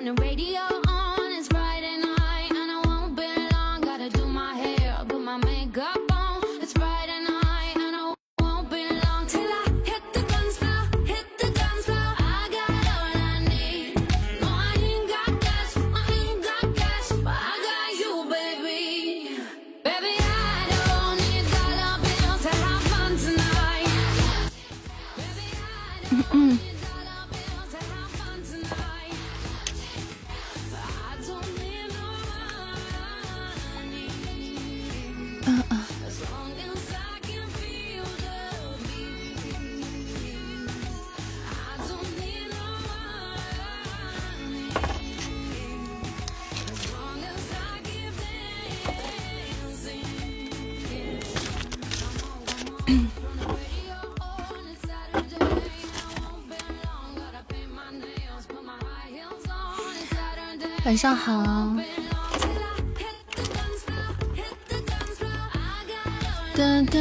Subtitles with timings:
[0.00, 0.89] on the radio.
[60.90, 61.32] 晚上好。
[66.56, 66.98] 哒哒，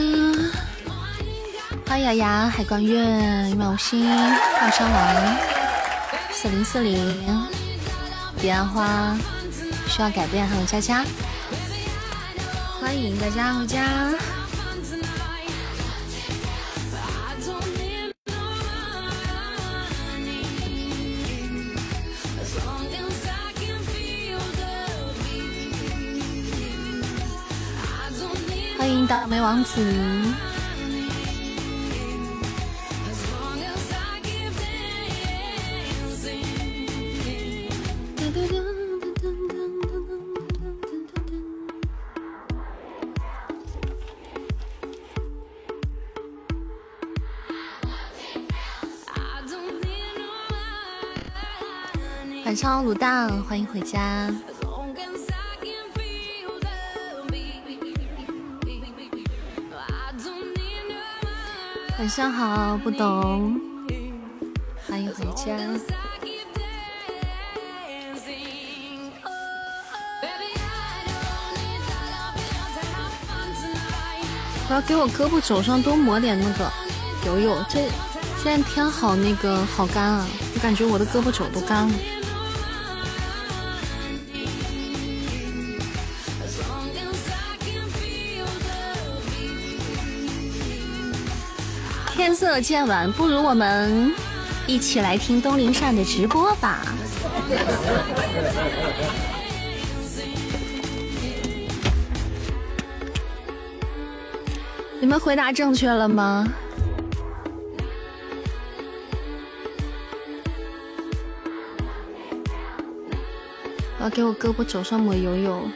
[1.87, 2.99] 欢迎雅雅、海光月、
[3.49, 4.07] 一秒星、
[4.59, 5.35] 大山王、
[6.31, 7.47] 四零四零、
[8.39, 9.17] 彼岸花，
[9.87, 11.03] 需要改变，还有佳佳，
[12.79, 13.83] 欢迎大家回家。
[29.49, 29.81] 王子，
[52.45, 54.31] 晚上好，卤蛋，欢迎回家。
[62.19, 63.57] 上好，不懂，
[64.85, 65.55] 欢迎回家。
[74.67, 76.69] 我要给我胳膊肘上多抹点那个
[77.25, 77.87] 油油，这
[78.43, 81.93] 现在天好那个好干啊，我感觉我的胳膊肘都干了。
[92.51, 94.11] 色渐晚，不如我们
[94.65, 96.81] 一起来听东林善的直播吧。
[104.99, 106.47] 你们回答正确了吗？
[113.99, 115.69] 我要给我胳膊肘上抹油油。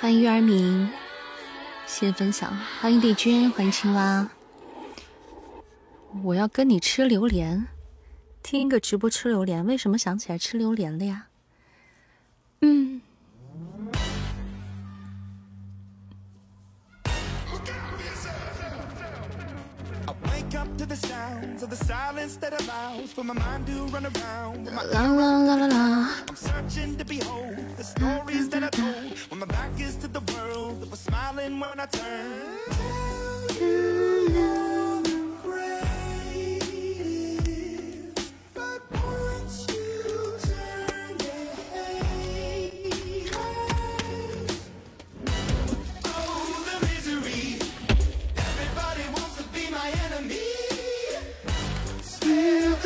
[0.00, 0.88] 欢迎月儿明。
[1.96, 4.28] 谢谢分享，欢迎帝君，欢迎青蛙。
[6.24, 7.68] 我要跟你吃榴莲，
[8.42, 11.28] 听一个直播吃榴莲，为什么想起来吃榴莲了呀？
[12.62, 13.00] 嗯。
[20.84, 24.64] to the sounds of the silence that allows for my mind to run around.
[24.64, 26.14] With my la, la, la, la, la.
[26.28, 30.20] I'm searching to behold the stories that I told when my back is to the
[30.32, 31.84] world that was smiling when I.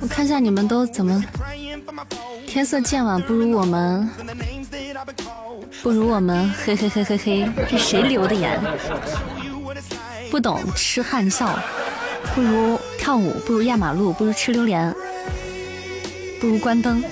[0.00, 1.22] 我看一下你们都怎么。
[2.46, 4.08] 天色渐晚，不如我们，
[5.82, 8.60] 不如我们，嘿嘿嘿嘿嘿，这谁留的言？
[10.30, 11.58] 不懂痴汉笑，
[12.34, 14.94] 不如跳舞，不如压马路，不如吃榴莲，
[16.40, 17.02] 不如关灯。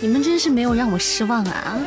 [0.00, 1.78] 你们真是没有让我失望啊！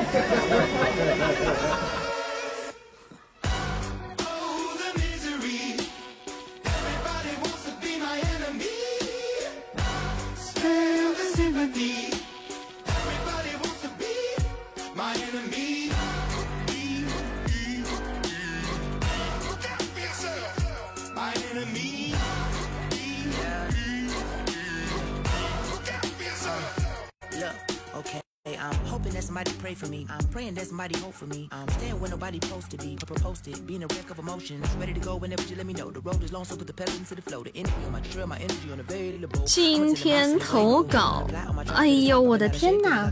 [30.54, 31.50] Praying that somebody hope for me.
[31.52, 32.98] I'm staying where nobody supposed to be.
[33.22, 34.66] Posted, being a wreck of emotions.
[34.80, 35.92] Ready to go whenever you let me know.
[35.92, 37.44] The road is long, so put the pedal into the flow.
[37.44, 39.44] The energy on my trail, my energy unavailable.
[39.46, 41.26] 今天投稿，
[41.74, 43.10] 哎呦我的天哪！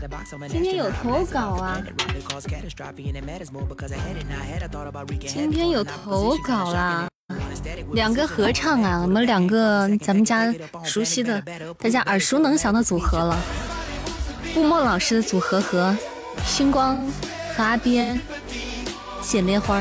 [0.48, 1.82] 今天有投稿啊！
[5.26, 7.08] 今天有投稿啦！
[7.92, 10.52] 两个合唱啊，我们两个咱们家
[10.84, 11.40] 熟悉的、
[11.78, 13.38] 大家耳熟能详的组合了。
[14.54, 15.96] 布莫老师的组合和
[16.44, 16.96] 星光
[17.56, 18.20] 和阿边
[19.20, 19.80] 姐妹花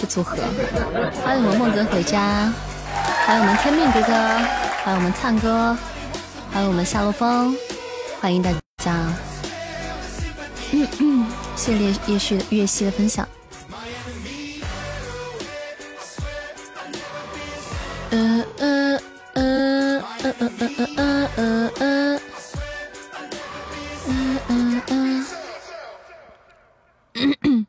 [0.00, 0.36] 的组合，
[1.24, 2.52] 欢迎我们梦哥回家，
[3.26, 4.12] 欢迎我们天命哥哥，
[4.84, 5.76] 欢迎我们灿哥，
[6.52, 7.56] 欢迎我们夏洛风，
[8.20, 8.50] 欢迎大
[8.82, 8.94] 家。
[10.72, 13.26] 嗯嗯，谢谢叶旭月溪的分享。
[18.10, 19.00] 嗯嗯
[19.34, 22.20] 嗯嗯嗯嗯嗯嗯嗯
[24.06, 25.26] 嗯嗯嗯。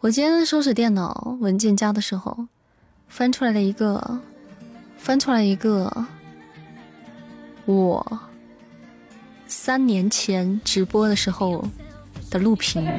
[0.00, 2.46] 我今天收拾电脑文件夹的时候，
[3.08, 4.20] 翻出来了一个，
[4.96, 6.06] 翻出来一个，
[7.66, 8.20] 我
[9.46, 11.64] 三年前直播的时候
[12.30, 12.84] 的录屏，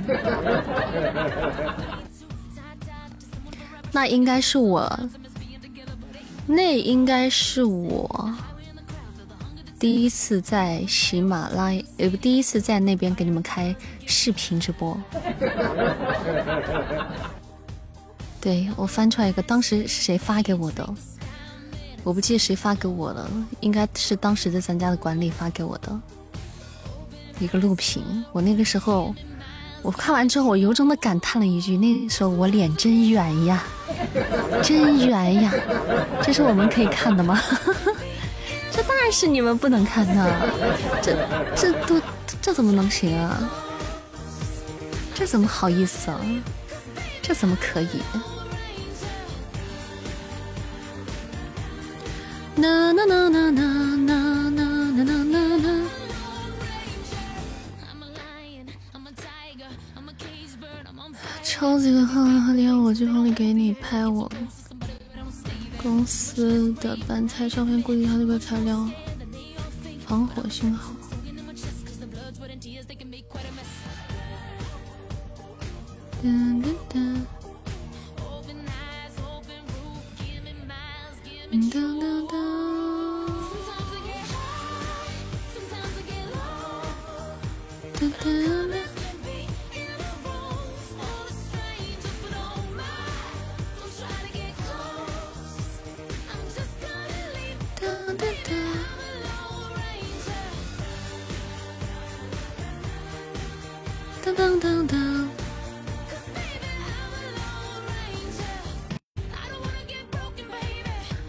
[3.91, 4.99] 那应该是我。
[6.49, 8.33] 那应该是我
[9.79, 13.75] 第一次在喜马拉雅，呃不，第一次在那边给你们开
[14.05, 14.99] 视频直播。
[18.41, 20.87] 对我翻出来一个，当时是谁发给我的？
[22.03, 23.29] 我不记得谁发给我了，
[23.59, 26.01] 应该是当时的咱家的管理发给我的
[27.39, 28.03] 一个录屏。
[28.31, 29.13] 我那个时候。
[29.83, 33.63] 我看完之后，我由衷的感叹了一句：“那时候我脸真圆呀，
[34.61, 35.53] 真圆呀！”
[36.21, 37.39] 这是我们可以看的吗？
[38.77, 40.49] 这当然是你们不能看的，
[41.01, 41.17] 这
[41.55, 41.99] 这都
[42.39, 43.49] 这怎么能行啊？
[45.15, 46.21] 这怎么好意思啊？
[47.23, 47.87] 这怎么可以？
[52.55, 53.61] 呐呐呐呐呐
[53.95, 55.89] 呐呐呐呐呐。
[61.43, 62.21] 超级好，
[62.53, 64.31] 连我就帮你给你拍我
[65.87, 68.85] 公司的板材照片，估计它这个材料
[70.05, 70.93] 防火性好。
[76.21, 76.61] 噔
[76.91, 77.15] 噔，
[81.49, 81.79] 噔噔
[82.27, 82.35] 噔，
[87.95, 88.27] 噔噔。
[88.27, 88.96] 噔
[104.55, 105.27] 噔噔！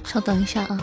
[0.05, 0.79] 稍等一下啊。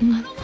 [0.00, 0.39] 嗯。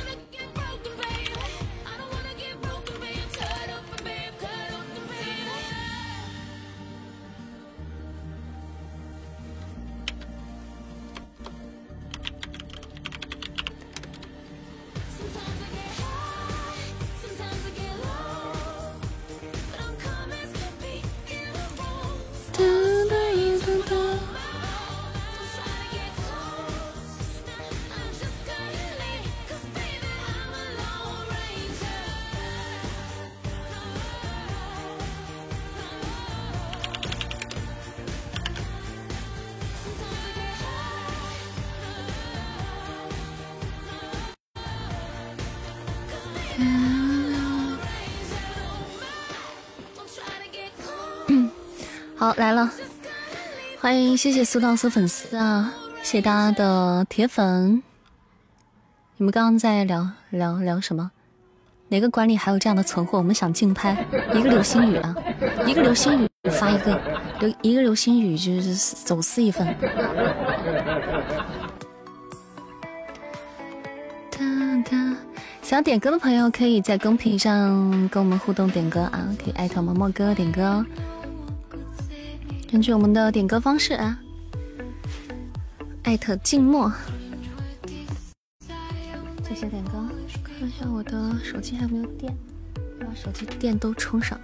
[52.27, 52.69] 好来了，
[53.81, 57.81] 欢迎谢谢苏道斯粉丝啊，谢谢大家的铁粉。
[59.17, 61.13] 你们刚刚在聊聊聊什么？
[61.87, 63.17] 哪个管理还有这样的存货？
[63.19, 64.05] 我们想竞拍
[64.35, 65.15] 一个流星雨啊，
[65.69, 67.01] 一个流星雨发一个
[67.39, 69.73] 流一个流星雨就是走私一份。
[75.63, 80.85] 想点歌的朋友可以在公屏上跟我们互动点歌啊，可以艾特毛毛哥点歌。
[82.69, 84.19] 根据我们的点歌方式啊，
[86.03, 86.93] 艾特静默，
[89.49, 90.05] 谢谢点歌。
[90.43, 92.37] 看一下我的手机还有没有电，
[93.01, 94.39] 把手机电都充上。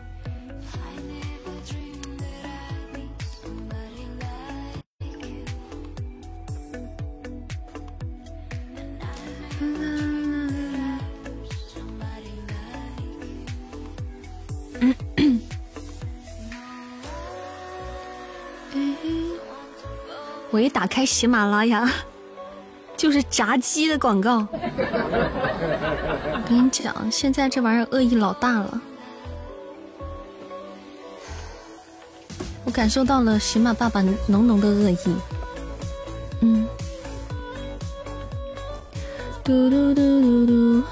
[20.62, 21.90] 一打开喜马拉雅，
[22.96, 24.46] 就是炸鸡的广告。
[24.52, 28.80] 我跟你讲，现在这玩意儿恶意老大了。
[32.64, 34.96] 我感受到了喜马爸爸浓浓的恶意。
[36.40, 36.66] 嗯。
[39.44, 40.82] 嘟嘟嘟嘟嘟。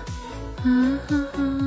[0.62, 1.59] 啊哈哈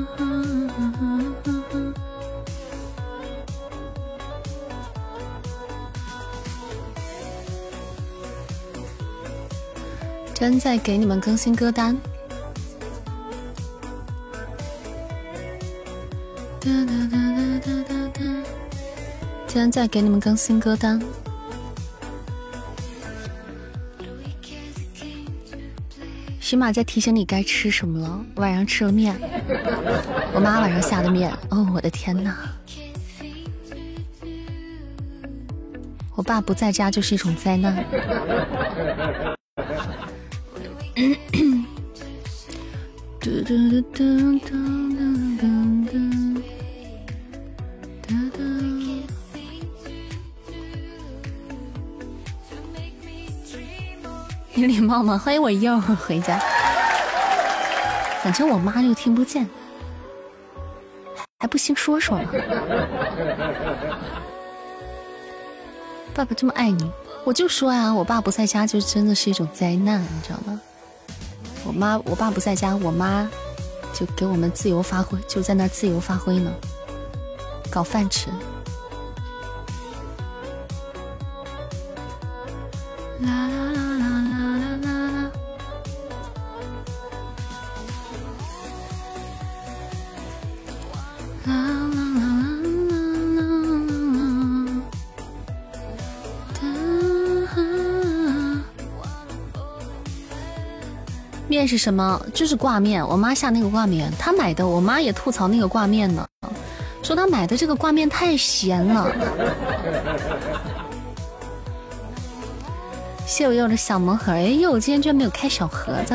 [10.43, 11.97] 哈真在给你们更新歌单。
[16.59, 18.19] 哒哒哒哒哒哒哒。
[19.47, 21.01] 今天在给你们更新歌单。
[26.41, 28.25] 起码在提醒你该吃什么了。
[28.35, 29.15] 晚上吃了面，
[30.33, 31.31] 我妈晚上下的面。
[31.51, 32.35] 哦，我的天哪！
[36.15, 37.81] 我爸不在家就是一种灾难。
[54.55, 55.17] 有礼貌吗？
[55.17, 56.39] 欢迎我一会儿回家。
[58.21, 59.49] 反正我妈又听不见，
[61.39, 62.25] 还不兴说说吗？
[66.13, 66.91] 爸爸这么爱你，
[67.23, 70.61] 我就说呀，我爸不在家就真的是一种灾难，你知道吗？
[71.65, 73.29] 我妈，我爸不在家，我妈
[73.93, 76.51] 就给我们自由发挥，就在那自由发挥呢，
[77.71, 78.29] 搞饭吃。
[83.21, 83.49] 啦
[101.63, 102.21] 面是什么？
[102.33, 103.07] 就是挂面。
[103.07, 104.67] 我妈下那个挂面，她买的。
[104.67, 106.27] 我妈也吐槽那个挂面呢，
[107.01, 109.09] 说她买的这个挂面太咸了。
[113.25, 116.13] 谢我柚的小盲盒，哎呦，今天居然没有开小盒子，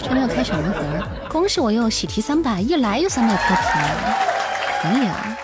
[0.00, 0.82] 居然没有开小盲盒，
[1.28, 3.62] 恭喜我又喜提三百，一来就三百脱皮，
[4.82, 5.38] 可以啊！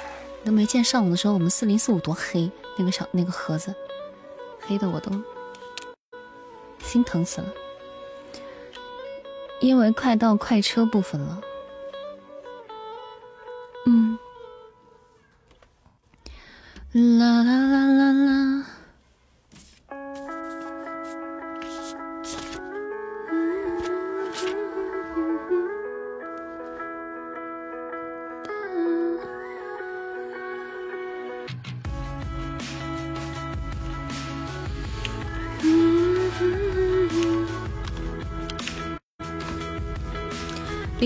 [0.44, 3.72] 都没见上午的时候我们四零四五多黑，那个小那个盒子，
[4.66, 5.12] 黑的我都
[6.84, 7.46] 心疼死了。
[9.60, 11.40] 因为快到快车部分了，
[13.86, 14.18] 嗯，
[17.18, 18.66] 啦啦啦啦啦。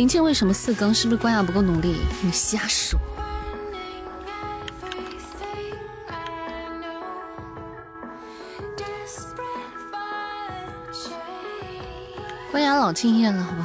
[0.05, 0.93] 林静为什么四更？
[0.93, 1.97] 是不是关雅不够努力？
[2.21, 3.01] 你瞎说。
[12.51, 13.64] 关雅老敬业了，好吧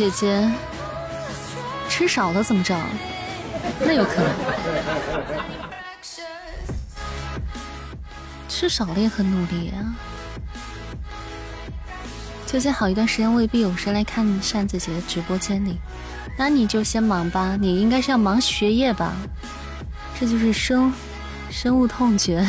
[0.00, 0.50] 姐姐
[1.86, 2.74] 吃少了怎么着？
[3.80, 4.30] 那有可能。
[8.48, 9.76] 吃少了也很努力啊。
[12.46, 15.76] 最近好一段时间未必有谁来看扇子姐的直播间里，
[16.38, 17.58] 那你就先忙吧。
[17.60, 19.12] 你应该是要忙学业吧？
[20.18, 20.90] 这就是生
[21.50, 22.48] 深恶痛绝。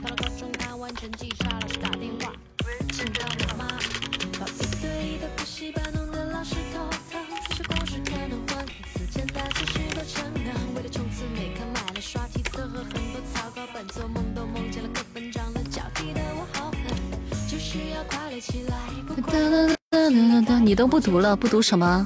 [20.81, 22.03] 都不读了，不读什么？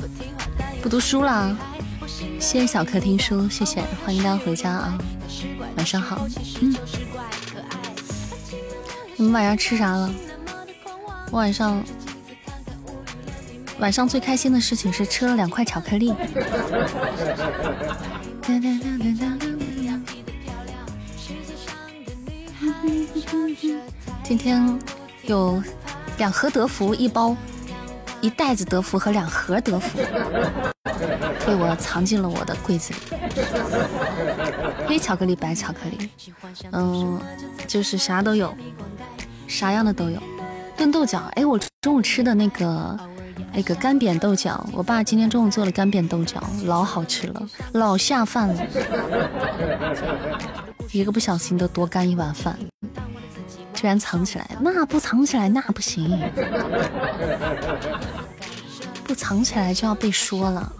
[0.83, 1.55] 不读书啦？
[2.41, 4.97] 谢谢小客厅书，谢谢，欢迎大家回家啊！
[5.77, 6.27] 晚上好，
[6.59, 6.75] 嗯，
[9.15, 10.11] 你们晚上吃啥了？
[11.31, 11.81] 我晚上
[13.79, 16.13] 晚上最开心的事情是吃了两块巧克力。
[24.21, 24.77] 今天
[25.27, 25.63] 有
[26.17, 27.37] 两盒德芙一包，
[28.25, 29.99] 一袋子德芙和两盒德芙
[31.45, 32.99] 被我藏进了我的柜子里。
[34.87, 36.09] 黑巧克力、白巧克力，
[36.71, 37.21] 嗯，
[37.67, 38.51] 就是啥都有，
[39.45, 40.19] 啥样的都有。
[40.75, 42.99] 炖豆角，哎，我中午吃的那个
[43.53, 48.65] 那个干煸豆角，我爸今天中午做了干煸豆角，老好吃了，老下饭了。
[50.91, 52.57] 一个不小心都多干一碗饭，
[53.85, 56.09] 居然藏起来，那不藏起来那不行，
[59.03, 60.73] 不藏起来就要被说了。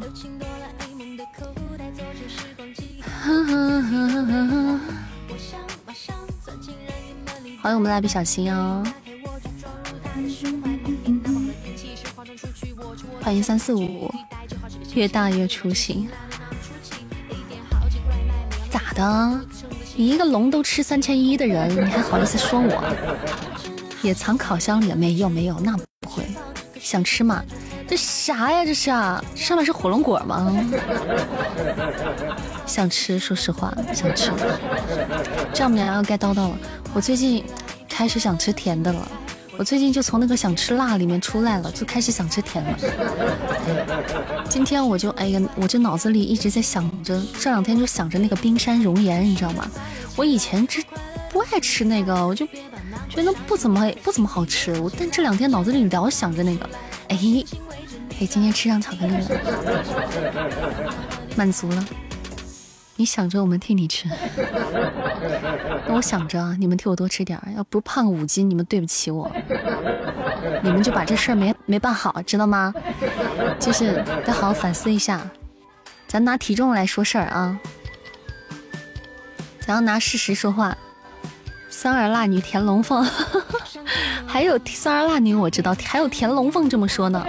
[7.62, 8.84] 欢迎我们蜡笔小新哦，
[13.22, 14.12] 欢迎三四五，
[14.96, 16.10] 越大越出息，
[18.72, 19.46] 咋的？
[19.98, 22.84] 你一个龙都吃三千一的人，你还好意思说我？
[24.02, 24.96] 也藏烤箱里了？
[24.96, 26.26] 没有没有，那不会。
[26.80, 27.42] 想吃吗？
[27.88, 28.66] 这啥呀？
[28.66, 29.24] 这是啊？
[29.36, 30.54] 上面是火龙果吗？
[32.66, 34.32] 想吃，说实话，想吃。
[35.54, 36.58] 丈母娘要该叨叨了。
[36.94, 37.44] 我最近
[37.88, 39.08] 开始想吃甜的了。
[39.58, 42.78] 我最近就从那个想吃辣里面出来了，就开始想吃甜了。
[44.50, 49.70] 今天我就哎呀，我这脑子里一直在想着，这两天就想着那个冰山熔岩，你知道吗？
[50.16, 50.84] 我以前只
[51.32, 52.46] 不爱吃那个，我就
[53.10, 54.78] 觉得不怎么不怎么好吃。
[54.80, 56.70] 我但这两天脑子里老想着那个，
[57.10, 57.20] 哎
[58.20, 59.30] 哎，今天吃上巧克力了，
[61.36, 61.86] 满足了。
[62.98, 64.08] 你想着我们替你吃，
[65.86, 69.30] 那我想着你们替我多吃点儿，要不胖五斤，你们对不起我，
[70.64, 72.74] 你们就把这事儿没没办好，知道吗？
[73.60, 75.22] 就是得好好反思一下，
[76.08, 77.60] 咱拿体重来说事儿啊，
[79.60, 80.78] 咱要拿事实说话。
[81.68, 83.06] 酸儿辣女甜龙凤，
[84.26, 87.26] 还有酸儿辣女我知道，还有甜龙凤这么说呢。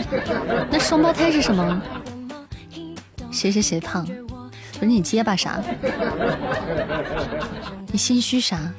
[0.70, 1.82] 那双胞胎是什么？
[3.32, 4.06] 谁谁谁胖？
[4.78, 5.60] 不是你结巴啥？
[7.92, 8.72] 你心虚啥？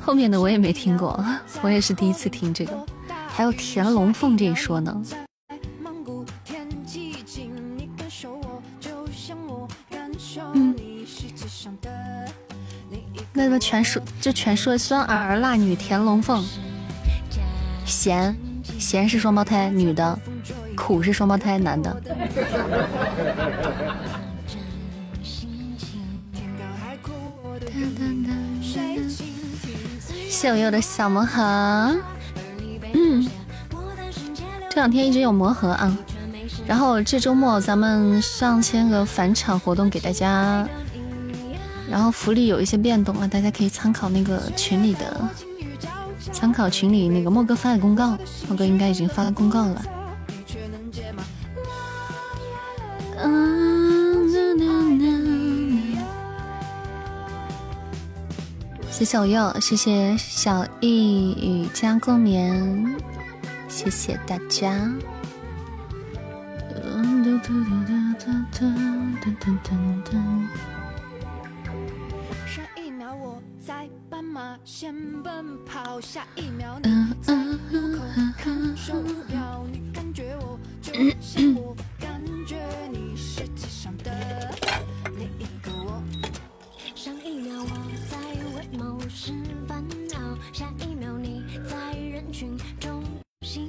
[0.00, 1.24] 后面的我也没听过，
[1.62, 2.86] 我也是第一次听这个。
[3.28, 5.02] 还有田龙凤这一说呢。
[10.54, 10.74] 嗯，
[13.32, 16.44] 那么全说就全说酸儿辣女田龙凤，
[17.84, 18.36] 咸
[18.78, 20.18] 咸是双胞胎女的，
[20.76, 22.02] 苦是双胞胎男的。
[30.36, 31.42] 谢我悠的小魔盒，
[32.92, 33.26] 嗯，
[34.68, 35.96] 这两天一直有魔盒啊。
[36.66, 40.68] 然后这周末咱们上千个返场活动给大家，
[41.90, 45.26] 然后福利有一些变动啊，大家可以参考那个群里的，
[46.32, 49.82] 参考群里那个莫哥发的公告，莫哥应该已经发了公告了。
[58.96, 62.96] 谢谢小右，谢谢小易与家共眠，
[63.68, 64.90] 谢谢大家。
[72.46, 77.34] 上一秒我在斑马线奔跑，下一秒嗯你在
[77.70, 78.02] 路口
[78.38, 78.94] 看手
[79.28, 82.56] 表，你感觉我就像我感觉
[82.90, 84.54] 你，世界上的
[85.18, 86.02] 另一个我。
[86.94, 87.68] 上一秒我
[88.78, 89.32] 某事
[89.66, 90.18] 烦恼，
[90.52, 92.56] 下一秒你在人群
[93.40, 93.66] 谢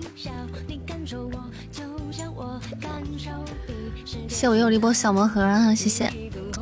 [4.28, 5.74] 谢我又了一波小魔盒啊！
[5.74, 6.10] 谢谢，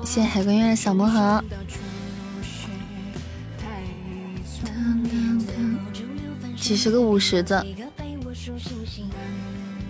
[0.04, 1.44] 谢谢海龟月的小魔盒。
[6.58, 7.66] 几十个五十的，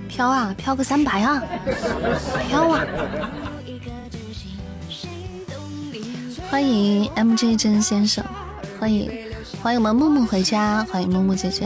[0.07, 1.43] 飘啊飘个三百啊，
[2.47, 2.85] 飘啊！
[6.49, 8.23] 欢迎 MJ 真先生，
[8.85, 9.09] 欢迎
[9.63, 11.65] 欢迎我们木木回家，欢迎木木姐姐。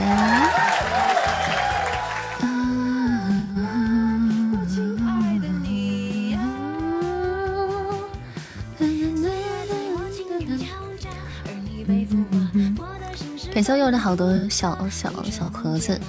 [13.54, 16.00] 感谢我的好多小小小盒子，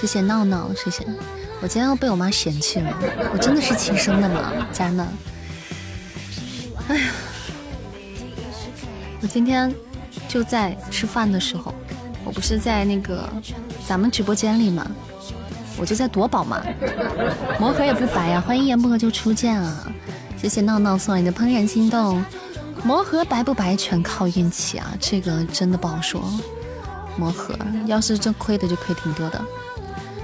[0.00, 1.06] 谢谢闹闹，谢谢。
[1.62, 2.92] 我今天要被我妈嫌弃了，
[3.32, 5.06] 我真的是亲生的吗，家人们？
[6.88, 7.10] 哎呀，
[9.22, 9.72] 我今天
[10.28, 11.74] 就在吃饭的时候，
[12.24, 13.28] 我不是在那个
[13.86, 14.86] 咱们直播间里吗？
[15.80, 16.60] 我就在夺宝嘛，
[17.58, 18.40] 魔盒也不白呀。
[18.40, 19.86] 欢迎言不合就初见啊，
[20.36, 22.22] 谢谢闹闹送来的怦然心动。
[22.84, 26.22] 魔盒白不白全靠运气啊，这个真的不好说。
[27.16, 27.54] 魔盒
[27.86, 29.40] 要是真亏的就亏挺多的。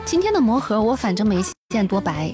[0.05, 2.33] 今天的魔盒我反正没见多白，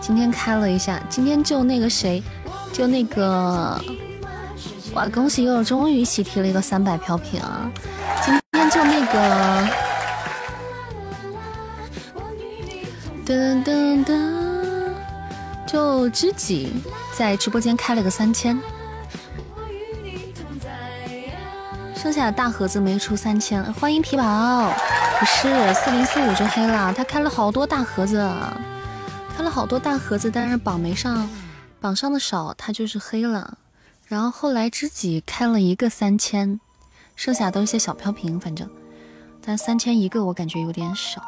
[0.00, 2.22] 今天开了一下，今天就那个谁，
[2.72, 3.78] 就那个，
[4.94, 5.08] 哇！
[5.08, 7.42] 恭喜悠悠终于喜提了一个三百飘屏！
[8.24, 9.68] 今天就那个，
[13.26, 14.92] 噔噔噔，
[15.66, 16.72] 就知己
[17.12, 18.58] 在直播间开了个三千。
[21.96, 24.72] 剩下的大盒子没出三千，欢迎皮宝，
[25.18, 28.30] 不是四零四五就黑了，他开了好多大盒子，
[29.36, 31.28] 开了好多大盒子，但是榜没上，
[31.80, 33.58] 榜上的少，他就是黑了。
[34.06, 36.60] 然后后来知己开了一个三千，
[37.16, 38.68] 剩下都是些小飘屏，反正，
[39.42, 41.22] 但三千一个我感觉有点少，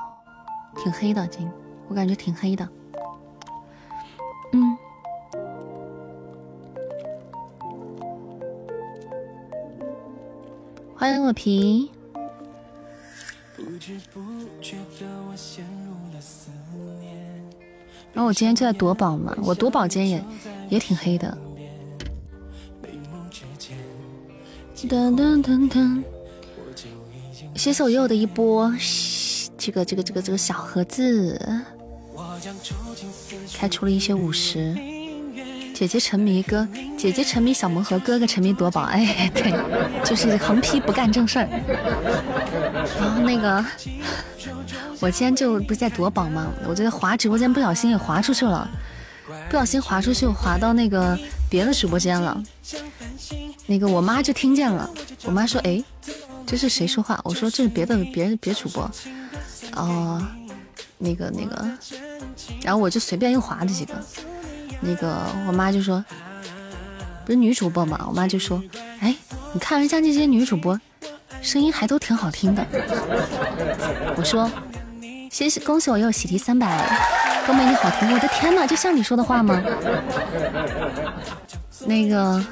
[0.76, 1.48] 挺黑的，今
[1.88, 2.68] 我感觉挺黑的，
[4.52, 4.76] 嗯。
[10.94, 11.90] 欢迎我皮。
[18.12, 20.24] 然后我今天就在夺宝嘛，我夺宝间也
[20.70, 21.36] 也挺黑的。
[24.84, 26.02] 噔噔噔噔，
[27.54, 28.70] 谢谢我又的一波，
[29.56, 31.40] 这个这个这个这个小盒子，
[33.54, 34.76] 开出了一些五十。
[35.72, 38.82] 姐姐沉迷哥，姐姐沉迷小魔盒，哥哥沉迷夺宝。
[38.82, 39.52] 哎，对，
[40.04, 41.48] 就是横批不干正事儿。
[43.00, 43.64] 然后那个，
[45.00, 46.50] 我今天就不是在夺宝吗？
[46.66, 48.68] 我在滑直播间，不小心也滑出去了，
[49.50, 52.42] 不小心滑出去，滑到那个别的直播间了。
[53.66, 54.88] 那个我妈就听见了，
[55.24, 55.82] 我妈说：“哎，
[56.46, 58.90] 这是谁说话？”我说：“这是别的别人别主播。”
[59.74, 60.22] 哦，
[60.98, 61.68] 那个那个，
[62.62, 63.94] 然后我就随便又划了几个。
[64.80, 66.04] 那个我妈就说，
[67.24, 68.04] 不是女主播嘛？
[68.08, 68.62] 我妈就说，
[69.00, 69.14] 哎，
[69.52, 70.78] 你看人家那些女主播，
[71.42, 72.64] 声音还都挺好听的。
[74.16, 74.50] 我说，
[75.36, 76.66] 谢谢，恭喜我又喜提三百，
[77.44, 78.10] 多美你好听！
[78.10, 79.62] 我的天哪，就像你说的话吗？
[81.84, 82.42] 那个，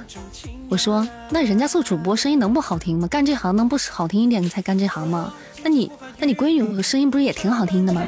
[0.69, 3.09] 我说，那人家做主播声音能不好听吗？
[3.09, 5.33] 干这行能不好听一点你才干这行吗？
[5.63, 8.03] 那你，那你闺女声音不是也挺好听的吗？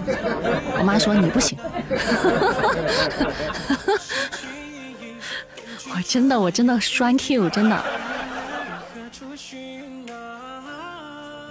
[0.78, 1.58] 我妈说你不行。
[5.88, 7.82] 我真的，我真的栓 Q，真的。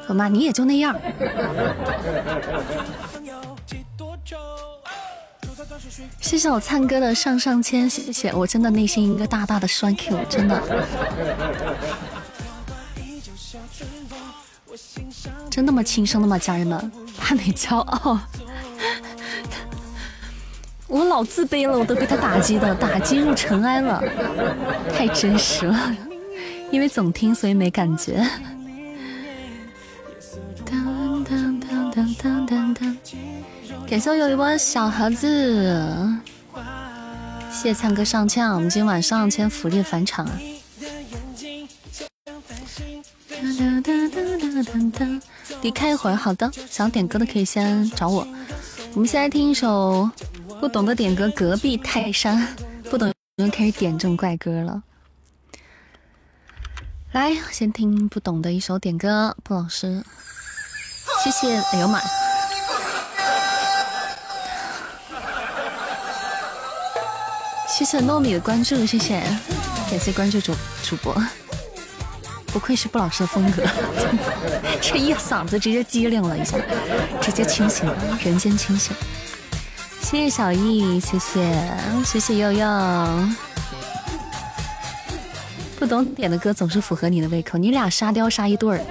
[0.07, 0.95] 我妈，你也就那样。
[6.19, 10.61] 谢谢我灿哥的上上签，谢谢，我真的内心一个大大的栓 Q，真的。
[15.49, 16.91] 真那么轻生的吗，家人们？
[17.17, 18.19] 怕你骄傲？
[20.87, 24.03] 我老自卑了，我都被他打击的，打击入尘埃了，
[24.93, 25.95] 太真实了。
[26.71, 28.25] 因为总听，所以没感觉。
[33.87, 36.13] 感谢我有一波小盒子，
[37.49, 40.37] 谢谢灿哥上枪，我们今晚上签福利返场啊！
[45.61, 48.27] 离开一会儿，好的，想点歌的可以先找我。
[48.93, 50.09] 我们先来听一首。
[50.59, 52.47] 不懂的点歌，隔壁泰山
[52.89, 54.81] 不懂，又开始点这种怪歌了。
[57.11, 60.01] 来，先听不懂的一首点歌，布老师，
[61.25, 61.57] 谢谢。
[61.73, 62.05] 哎呦妈呀！
[67.67, 69.23] 谢谢糯米的关注，谢谢，
[69.89, 71.15] 感谢关注主主播。
[72.53, 73.63] 不愧是布老师的风格，
[74.79, 76.57] 这一嗓子直接机灵了一下，
[77.19, 78.95] 直接清醒了，人间清醒。
[80.01, 81.67] 谢谢小易，谢谢
[82.05, 82.67] 谢谢悠悠。
[85.79, 88.85] 不懂点的歌总是符合你的胃口，你俩沙雕杀一对儿，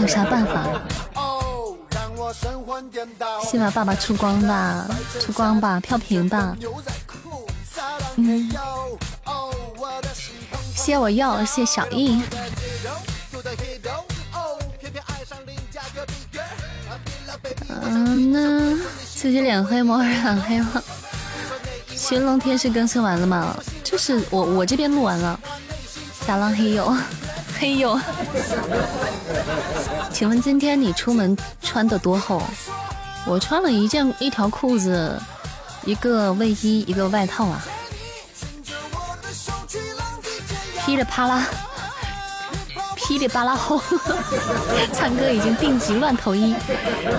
[0.00, 0.66] 有啥办法？
[3.42, 4.86] 先把爸爸出光吧，
[5.20, 6.56] 出光吧，飘屏吧。
[8.16, 8.50] 嗯，
[10.74, 12.20] 谢我要，谢小易。
[17.68, 18.78] 嗯呢，
[19.14, 20.02] 自己脸黑吗？
[20.04, 20.82] 染黑吗？
[21.94, 23.56] 寻龙天是更新完了吗？
[23.84, 25.38] 就是我我这边录完了。
[26.26, 26.94] 撒浪嘿呦，
[27.58, 27.98] 嘿呦。
[30.12, 32.42] 请问今天你出门穿的多厚？
[33.26, 35.20] 我穿了一件一条裤子，
[35.84, 37.64] 一个卫衣，一个外套啊。
[40.84, 41.44] 噼里啪啦，
[42.94, 43.80] 噼里啪啦厚。
[44.94, 46.54] 灿哥已经病急乱投医，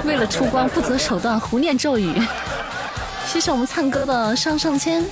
[0.06, 2.22] 为了出光不择手段，胡念咒语。
[3.28, 5.04] 谢谢我们灿哥的上上签。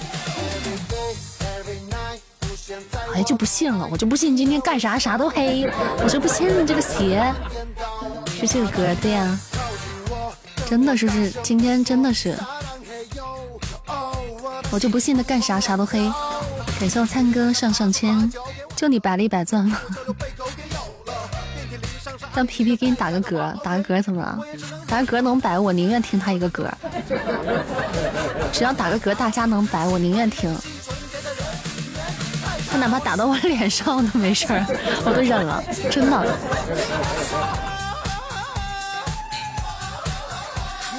[3.15, 5.65] 哎，就不信了，我就不信今天干啥啥都黑，
[6.03, 7.33] 我就不信这个鞋
[8.27, 9.39] 是这个歌对呀。
[10.67, 12.37] 真的是是，今天真的是，
[14.69, 16.11] 我就不信他干啥啥都黑。
[16.77, 18.29] 感谢我灿哥上上签，
[18.75, 19.79] 就你百里百钻吗？
[22.33, 24.37] 让皮皮给你打个嗝，打个嗝怎么了？
[24.87, 26.69] 打个嗝能白，我宁愿听他一个嗝。
[28.51, 30.53] 只要打个嗝，大家能白，我宁愿听。
[32.77, 34.65] 哪怕打到我脸上都没事儿，
[35.05, 36.37] 我都忍了，真的。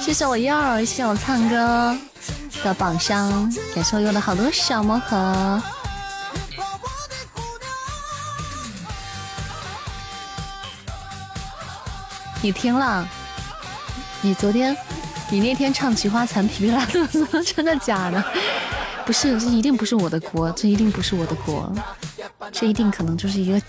[0.01, 1.97] 谢谢我耀儿，谢谢我灿哥
[2.63, 3.29] 的榜上，
[3.75, 5.61] 感谢我有了好多小魔盒。
[12.41, 13.07] 你听了？
[14.21, 14.75] 你昨天，
[15.29, 18.23] 你那天唱《菊花残》皮皮拉肚子，真的假的？
[19.07, 21.71] 不是，这一定不是我的锅，这一定不是我的锅，
[22.51, 23.61] 这一定可能就是一个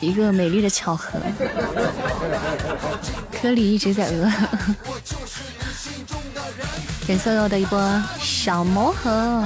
[0.00, 1.20] 一个美丽的巧合。
[3.30, 4.28] 科里一直在饿。
[7.06, 9.40] 感谢我的一波小魔盒，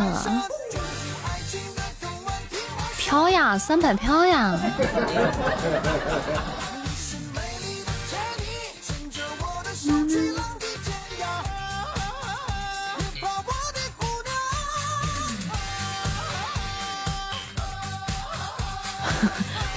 [2.97, 4.59] 飘呀，三百飘呀！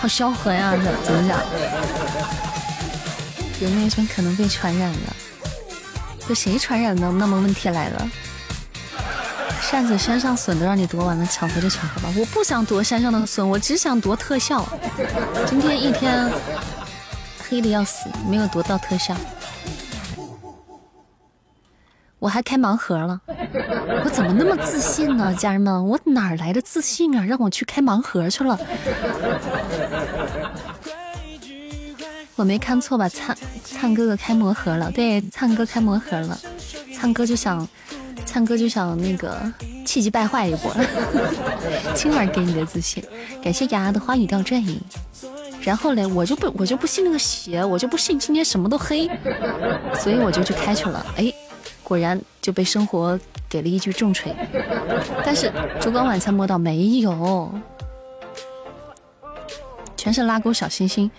[0.03, 1.39] 好销魂呀，怎么讲？
[3.61, 5.15] 有没有什么可能被传染了？
[6.27, 7.09] 被谁传染的？
[7.13, 8.09] 那么问题来了，
[9.61, 12.09] 扇子山上笋都让你夺完了，抢回就抢回吧。
[12.17, 14.67] 我不想夺山上的笋，我只想夺特效。
[15.47, 16.29] 今天一天
[17.47, 19.15] 黑的要死，没有夺到特效。
[22.23, 23.19] 我还开盲盒了，
[24.05, 25.35] 我怎么那么自信呢？
[25.35, 27.21] 家人们，我哪来的自信啊？
[27.25, 28.57] 让我去开盲盒去了。
[32.37, 33.09] 我没看错吧？
[33.09, 36.39] 灿灿哥哥开魔盒了，对，灿哥开魔盒了，
[36.95, 37.67] 灿哥就想，
[38.25, 39.37] 灿哥就想那个
[39.85, 40.73] 气急败坏一波，
[41.93, 43.03] 青儿给你的自信，
[43.43, 44.79] 感谢丫丫的花语调阵营。
[45.61, 49.09] 然后嘞，我就不我就不信那个邪，我就不信今天什么都黑，
[49.99, 51.05] 所以我就去开去了。
[51.17, 51.33] 哎，
[51.83, 53.19] 果然就被生活
[53.49, 54.35] 给了一句重锤。
[55.23, 57.51] 但是烛光晚餐摸到没有？
[59.95, 61.11] 全是拉钩小星星。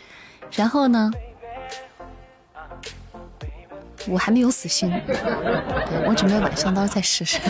[0.53, 1.11] 然后呢？
[4.07, 5.17] 我还没有死心，对
[6.07, 7.41] 我准备晚上刀再试试。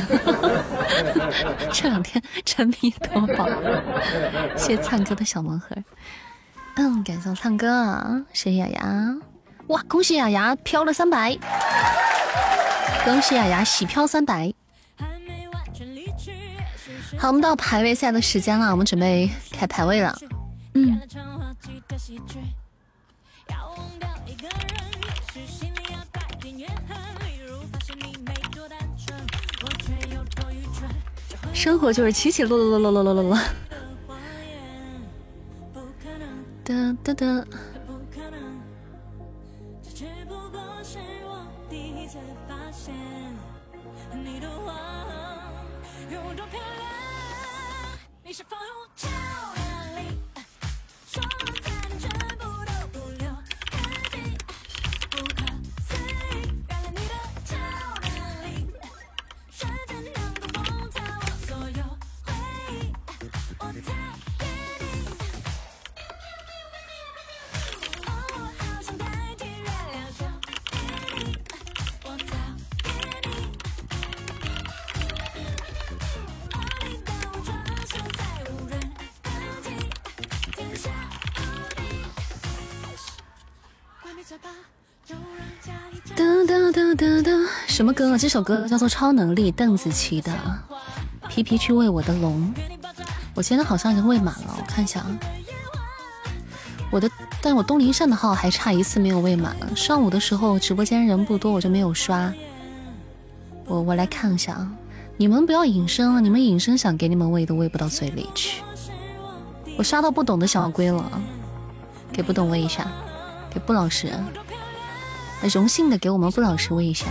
[1.73, 3.49] 这两天沉迷夺宝，
[4.57, 5.71] 谢谢灿哥的小盲盒。
[6.77, 9.17] 嗯，感谢灿哥，谢谢雅雅。
[9.67, 11.37] 哇，恭喜雅雅飘了三百！
[13.05, 14.51] 恭喜雅雅喜飘三百！
[17.19, 20.19] 好，我们到排位赛的时间了，我们准备开排位了。
[20.73, 20.99] 嗯。
[31.53, 33.39] 生活就是起起落落落落落落落。
[36.65, 37.45] 哒哒哒。
[37.45, 37.47] 哒
[48.35, 49.14] should follow.
[87.75, 88.17] 什么歌？
[88.17, 90.33] 这首歌叫做《超能力》，邓紫棋的。
[91.29, 92.55] 皮皮去喂我的龙，
[93.35, 95.19] 我现在好像已经喂满了，我看一下啊。
[96.93, 97.11] 我的，
[97.43, 99.57] 但我东林善的号还差一次没有喂满。
[99.75, 102.33] 上午的时候直播间人不多，我就没有刷。
[103.65, 104.71] 我我来看一下啊，
[105.17, 106.21] 你们不要隐身啊！
[106.21, 108.63] 你们隐身想给你们喂都喂不到嘴里去。
[109.77, 111.21] 我刷到不懂的小龟了，
[112.13, 112.87] 给不懂喂一下，
[113.51, 114.13] 给不老实，
[115.53, 117.07] 荣幸的给我们不老实喂一下。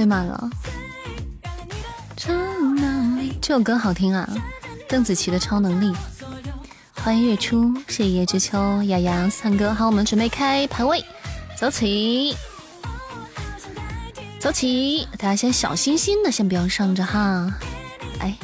[0.00, 0.48] 喂满了。
[3.42, 4.26] 这首歌好听啊，
[4.88, 5.92] 邓紫棋的《超能力》。
[6.94, 11.04] 欢迎月初，谢谢夜之秋，雅雅，三哥，好，我们准备开排位，
[11.54, 12.34] 走起，
[14.38, 17.52] 走起，大家先小心心的，先不要上着哈。
[18.20, 18.34] 哎，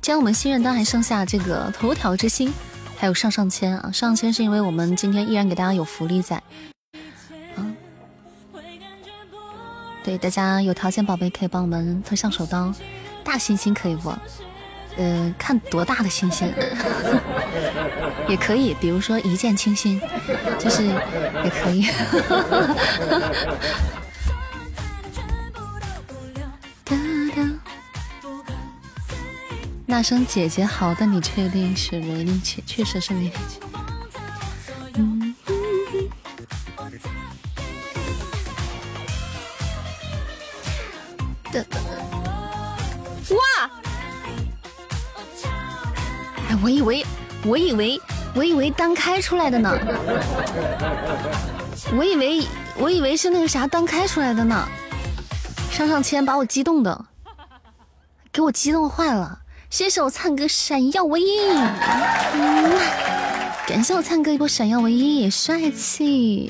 [0.00, 2.52] 今天我们新人单还剩下这个头条之星，
[2.96, 6.42] 还有上上签啊，上上签是因为我们今天依然给大家有福利在。
[10.02, 12.72] 对，大家有条件宝贝可以帮我们推上手刀，
[13.24, 14.12] 大星星可以不？
[14.96, 16.52] 呃，看多大的星星
[18.28, 20.00] 也可以，比如说一见倾心，
[20.58, 21.86] 就是也可以。
[29.96, 32.60] 那声姐姐好，但你确定是维尼姐？
[32.66, 33.60] 确实是维尼姐。
[43.30, 43.70] 哇！
[46.48, 47.06] 哎，我以为，
[47.44, 48.00] 我以为，
[48.34, 49.78] 我以为单开出来的呢。
[51.96, 52.44] 我以为，
[52.78, 54.68] 我以为是那个啥单开出来的呢。
[55.70, 57.04] 上上签把我激动的，
[58.32, 59.42] 给我激动坏了。
[59.74, 61.48] 谢谢我灿哥闪耀唯一，
[63.66, 66.48] 感谢我灿哥一波闪耀唯一，帅气。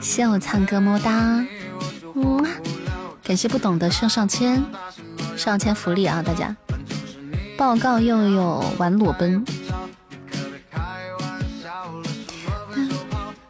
[0.00, 1.46] 谢谢我灿哥么哒，
[2.16, 2.44] 嗯。
[3.22, 4.60] 感谢不懂的上上签，
[5.36, 6.20] 上签福利啊！
[6.26, 6.56] 大家
[7.56, 9.44] 报告又有玩裸奔，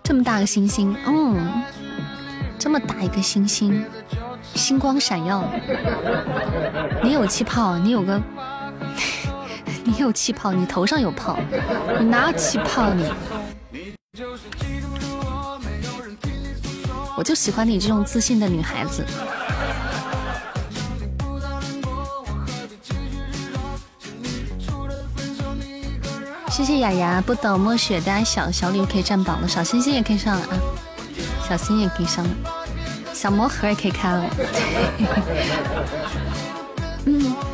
[0.03, 1.63] 这么大个星星，嗯，
[2.59, 3.83] 这么大一个星星，
[4.55, 5.43] 星光闪耀。
[7.03, 8.21] 你有气泡，你有个，
[9.85, 11.39] 你有气泡，你头上有泡，
[11.99, 13.05] 你哪有气泡你？
[17.17, 19.05] 我就喜欢你这种自信的女孩子。
[26.51, 30.61] 谢谢雅雅，不懂墨雪，大家小小礼物可以占榜了，小星星也可以上了啊，
[31.49, 32.31] 小星也可以上了，
[33.15, 34.25] 小魔盒也可以开了。
[37.07, 37.35] 嗯，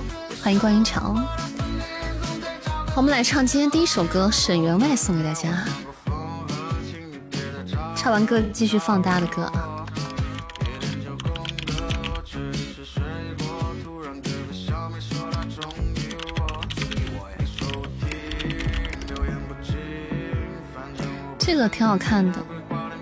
[0.47, 1.13] 欢迎观音桥。
[2.95, 5.65] 我们来唱今天第一首歌，沈员外送给大家。
[7.97, 9.85] 唱完歌继续放大家的歌啊。
[21.37, 22.39] 这个挺好看的，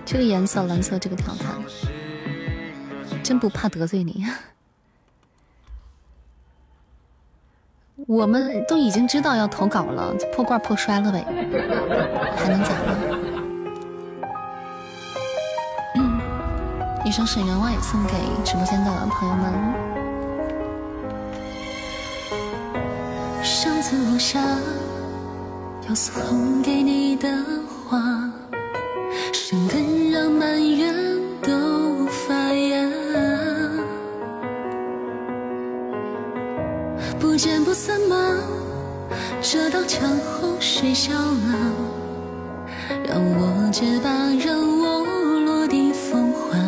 [0.06, 4.24] 这个颜色蓝色，这个挺好看的，真不怕得罪你。
[8.14, 11.26] 我们都已经知道要投稿了，破罐破摔了呗，
[12.36, 12.96] 还能咋了？
[17.04, 18.12] 一首沈员外送给
[18.44, 19.52] 直播间的朋友们。
[23.42, 24.40] 上次我想
[25.88, 27.28] 要送给你的
[27.88, 27.98] 话。
[29.32, 30.93] 生根让满园
[39.54, 41.54] 这道墙后谁笑了？
[43.06, 44.10] 让我结疤，
[44.44, 45.04] 让我
[45.44, 46.58] 落地风化，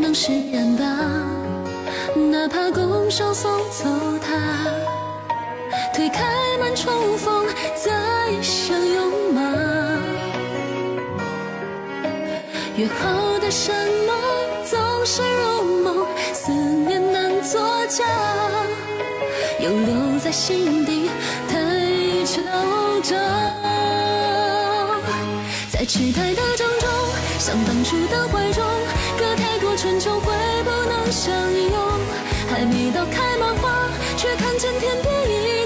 [0.00, 0.86] 能释然吧？
[2.30, 3.88] 哪怕拱手送走
[4.22, 4.32] 他，
[5.92, 6.22] 推开
[6.60, 7.44] 门重逢。
[7.74, 9.42] 再相拥吗？
[12.76, 13.74] 约好的山
[14.06, 14.14] 盟
[14.64, 17.02] 总是如梦，思念
[17.54, 18.04] 作假，
[19.60, 21.08] 又留在心底
[21.48, 21.54] 太
[22.26, 22.42] 嚣
[23.00, 23.16] 张。
[25.70, 26.90] 在期待的掌中，
[27.38, 28.64] 像当初的怀中，
[29.16, 30.32] 隔太多春秋会
[30.64, 31.72] 不能相拥。
[32.50, 35.63] 还没到开满花，却看见天边一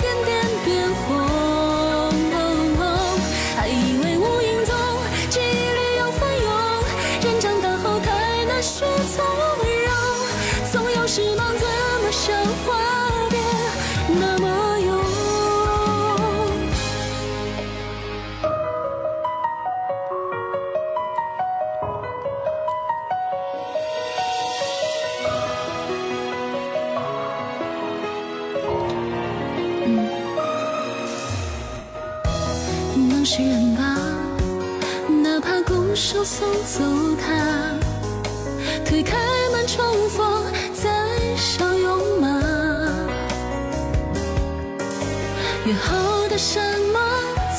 [46.38, 46.60] 什
[46.92, 47.00] 么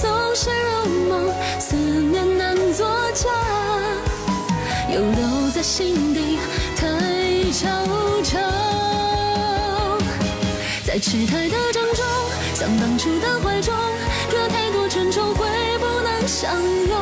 [0.01, 3.27] 总是如梦，思念难作假，
[4.89, 6.39] 又留在心底
[6.77, 6.87] 太
[7.51, 7.67] 悄
[8.23, 8.39] 悄。
[10.85, 12.05] 在痴呆的掌中，
[12.55, 13.75] 像当初的怀中，
[14.31, 15.45] 隔太多春秋会
[15.79, 16.49] 不能相
[16.87, 16.97] 拥。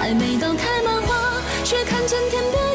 [0.00, 2.67] 还没到开满花，却看见天边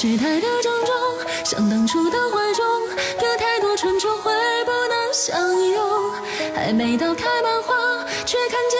[0.00, 0.94] 在痴呆的郑重，
[1.44, 2.64] 像当初的怀中，
[3.20, 4.32] 隔太多春秋会
[4.64, 6.12] 不能相拥。
[6.54, 7.74] 还没到开满花，
[8.24, 8.79] 却看见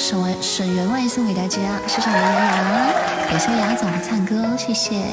[0.00, 5.04] 沈外沈员外送给大家，谢谢我的牙牙，感谢我牙总的灿哥，谢谢，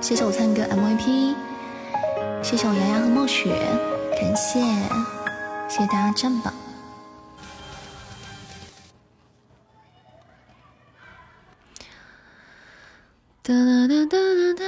[0.00, 1.34] 谢谢我灿哥 MVP，
[2.42, 3.54] 谢谢我牙牙和墨雪，
[4.18, 4.58] 感谢，
[5.68, 6.54] 谢谢大家占榜。
[13.42, 14.64] 哒哒哒哒哒哒，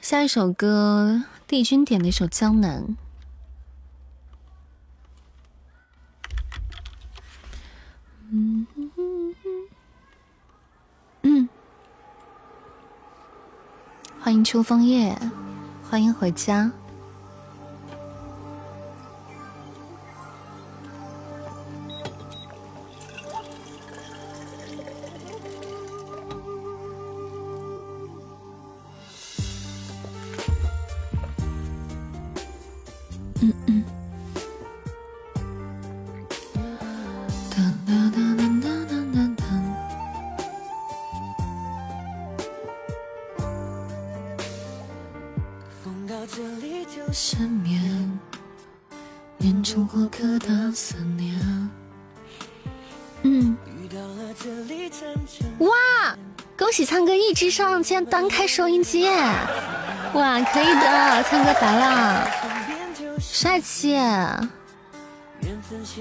[0.00, 2.82] 下一首歌，帝君点的一首《江南》。
[8.32, 9.34] 嗯嗯嗯
[11.22, 11.48] 嗯，
[14.20, 15.16] 欢迎秋枫叶，
[15.88, 16.68] 欢迎回家。
[57.50, 59.08] 上，竟然单开收音机！
[60.14, 62.28] 哇，可以的，灿哥白了，
[63.20, 63.98] 帅气！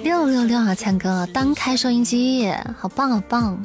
[0.04, 3.58] 六六六啊，灿哥单开收音机，好棒好棒！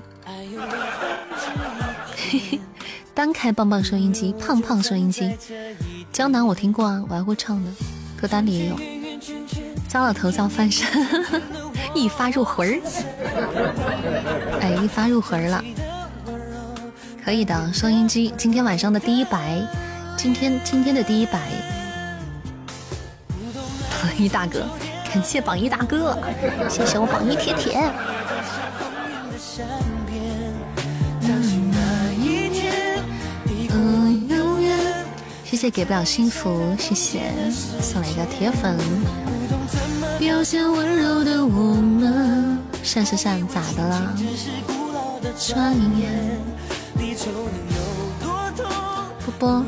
[2.17, 2.61] 嘿嘿，
[3.13, 5.37] 单开棒棒收音机，胖胖收音机。
[6.13, 7.71] 江南我听过啊，我还会唱的，
[8.21, 8.77] 歌单里也有。
[9.89, 10.87] 糟老头遭翻身，
[11.95, 12.81] 一发入魂儿。
[14.61, 15.65] 哎，一发入魂儿了，
[17.25, 17.73] 可以的。
[17.73, 19.59] 收音机今天晚上的第一白，
[20.15, 21.41] 今天今天的第一白，
[24.03, 24.67] 榜一大哥，
[25.11, 26.19] 感谢榜一大哥，
[26.69, 27.91] 谢谢我榜一铁铁。
[35.45, 37.33] 谢谢给不了幸福，谢谢
[37.81, 38.77] 送来一个铁粉。
[40.19, 44.15] 表现温柔的我们，闪闪闪，咋的了？
[45.39, 46.13] 转眼，
[49.21, 49.65] 波波。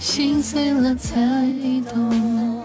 [0.00, 1.16] 心碎了才
[1.92, 2.62] 懂。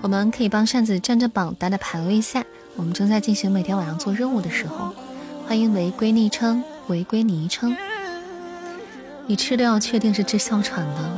[0.00, 2.44] 我们可以帮扇子占着榜，打打排位赛。
[2.76, 4.92] 我们正在进行每天晚上做任务的时候，
[5.46, 7.76] 欢迎违规昵称，违规昵称。
[9.26, 11.16] 你吃的药确定是治哮喘的，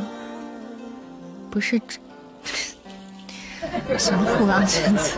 [1.50, 1.80] 不是
[3.98, 5.12] 什么虎狼犬子？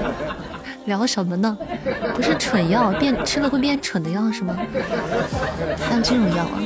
[0.89, 1.57] 聊什么呢？
[2.15, 4.57] 不是蠢药，变吃了会变蠢的药是吗？
[5.79, 6.61] 还有这种药啊？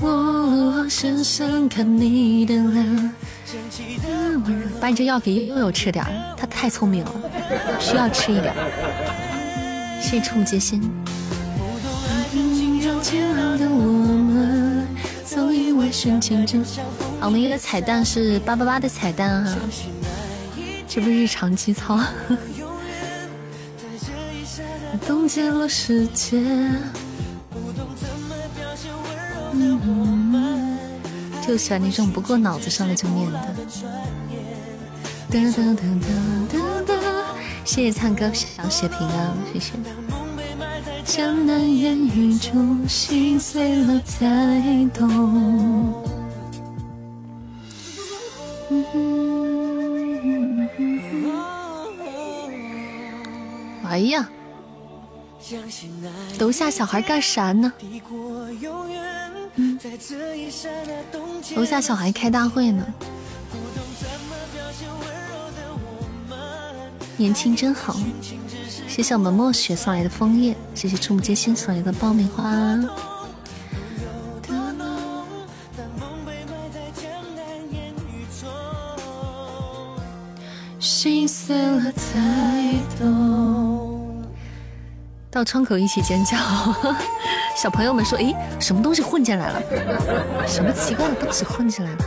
[0.00, 3.12] 我深深看你的脸，
[4.78, 7.12] 把你这药给悠悠吃点儿，他太聪明了，
[7.80, 8.52] 需要吃一点。
[10.02, 10.82] 谢谢触目惊心。
[17.20, 19.56] 我们一个彩蛋是八八八的彩蛋哈，
[20.94, 21.98] 这不是日常机操。
[25.04, 26.40] 冻结了世界。
[31.44, 33.40] 就喜欢那种不过脑子上来就念的。
[35.30, 36.08] 哒哒哒哒
[36.52, 36.94] 哒哒，
[37.64, 39.72] 谢谢灿哥小血瓶啊，谢谢。
[41.04, 45.92] 江南烟雨中，心碎了才懂。
[53.94, 54.28] 哎呀，
[56.40, 57.72] 楼下小孩干啥呢？
[61.54, 62.84] 楼下小孩开大会呢。
[67.16, 67.94] 年轻真好，
[68.88, 72.44] 谢谢我们墨雪送来的枫叶，谢谢触目惊心送来的爆米花。
[80.80, 83.73] 心碎了才懂。
[85.34, 86.36] 到窗口一起尖叫，
[87.60, 89.60] 小朋友们说：“诶，什么东西混进来了？
[90.46, 91.98] 什么奇怪的东西混进来了？”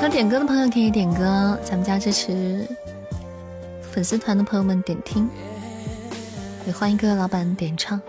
[0.00, 2.64] 想点歌的朋友可以点歌，咱们家支持
[3.90, 5.28] 粉丝团的朋友们点听，
[6.68, 8.00] 也欢迎各位老板点唱。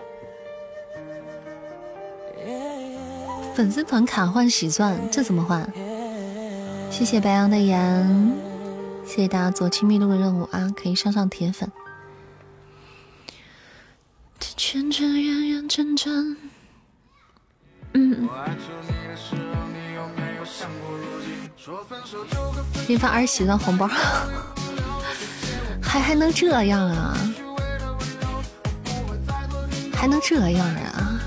[3.56, 5.68] 粉丝团卡换喜钻，这怎么换？
[6.92, 8.32] 谢谢白羊的羊，
[9.04, 11.68] 谢谢大家做亲密度的任务啊，可以上上铁粉。
[14.56, 16.36] 圈圈圆圆圈圈，
[17.94, 18.28] 嗯。
[22.86, 23.88] 给你发二十喜钻红包，
[25.82, 27.16] 还还能这样啊？
[29.94, 31.20] 还能这样啊？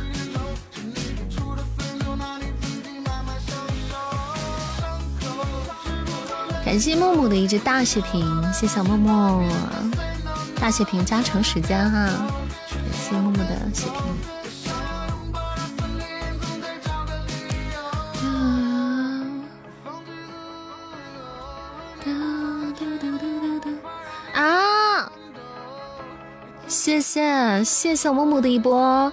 [6.66, 9.48] 感谢木木的一只大血瓶，谢小木木，
[10.60, 12.10] 大血瓶加成时间哈，
[26.84, 29.10] 谢谢谢谢木木的一波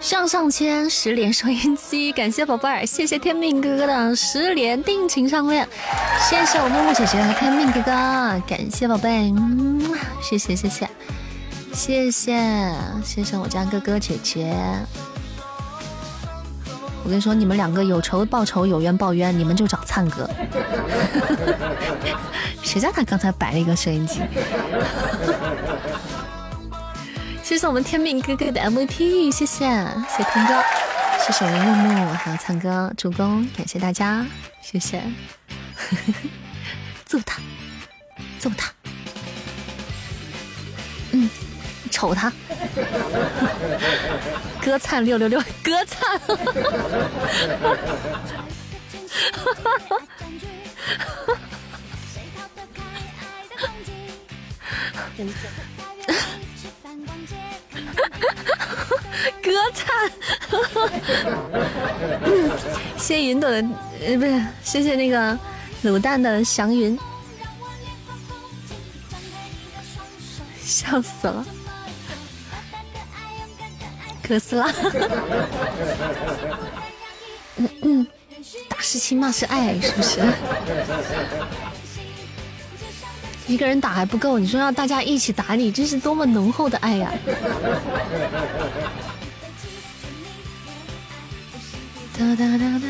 [0.00, 5.68] 上上签十连收音机，感谢宝贝儿，谢谢天命哥哥的十连定情上链，
[6.26, 7.92] 谢谢我木木姐姐和天命哥哥，
[8.48, 9.92] 感谢宝贝，嗯，
[10.22, 10.88] 谢谢谢谢
[11.74, 14.56] 谢谢谢谢我家哥哥姐姐。
[17.04, 20.26] 我跟你说，你们两个有仇报仇，有冤报冤，你们就找灿哥。
[22.62, 24.20] 谁叫他刚才摆了一个收音机？
[27.42, 29.66] 谢谢我们天命哥哥的 MVP，谢谢
[30.08, 30.62] 谢天哥，
[31.26, 34.24] 谢谢我们木木还有灿哥助攻，感谢大家，
[34.62, 35.02] 谢谢。
[37.04, 37.40] 揍他，
[38.38, 38.72] 揍他，
[41.10, 41.28] 嗯。
[41.90, 42.32] 瞅他，
[44.64, 46.18] 歌灿六六六，歌灿，
[59.42, 59.86] 歌唱，
[62.96, 63.56] 谢谢云朵的，
[64.04, 65.36] 呃，不是，谢谢那个
[65.84, 66.98] 卤蛋的祥云，
[70.62, 71.44] 笑死了。
[74.26, 74.70] 哥斯拉，
[77.56, 78.06] 嗯 嗯，
[78.68, 80.20] 打是亲，骂是爱，是不是？
[83.46, 87.12] 一个人打还不够，你说让大家一起打你，这是多么浓厚的爱呀！
[92.18, 92.86] 哒哒哒哒，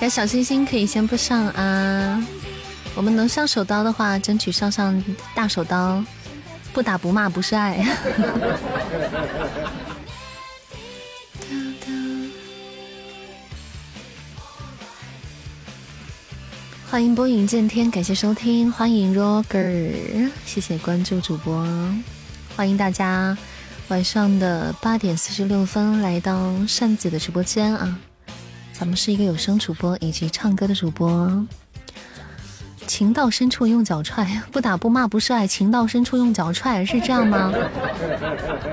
[0.00, 2.22] 该小星星可以先不上啊，
[2.94, 5.02] 我们能上手刀的话，争取上上
[5.34, 6.02] 大手刀。
[6.72, 7.82] 不打不骂不是爱。
[16.96, 21.62] 欢迎波影见天，感谢收听，欢迎 Roger，谢谢关注主播，
[22.56, 23.36] 欢迎大家
[23.88, 27.98] 晚上的八点四十六分来到扇子的直播间啊，
[28.72, 31.46] 咱们是一个有声主播以及唱歌的主播。
[32.86, 35.46] 情到深处用脚踹，不打不骂不是爱。
[35.46, 37.52] 情到深处用脚踹，是这样吗？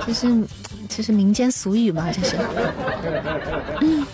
[0.08, 0.44] 这是
[0.88, 2.10] 这是民间俗语吗？
[2.10, 2.38] 这是。
[3.82, 4.08] 嗯。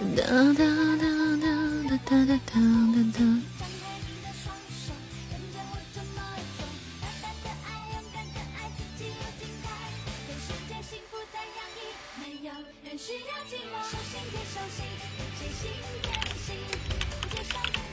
[0.00, 0.24] 哒哒
[0.56, 0.64] 哒
[0.96, 1.04] 哒
[1.36, 3.20] 哒哒哒哒哒哒。
[17.62, 17.89] 嗯。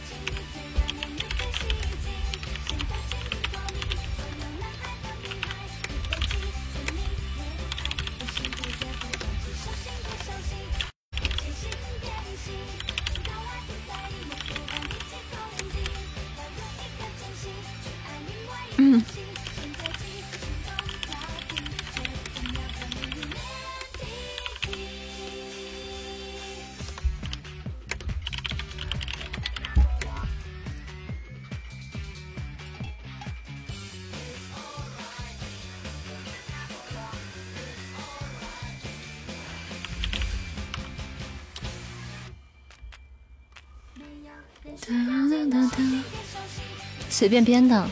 [47.17, 47.89] 随便编的。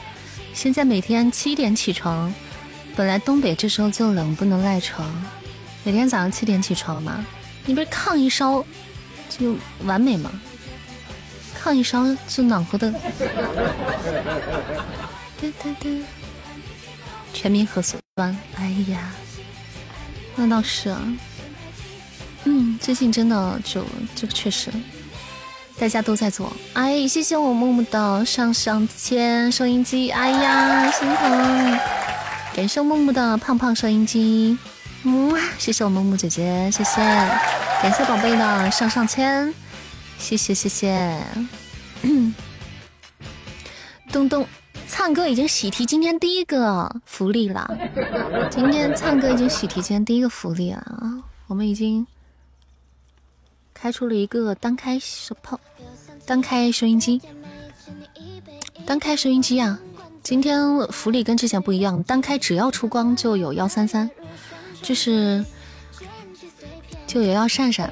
[0.53, 2.31] 现在每天七点起床，
[2.95, 5.11] 本来东北这时候就冷，不能赖床。
[5.83, 7.25] 每天早上七点起床嘛，
[7.65, 8.63] 你不是炕一烧
[9.27, 10.29] 就完美吗？
[11.59, 12.93] 炕一烧就暖和的。
[17.33, 17.99] 全民核酸，
[18.57, 19.11] 哎呀，
[20.35, 21.01] 那倒是啊。
[22.43, 23.83] 嗯，最近真的就
[24.15, 24.69] 这个确实。
[25.77, 31.79] 大家都在做，哎，谢谢我木木的上上签收音机，哎呀，心疼！
[32.55, 34.57] 感谢木木的胖胖收音机，
[35.03, 37.01] 嗯，谢谢我木木姐姐，谢谢，
[37.81, 39.53] 感谢宝贝的上上签，
[40.17, 41.21] 谢谢谢谢。
[44.13, 44.47] 东东，
[44.87, 47.69] 灿哥已经喜提今天第一个福利了，
[48.49, 52.07] 今天灿哥已经喜提今天第一个福利了啊，我们已经。
[53.85, 55.59] 开出了一个单开手炮，
[56.25, 57.21] 单开收音机，
[58.83, 59.79] 单开收音机啊！
[60.23, 64.09] 今天福利跟之前不一样，单开只要出光就有幺三三，
[64.81, 65.45] 就是
[67.05, 67.87] 就有要扇扇，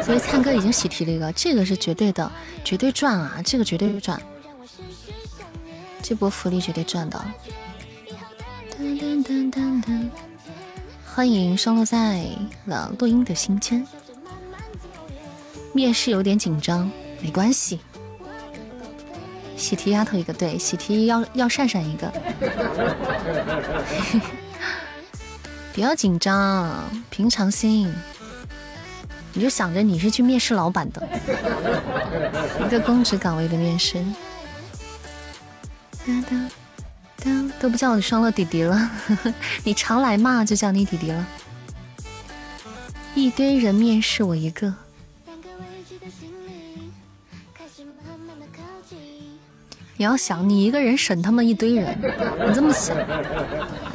[0.00, 2.30] 所以灿哥已经喜提了一个，这个是绝对的，
[2.64, 3.42] 绝对赚啊！
[3.44, 4.22] 这个绝对赚，
[6.00, 7.20] 这波福利绝对赚的。
[11.04, 12.24] 欢迎双落在
[12.66, 13.84] 了录音的心间。
[15.78, 17.78] 面试有点紧张，没关系。
[19.56, 22.12] 喜提丫头一个，对，喜提要要善善一个。
[25.72, 27.94] 不要紧张，平常心。
[29.32, 31.08] 你就想着你是去面试老板的，
[32.66, 34.04] 一个公职岗位的面试。
[37.22, 38.90] 都都不叫你双乐弟弟了，
[39.62, 41.24] 你常来嘛，就叫你弟弟了。
[43.14, 44.74] 一堆人面试我一个。
[49.98, 51.98] 你要想，你一个人审他们一堆人，
[52.46, 52.96] 你这么想，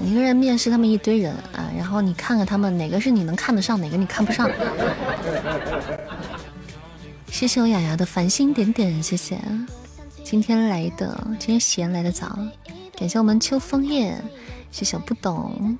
[0.03, 4.49] 一个人面试他们一堆人啊，然后你看看他们哪个是你能看得上，哪个你看不上。
[7.31, 9.39] 谢谢我雅雅的繁星点点，谢谢。
[10.25, 12.37] 今天来的，今天闲来的早，
[12.97, 14.13] 感谢我们秋枫叶，
[14.71, 15.77] 谢谢不懂，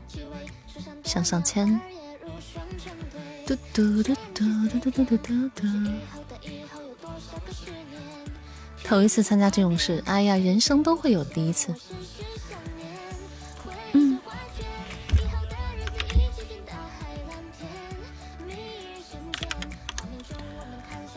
[1.04, 1.80] 上上签。
[3.46, 4.46] 嘟嘟嘟嘟
[4.80, 5.68] 嘟嘟嘟嘟嘟。
[8.84, 11.74] 头一次参加这种事，哎呀，人生都会有第一次。
[13.94, 14.20] 嗯。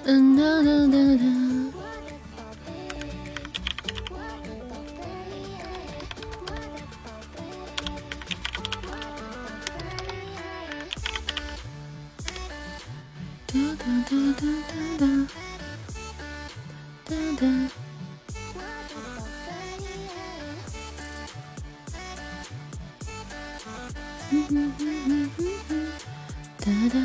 [0.04, 1.24] 嗯哒哒哒哒。
[13.48, 15.45] 哒哒哒哒哒
[17.09, 17.46] 哒哒
[26.59, 26.98] 哒哒。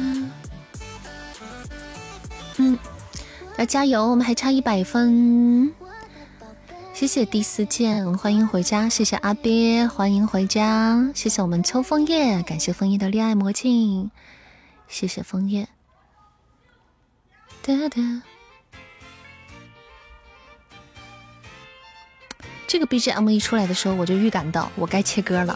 [2.58, 2.78] 嗯，
[3.58, 5.72] 要加油，我们还差一百分。
[6.96, 8.90] 谢谢第四件，欢迎回家。
[8.90, 11.12] 谢谢阿鳖，欢迎回家。
[11.14, 14.10] 谢谢我们秋枫叶，感谢枫叶的恋爱魔镜。
[14.88, 15.68] 谢谢枫叶。
[17.62, 18.24] 哒哒。
[22.72, 25.54] 这个 BGM 一出来的时候，我就预感到我该切歌了。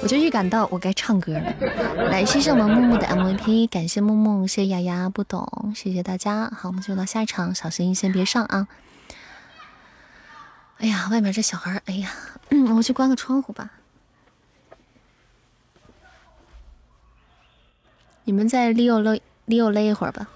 [0.00, 1.52] 我就预感到我该唱歌了。
[2.08, 6.48] 来，谢谢我们木木的 MVP，感谢木木，谢谢丫丫不懂，谢谢大家。
[6.56, 8.68] 好，我们就到下一场，小声音先别上啊。
[10.78, 12.12] 哎呀，外面这小孩，哎呀，
[12.50, 13.70] 嗯我去关个窗户吧。
[18.26, 20.26] 你们再利用勒利用勒一会儿吧。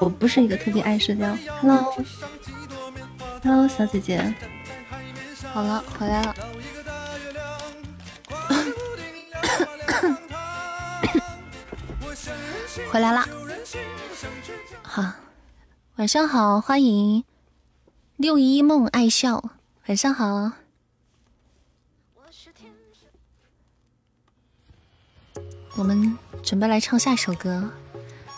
[0.00, 1.36] 我不是一个特别爱社交。
[1.60, 1.96] Hello，Hello，
[3.66, 4.32] 小姐姐。
[5.52, 6.32] 好了，回来了。
[12.92, 13.28] 回来啦。
[14.82, 15.02] 好，
[15.96, 17.24] 晚上好，欢迎
[18.18, 19.52] 六一梦爱笑。
[19.86, 20.50] 晚上好。
[25.76, 27.70] 我们准备来唱下一首歌。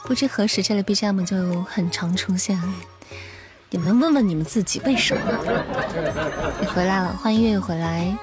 [0.05, 2.61] 不知何时，这类 BGM 就很常出现。
[3.71, 5.23] 你们问问你们自己，为什么？
[6.61, 8.15] 你回来了，欢迎月月回来。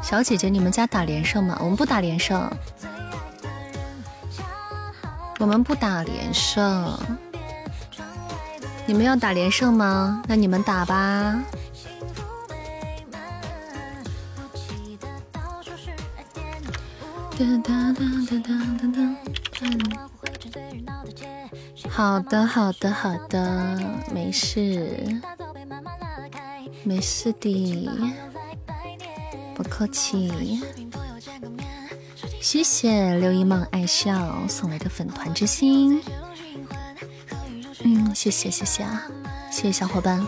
[0.00, 1.58] 小姐姐，你们家打连胜吗？
[1.58, 2.48] 我们不打连胜，
[5.40, 6.96] 我们不打连胜。
[8.90, 10.20] 你们要打连胜吗？
[10.26, 11.40] 那你们打吧。
[21.88, 23.78] 好的，好的，好的，
[24.12, 25.22] 没事，
[26.82, 27.96] 没事的，
[29.54, 30.60] 不客气。
[32.40, 36.02] 谢谢刘一梦爱笑送来的粉团之心，
[37.82, 39.02] 嗯，谢谢，谢谢啊，
[39.50, 40.24] 谢谢小伙伴。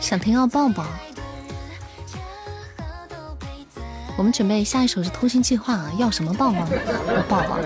[0.00, 0.86] 想听要抱抱，
[4.16, 6.60] 我们准备下一首是偷心计划，要什么抱抱？
[7.14, 7.58] 要 抱抱。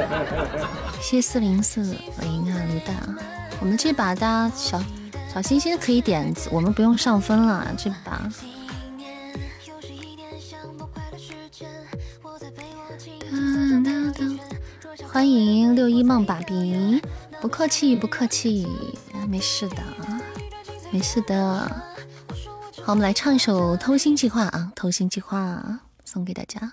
[1.00, 1.82] 谢谢四零四
[2.20, 3.14] 零啊，卤蛋啊，
[3.62, 4.82] 我们这把大家小
[5.32, 8.20] 小心心可以点，我们不用上分了，这把。
[15.06, 17.00] 欢迎六一梦爸比，
[17.40, 18.66] 不客气不客气，
[19.28, 19.76] 没事的，
[20.90, 21.60] 没事的。
[22.82, 25.62] 好，我们来唱一首《偷心计划》啊，《偷心计划》
[26.04, 26.72] 送给大家。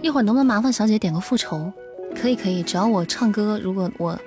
[0.00, 1.72] 一会儿能不能麻烦小姐点个复仇？
[2.14, 4.18] 可以，可以，只要我唱歌，如果我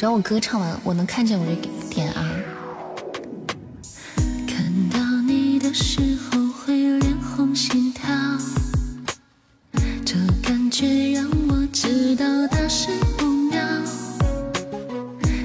[0.00, 1.54] 只要我歌唱完，我能看见我就
[1.90, 2.24] 点啊。
[4.46, 4.98] 看到
[5.28, 8.08] 你的时候会脸红心跳，
[10.02, 12.88] 这感觉让我知道大事
[13.18, 13.62] 不妙，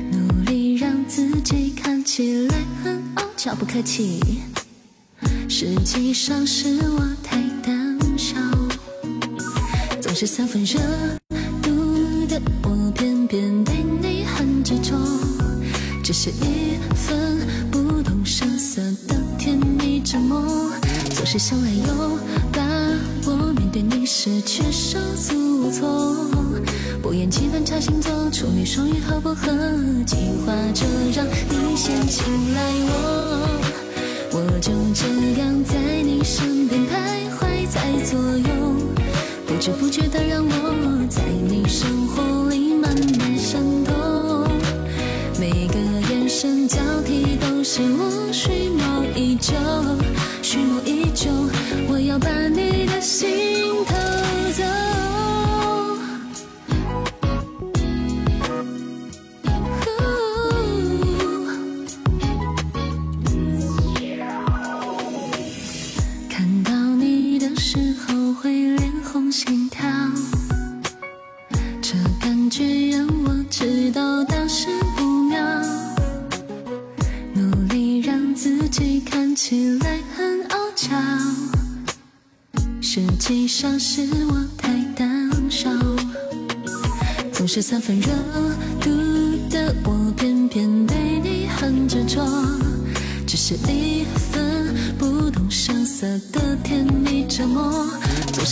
[0.10, 2.02] 努力让自己看。
[2.02, 4.22] 起来很傲娇，不客气。
[5.50, 8.38] 实际上是我太胆小，
[10.00, 10.80] 总是三分热
[14.76, 14.96] 很执着。
[16.04, 17.40] 只是一份
[17.72, 20.72] 不动声色的甜蜜折磨，
[21.16, 22.20] 总是想来又
[22.52, 22.62] 把
[23.26, 26.16] 我，面对你时却手足无措。
[27.02, 29.52] 不厌其烦查星座，处女双鱼合不合？
[30.06, 30.16] 计
[30.46, 32.24] 划着让你先青
[32.54, 33.50] 睐我，
[34.32, 35.08] 我就这
[35.40, 38.76] 样在你身边徘徊在左右，
[39.48, 43.95] 不知不觉的让我在你生活里慢慢渗透，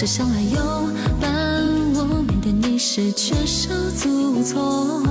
[0.06, 0.60] 是想来又
[1.22, 1.30] 把
[1.96, 5.02] 我，面对你时却手足无措。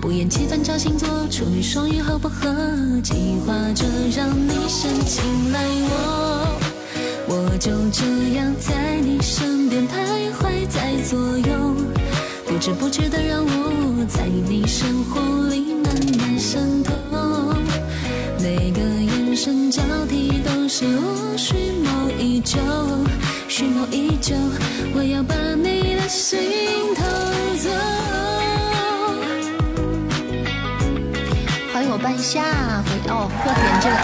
[0.00, 2.48] 不厌其烦找星座，处女双鱼合不合？
[3.02, 3.12] 计
[3.44, 3.84] 划着
[4.16, 6.46] 让你先青睐我。
[7.26, 8.06] 我就这
[8.36, 11.74] 样在你身边徘徊在左右，
[12.46, 15.49] 不知不觉的让我在你生活
[32.30, 33.96] 下，回哦，要点这个，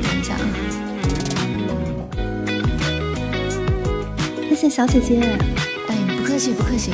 [0.00, 0.46] 等一下啊。
[4.48, 5.20] 谢谢小姐姐，
[5.88, 6.92] 哎，不客气不客气。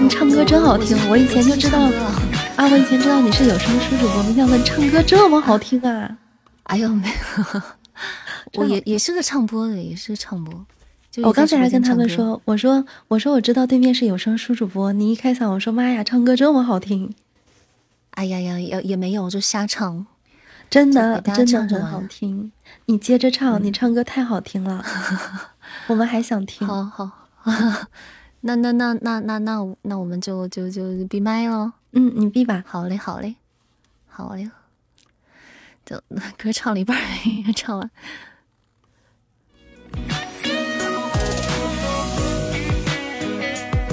[0.00, 6.16] 你唱歌真好听，我以前就知道啊，我以前知道你是有声书主播，没想到你唱歌这么好听啊！
[6.62, 7.60] 哎呦没有，
[8.62, 10.64] 我也也是个唱播的，也是唱播。
[11.24, 17.14] 我刚才还跟他们说，我说我说我知道对面是有声书主播，你一开嗓，我说妈呀，唱歌这么好听！
[18.12, 20.06] 哎呀呀，也也没有，就瞎唱，
[20.70, 22.50] 真的真的很好听。
[22.86, 24.84] 你接着唱，你唱歌太好听了，
[25.88, 26.66] 我们还想听。
[26.66, 27.28] 好好，
[28.40, 31.74] 那那那那那那那我们就就就闭麦了。
[31.92, 32.64] 嗯，你闭吧。
[32.66, 33.36] 好嘞，好嘞，
[34.08, 34.50] 好嘞。
[35.84, 36.00] 就
[36.38, 36.96] 歌唱了一半，
[37.54, 37.90] 唱完。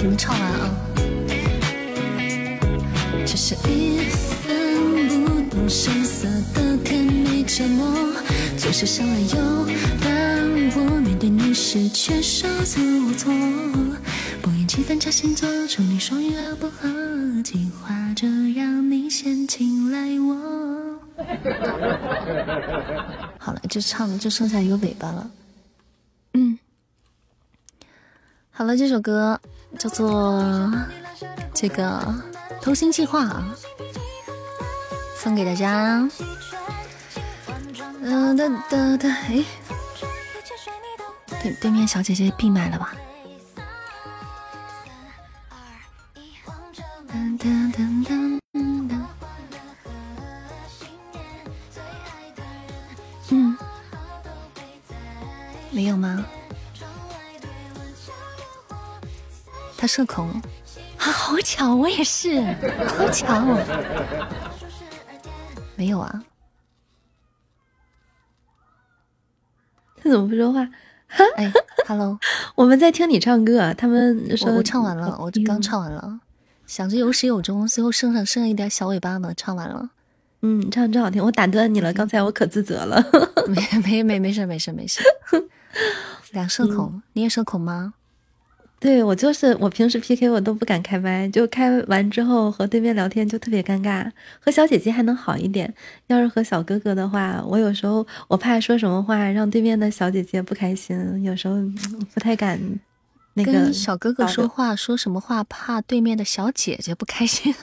[0.02, 0.72] 你们唱完啊！
[3.26, 8.14] 这是一份不动声色的甜蜜折磨，
[8.58, 9.36] 总是想来又
[10.00, 10.10] 让
[10.74, 13.30] 我面对你时却手足无措。
[14.41, 16.88] 不厌其烦查星座，处女双鱼合不合？
[17.43, 18.26] 计划着
[18.56, 20.39] 让你先青睐我。
[23.38, 25.30] 好了，就唱就剩下一个尾巴了。
[26.36, 26.58] 嗯，
[28.50, 29.41] 好了，这首歌。
[29.78, 30.42] 叫做
[31.54, 32.02] 这个
[32.62, 33.44] 偷心计划，
[35.18, 36.10] 送给大家。
[38.02, 39.44] 嗯哒哒哒，哎，
[41.42, 42.94] 对对面小姐姐闭麦了吧？
[55.72, 56.26] 没有吗？
[59.80, 60.28] 他社恐，
[60.98, 62.42] 啊，好巧，我也是，
[62.86, 63.42] 好巧。
[65.78, 66.22] 没有啊，
[69.96, 70.68] 他怎么不说话？
[71.38, 71.50] 哎
[71.88, 72.20] ，Hello，
[72.56, 73.74] 我们在听你唱歌。
[73.74, 76.20] 他们说我唱完了，我刚唱完了，
[76.68, 79.92] 想着有始有终，最后剩上剩下一点小尾巴嘛，唱完了。
[80.42, 83.02] 嗯，唱的真好听，我打断你了，刚才我可自责了。
[83.48, 85.02] 没没没没事没事没事。
[86.32, 87.94] 两社恐，你也社恐吗？
[88.80, 94.10] 对我就是我平时 P K 我都不敢开麦，就开完之后和对面聊天就特别尴尬。
[94.40, 95.74] 和小姐姐还能好一点，
[96.08, 101.56] 要是和小哥哥的话，我有时候我怕说什么话让对面的小姐姐不开心，有时候
[102.14, 102.58] 不太敢。
[103.34, 107.54] 那个小哥哥说话说什么话，怕对面的小姐姐不开心。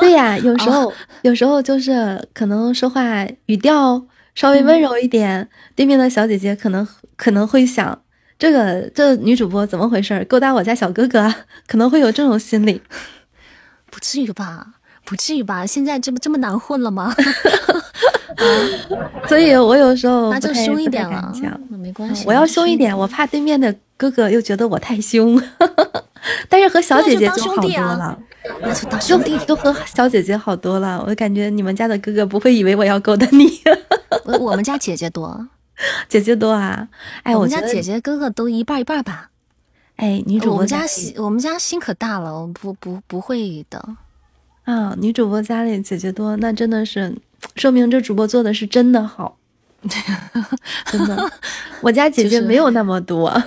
[0.00, 0.92] 对呀，有 时候
[1.22, 4.00] 有时候就是可能说话语调
[4.34, 6.86] 稍微温柔一点，对面的小姐姐可能
[7.16, 8.00] 可能会想。
[8.42, 10.26] 这个这女主播怎么回事？
[10.28, 11.32] 勾搭我家小哥哥，
[11.68, 12.82] 可能会有这种心理，
[13.88, 14.66] 不至于吧？
[15.04, 15.64] 不至于吧？
[15.64, 17.14] 现在这不这么难混了吗？
[19.28, 21.32] 所以我有时候 那就凶一点了，
[21.68, 22.24] 没关系。
[22.26, 25.40] 我要凶一点，我怕对面的哥哥又觉得我太凶。
[26.48, 28.18] 但是和小姐姐就好多了，
[28.60, 31.04] 那就当兄弟，都和小姐姐好多了。
[31.06, 33.60] 我感觉你们家的哥哥不会以为我要勾搭你。
[34.24, 35.46] 我我们家姐姐多。
[36.08, 36.88] 姐姐多啊！
[37.22, 39.30] 哎，我们家姐姐哥哥都一半一半吧。
[39.96, 43.96] 哎，女主播，我们家心我们家心可大了，我不不不会的。
[44.64, 47.16] 啊，女主播家里姐姐多，那真的是
[47.56, 49.38] 说明这主播做的是真的好。
[50.86, 51.32] 真的，
[51.82, 53.42] 我家姐姐没有那么多。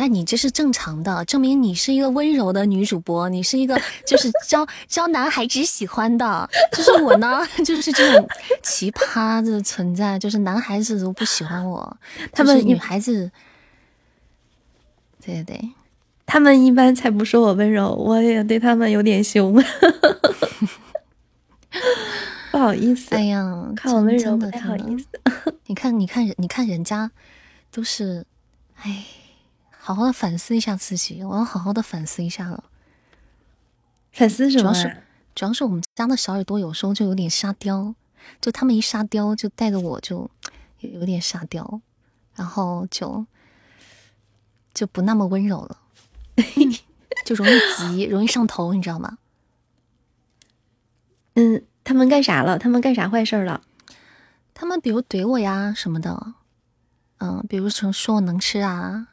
[0.00, 3.76] 那你这是正常的，证明你是一个温柔的女主播，你是一个
[4.06, 6.48] 就是 招招男孩子喜欢的。
[6.72, 8.28] 就是我呢， 就是这种
[8.62, 11.96] 奇葩的存在，就是男孩子都不喜欢我，
[12.30, 13.28] 他们女孩子，
[15.20, 15.70] 对对对，
[16.24, 19.52] 他们一般才不说我温柔，我也对他们有点凶。
[22.52, 23.44] 不好意思，哎呀，
[23.74, 25.06] 看我温柔不太好意思。
[25.66, 27.10] 你看，你看，你看人家
[27.72, 28.24] 都是，
[28.80, 29.04] 哎。
[29.88, 32.64] 好好的反思一下自己，我要好好的反思一下了。
[34.12, 34.64] 反思什么？
[34.64, 35.02] 主要是
[35.34, 37.94] 主要是我们家的小耳朵有时候就有点沙雕，
[38.38, 40.30] 就他们一沙雕，就带着我就
[40.80, 41.80] 有点沙雕，
[42.34, 43.24] 然后就
[44.74, 45.78] 就不那么温柔了，
[47.24, 49.16] 就容易急，容易上头，你知道吗？
[51.36, 52.58] 嗯，他们干啥了？
[52.58, 53.62] 他们干啥坏事了？
[54.52, 56.34] 他们比如怼我呀什么的，
[57.20, 59.08] 嗯，比如说说我能吃啊。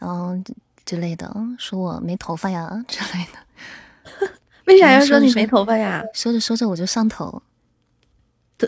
[0.00, 0.36] 然后
[0.84, 4.30] 之类的，说我没头发呀之类的。
[4.66, 6.02] 为啥要说你没头发呀？
[6.12, 7.40] 说着说着我就上头。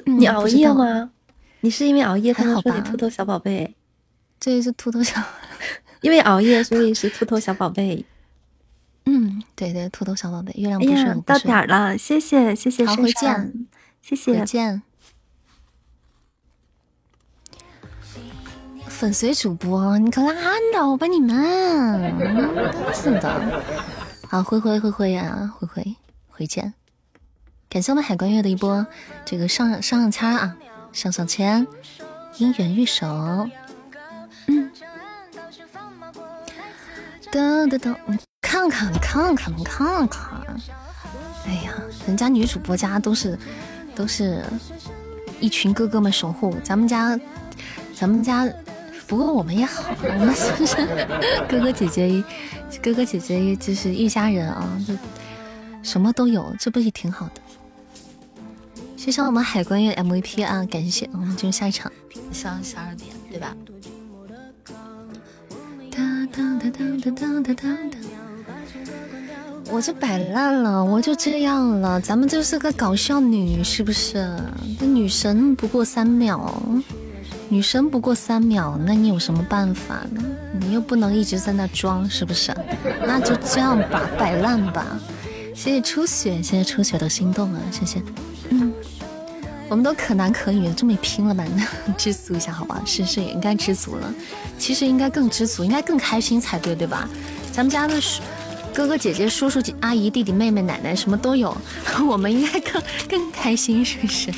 [0.07, 1.11] 你熬夜吗？
[1.61, 3.75] 你是因为熬夜才好说你秃头小宝贝？
[4.39, 5.21] 这是秃头小，
[6.03, 8.05] 因为熬夜所以是秃头小宝贝。
[9.07, 13.67] 嗯，对对，秃头小宝贝，月亮不睡，到点儿了，谢谢谢谢，好，回见，
[14.01, 14.83] 谢谢。
[19.03, 20.33] 粉随主播，你可拉
[20.73, 21.35] 倒吧你们，
[22.95, 23.61] 是的。
[24.29, 25.97] 好，灰灰灰灰啊，灰灰
[26.29, 26.73] 回见。
[27.69, 28.87] 感谢我们海关月的一波
[29.25, 30.57] 这个上上上签啊，
[30.93, 31.67] 上上签，
[32.37, 33.05] 姻缘玉手。
[37.33, 40.41] 噔噔噔，你看看，看看，看看。
[41.45, 41.73] 哎呀，
[42.07, 43.37] 人家女主播家都是
[43.97, 44.45] 都是
[45.41, 47.19] 一群哥哥们守护，咱们家
[47.97, 48.49] 咱们家。
[49.13, 50.75] 不过我们也好，我们是不是
[51.47, 52.25] 哥哥姐姐，
[52.83, 54.95] 哥哥姐姐就是一家人啊，就
[55.83, 57.33] 什么都有，这不也挺好的？
[58.97, 61.93] 谢谢我们海关月 MVP 啊，感谢，我们进入下一场，
[62.33, 63.55] 上十二点对吧？
[69.71, 74.35] 我就摆烂了，我就这样了，咱们就是个搞笑女，是不是？
[74.81, 76.51] 这女神不过三秒。
[77.53, 80.23] 女生不过三秒，那你有什么办法呢？
[80.59, 82.51] 你又不能一直在那装，是不是？
[83.07, 84.99] 那就这样吧，摆烂吧。
[85.55, 88.03] 谢谢初雪，谢谢初雪的心动啊，谢谢。
[88.49, 88.73] 嗯，
[89.69, 91.45] 我们都可男可女，这么拼了吧？
[91.99, 92.81] 知足一下好吧？
[92.87, 94.11] 是是，也应该知足了。
[94.59, 97.07] 其实应该更知足，应该更开心才对，对吧？
[97.53, 98.01] 咱们家的
[98.73, 101.55] 哥哥姐姐、叔叔阿姨、弟弟妹妹、奶奶什么都有，
[102.09, 104.33] 我们应该更更开心，是不是？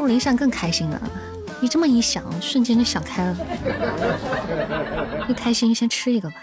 [0.00, 0.98] 陆林上更开心了，
[1.60, 3.36] 你这么一想，瞬间就想开了。
[5.28, 6.36] 一开心，先吃一个吧。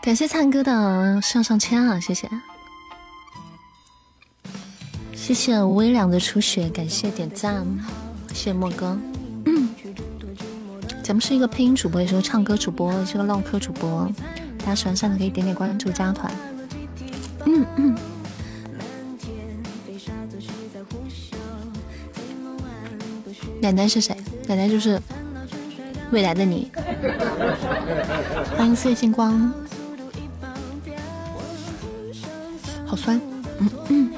[0.00, 2.30] 感谢灿哥的上上签啊，谢谢，
[5.12, 7.66] 谢谢微凉的初雪，感谢点赞，
[8.28, 8.96] 谢谢莫哥。
[11.02, 14.08] 咱们是一个配音主播，也是个唱歌主播，也是个唠嗑主播，
[14.60, 16.32] 大家喜欢上的可以点点关注，加团。
[17.48, 17.96] 嗯嗯。
[23.60, 24.14] 奶奶是谁？
[24.46, 25.00] 奶奶就是
[26.10, 26.70] 未来的你。
[28.54, 29.50] 欢迎岁星光，
[32.84, 33.18] 好酸。
[33.58, 33.70] 嗯。
[33.88, 34.12] 嗯。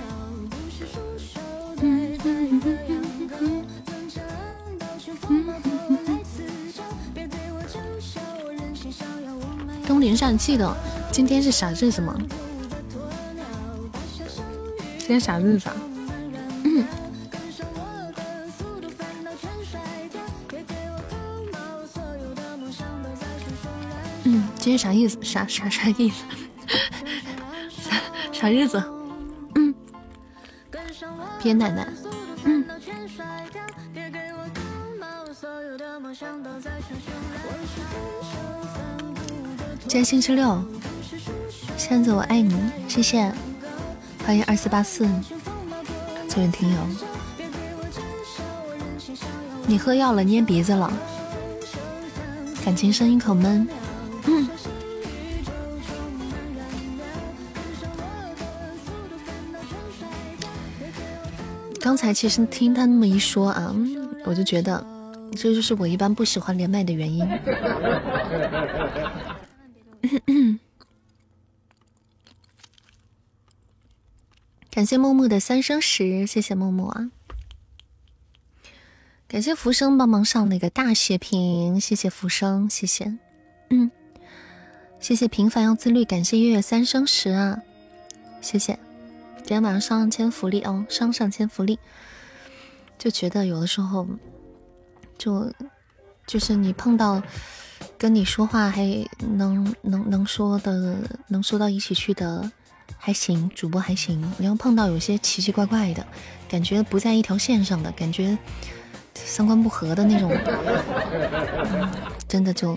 [9.87, 10.77] 东林上记得
[11.13, 12.17] 今天是啥日子吗？
[15.11, 15.75] 今天啥日子啊？
[24.23, 25.19] 嗯，今天啥意思？
[25.21, 26.23] 啥啥啥意思？
[27.73, 27.97] 啥
[28.47, 28.81] 啥日子？
[29.57, 29.75] 嗯，
[31.43, 31.89] 别奶奶。
[32.45, 32.65] 嗯。
[39.81, 40.63] 今天星期六，
[41.77, 42.55] 仙子我爱你，
[42.87, 43.33] 谢谢。
[44.25, 45.09] 欢迎二四八四，
[46.29, 46.79] 这位听友，
[49.67, 50.93] 你喝药了，捏鼻子了，
[52.65, 53.67] 感情声音口闷。
[54.27, 54.49] 嗯。
[61.81, 63.75] 刚才其实听他那么一说啊，
[64.25, 64.87] 我就觉得
[65.33, 67.29] 这就是我一般不喜欢连麦的原因。
[74.81, 77.11] 感谢木木的三生石，谢谢木木啊！
[79.29, 83.15] 感谢浮生帮忙上了一个大血瓶，谢谢浮生，谢谢，
[83.69, 83.91] 嗯，
[84.99, 87.61] 谢谢平凡要自律，感谢月月三生石啊，
[88.41, 88.79] 谢谢！
[89.41, 91.79] 今天晚上上上签福利哦，上上签福利，
[92.97, 94.09] 就觉得有的时候，
[95.19, 95.53] 就
[96.27, 97.23] 就是你碰到
[97.99, 100.97] 跟你说话还能能能说的，
[101.29, 102.51] 能说到一起去的。
[103.03, 104.31] 还行，主播还行。
[104.37, 106.07] 你要碰到有些奇奇怪怪的，
[106.51, 108.37] 感觉不在一条线上的，感觉
[109.15, 110.31] 三观不合的那种，
[112.29, 112.77] 真的就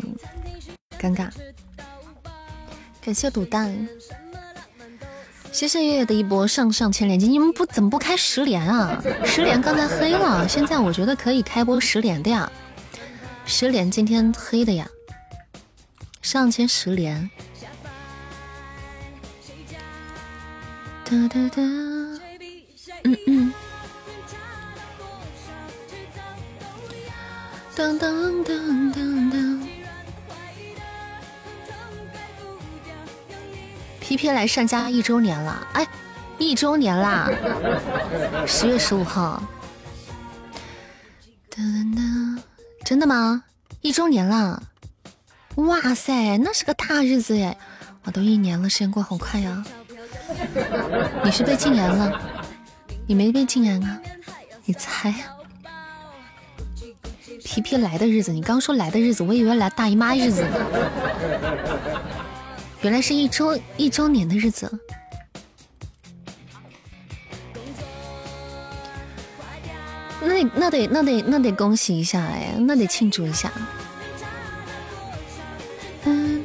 [0.98, 1.30] 尴尬。
[3.02, 3.86] 感谢卤蛋，
[5.52, 7.28] 谢谢月月的一波上上千连击。
[7.28, 9.04] 你们不怎么不开十连啊？
[9.26, 12.50] 十连刚才黑了，现在我觉得可以开播十连的呀。
[13.46, 14.88] 十连今天黑的呀，
[16.22, 17.30] 上千十连。
[21.06, 21.62] 哒哒哒，
[23.04, 23.54] 嗯嗯，
[27.76, 29.68] 当当当当当
[34.00, 35.88] 皮皮来上家一周年了，哎，
[36.40, 37.30] 一周年啦，
[38.48, 39.44] 十月十五号。
[42.86, 43.44] 真的吗？
[43.82, 44.64] 一周年了！
[45.56, 47.58] 哇塞，那是个大日子耶！
[48.04, 49.64] 我，都一年了，时间过好快呀！
[51.24, 52.22] 你是被禁言了？
[53.08, 54.00] 你没被禁言啊？
[54.66, 55.14] 你猜？
[57.44, 60.50] 皮皮来的日子，你刚说来的日子，我以为来大姨妈日子呢。
[62.82, 64.72] 原来是一周一周年的日子。
[70.22, 73.52] 那得那得那得那得恭喜一下哎，那得庆祝一下。
[76.06, 76.44] 嗯，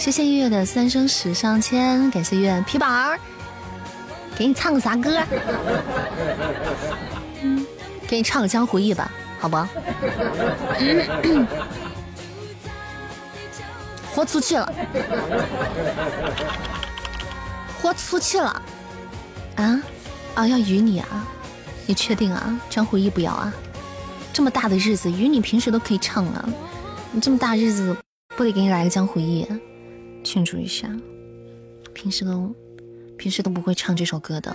[0.00, 3.20] 谢谢月月的三生石上签，感谢月月皮宝儿，
[4.34, 5.22] 给你唱个啥歌？
[7.42, 7.66] 嗯，
[8.08, 9.58] 给你唱个江湖义吧，好不？
[14.14, 14.72] 豁出去了，
[17.82, 18.62] 豁出去了，
[19.56, 19.82] 啊
[20.34, 20.48] 啊！
[20.48, 21.26] 要与你啊，
[21.84, 22.58] 你确定啊？
[22.70, 23.52] 江湖义不要啊？
[24.32, 26.48] 这么大的日子，与你平时都可以唱啊，
[27.12, 27.94] 你这么大日子
[28.34, 29.46] 不得给你来个江湖义，
[30.22, 30.88] 庆祝一下？
[31.92, 32.54] 平时都
[33.18, 34.54] 平时都不会唱这首歌的。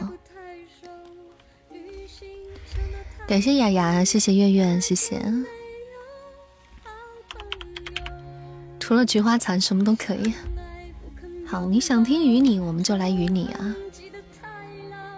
[3.28, 5.22] 感谢雅雅，谢谢月月，谢谢。
[8.80, 10.34] 除了菊花残，什么都可以。
[11.46, 13.76] 好，你想听与你，我们就来与你啊。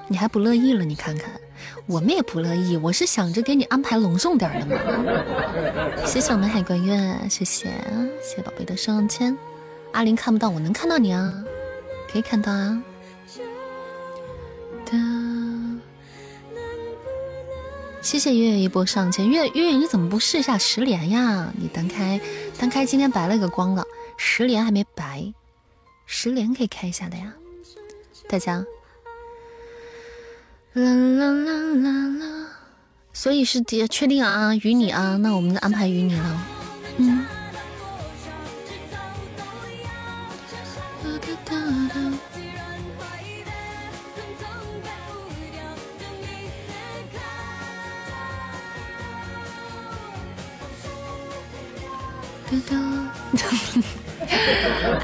[0.08, 0.86] 你还不乐意了？
[0.86, 1.30] 你看看，
[1.86, 2.78] 我们也不乐意。
[2.78, 6.06] 我是想着给你安排隆重点的嘛。
[6.06, 6.98] 谢谢我们海关月，
[7.30, 7.70] 谢谢
[8.22, 9.38] 谢谢宝贝的上签。
[9.98, 11.44] 阿林看不到，我能看到你啊，
[12.12, 12.84] 可以看到啊。
[14.86, 14.94] 的，
[18.00, 19.28] 谢谢月月一波上千。
[19.28, 21.52] 月月月，你怎么不试一下十连呀？
[21.58, 22.22] 你单开
[22.60, 23.84] 单开，今天白了个光了，
[24.18, 25.34] 十连还没白，
[26.06, 27.34] 十连可以开一下的呀，
[28.30, 28.64] 大家。
[30.74, 31.90] 啦啦啦啦
[32.20, 32.50] 啦！
[33.14, 36.46] 所以是确确定啊，与你啊，那我们就安排与你了。
[36.98, 37.26] 嗯。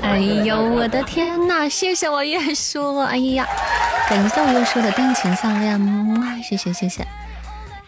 [0.02, 1.68] 哎呦我的天呐！
[1.70, 3.46] 谢谢我月叔，哎呀，
[4.10, 5.78] 感谢我月叔的定情项链，
[6.20, 7.06] 哇，谢谢谢谢，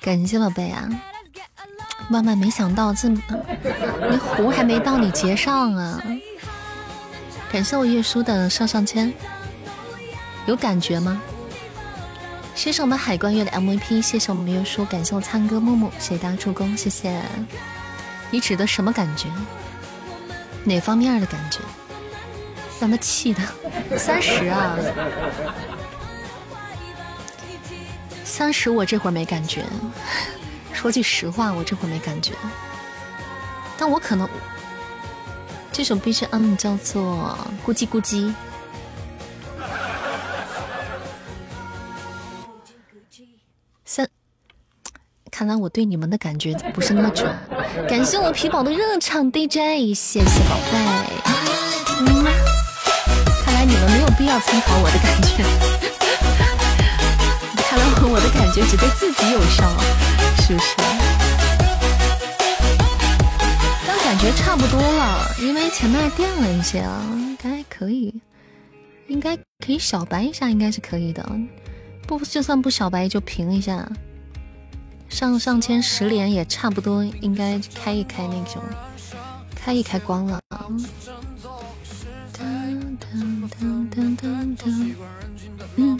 [0.02, 0.88] 感谢宝贝啊！
[2.10, 3.22] 万万没想到这，你
[4.18, 6.02] 壶还没到你结上啊！
[7.52, 9.14] 感谢我月叔的上上签，
[10.45, 11.22] 有感觉吗？
[12.53, 17.22] 谢谢我们海关月的 MVP，谢谢我们月叔，感谢我灿哥木木，谢谢大家助攻，谢谢。
[18.36, 19.30] 你指的什么感觉？
[20.66, 21.60] 哪方面的感觉？
[22.82, 23.41] 让他气的
[23.98, 24.76] 三十啊！
[28.26, 29.64] 三十，我这会儿没感觉。
[30.74, 32.34] 说句实话，我这会儿没感觉。
[33.78, 34.28] 但我可能
[35.72, 37.38] 这首 BGM 叫做
[37.70, 38.26] 《咕叽咕叽》。
[45.38, 47.30] 看来我对你们的感觉不是那么准。
[47.90, 50.78] 感谢我皮宝的热场 DJ，谢谢宝贝。
[51.99, 52.24] 嗯，
[53.44, 55.44] 看来你们没有必要参考我的感觉。
[57.57, 59.70] 看来我的感觉只对自己有效，
[60.40, 60.74] 是不是？
[63.86, 68.22] 但感觉差不多了，因为前面垫了一些啊，应该可以，
[69.10, 71.30] 应该可以小白一下，应该是可以的。
[72.07, 73.86] 不，就算不小白就平一下。
[75.15, 78.61] 上上签十连也差不多，应该开一开那种，
[79.55, 80.41] 开一开光了。
[85.77, 85.97] 嗯。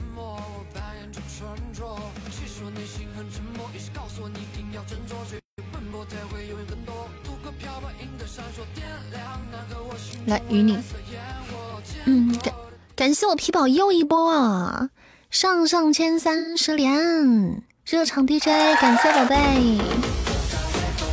[10.26, 10.78] 来与你，
[12.04, 12.54] 嗯，感
[12.94, 14.90] 感谢我皮宝又一波啊！
[15.30, 17.64] 上上签三十连。
[17.88, 18.48] 热场 DJ，
[18.82, 19.36] 感谢宝贝，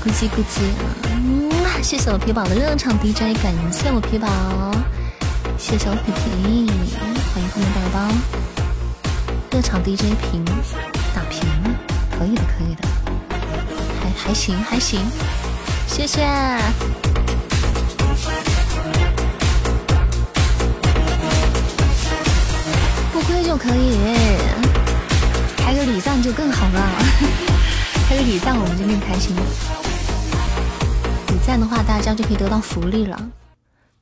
[0.03, 0.62] 咕叽咕叽，
[1.05, 1.51] 嗯，
[1.82, 4.27] 谢谢我皮宝的热场 DJ，感谢我皮宝，
[5.59, 6.70] 谢谢我皮皮，
[7.35, 8.09] 欢迎后面宝宝，
[9.51, 10.43] 热场 DJ 屏
[11.15, 11.47] 打屏，
[12.19, 12.89] 可以的，可以的，
[14.03, 14.99] 还还行还行，
[15.86, 16.27] 谢谢，
[23.12, 24.61] 不亏就可以。
[25.73, 26.81] 还有礼赞就更好了，
[28.07, 29.43] 还有礼赞我们就更开心了。
[31.28, 33.19] 礼赞的话，大家就可以得到福利了，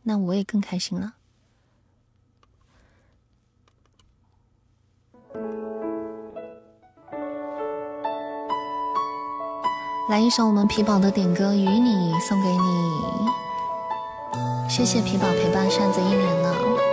[0.03, 1.13] 那我也更开心了。
[10.09, 12.59] 来一首我们皮宝的点歌《与你》，送给你。
[14.69, 16.90] 谢谢皮宝陪伴扇子一年了。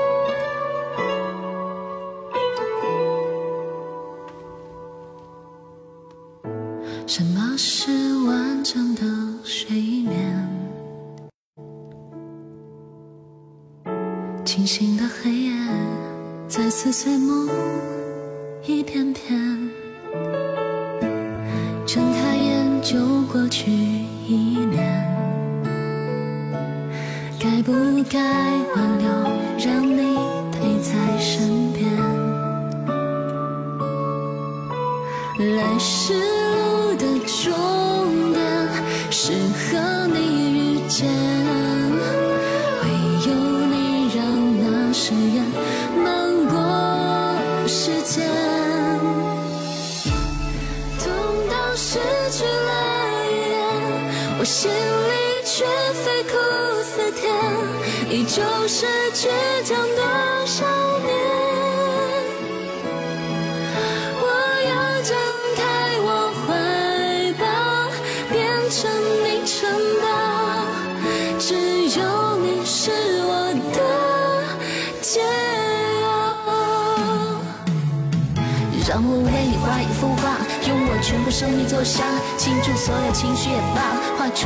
[16.99, 17.47] 碎梦
[18.65, 19.37] 一片片。
[21.85, 25.05] 睁开眼就过去一年，
[27.39, 27.71] 该不
[28.09, 28.19] 该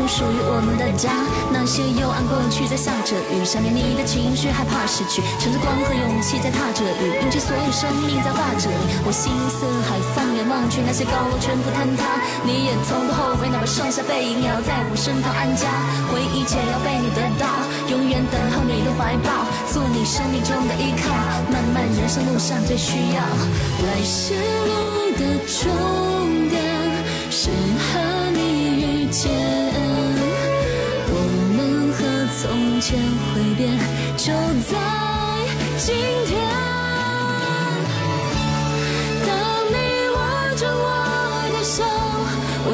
[0.08, 1.10] 属于我们的家，
[1.52, 8.82] 那些幽暗过去在下着雨，想念你的情绪，害怕失去，乘着光和勇气在踏着雨，用尽所有生命在画着你。
[9.06, 15.68] 我心似海，放眼望去，那些高楼全部坍塌，你也从不后悔，哪怕剩下背影，也要在我身旁安家。
[16.12, 17.48] 回忆且要被你得到，
[17.88, 21.08] 永远等候你的怀抱，做你生命中的依靠。
[21.52, 23.22] 漫漫人生路上最需要，
[23.88, 26.11] 来时路的终
[32.82, 33.78] 从前会变，
[34.18, 34.34] 就
[34.68, 34.74] 在
[35.78, 35.94] 今
[36.26, 36.42] 天。
[39.24, 39.30] 当
[39.70, 39.76] 你
[40.10, 40.18] 握
[40.58, 40.86] 着我
[41.54, 41.84] 的手，
[42.66, 42.70] 我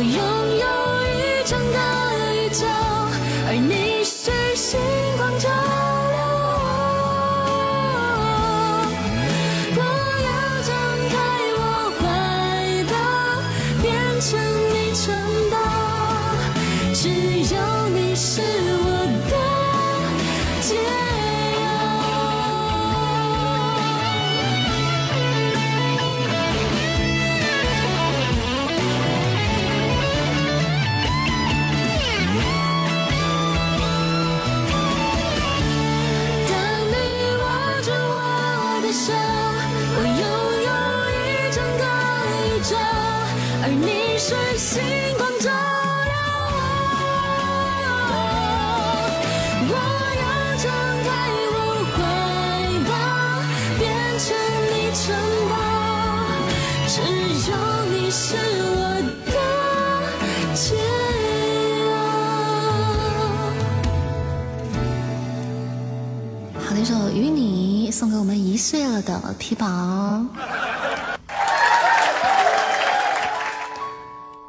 [69.02, 69.68] 的皮宝，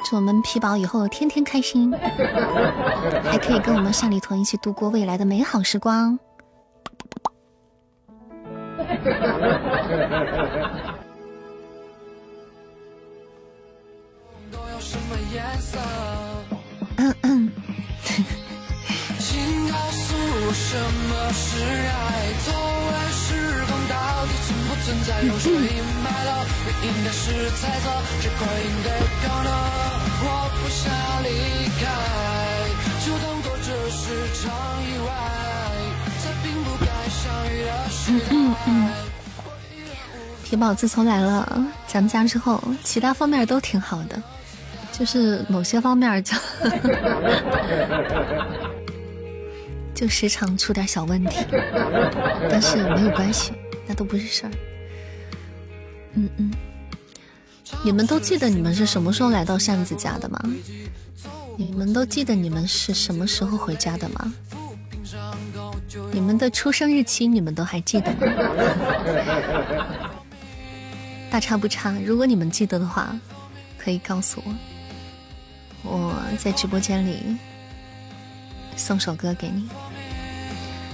[0.05, 1.93] 祝我们皮宝以后天天开心，
[3.25, 6.19] 还可以跟我们上里屯一起度过未来的美好时光。
[40.75, 44.23] 自从来了咱们家之后，其他方面都挺好的，
[44.93, 46.37] 就是某些方面就。
[49.95, 51.39] 就时常出点小问题，
[52.49, 53.53] 但是没有关系，
[53.85, 54.53] 那都不是事儿。
[56.15, 56.53] 嗯嗯，
[57.83, 60.41] 你们都记得你们是什么时候来到扇子家的吗？
[61.57, 64.33] 你们都记得你们是什么时候回家的吗？
[66.13, 68.19] 你们的出生日期你们都还记得吗？
[71.31, 71.95] 大差不差。
[72.05, 73.15] 如果你们记得的话，
[73.77, 74.55] 可以告诉我，
[75.83, 77.37] 我在直播间里
[78.77, 79.69] 送首歌给你。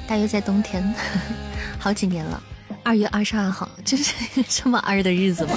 [0.06, 0.94] 大约在冬天，
[1.78, 2.43] 好几年了。
[2.82, 4.15] 二月二十二号，这是
[4.47, 5.56] 这么二的日子吗？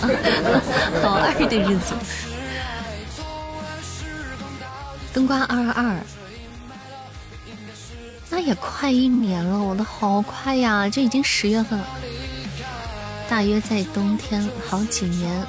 [1.03, 1.93] 好二的日子。
[5.13, 5.97] 冬瓜二二二，
[8.29, 10.87] 那也快一年了，我的好快呀！
[10.87, 11.87] 这已经十月份了，
[13.29, 15.45] 大约在冬天好几年，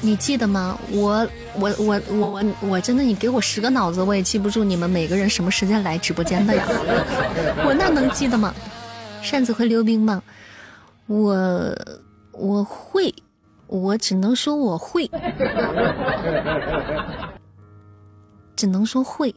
[0.00, 0.78] 你记得吗？
[0.90, 6.64] 我我我我我我真的，你给我十个脑子，我也记不住你们每个人什么时间来直播间的呀？
[7.66, 8.54] 我那能记得吗？
[9.22, 10.22] 扇子会溜冰吗？
[11.06, 11.74] 我
[12.32, 13.12] 我会。
[13.68, 15.10] 我只能说我会，
[18.54, 19.34] 只能说会。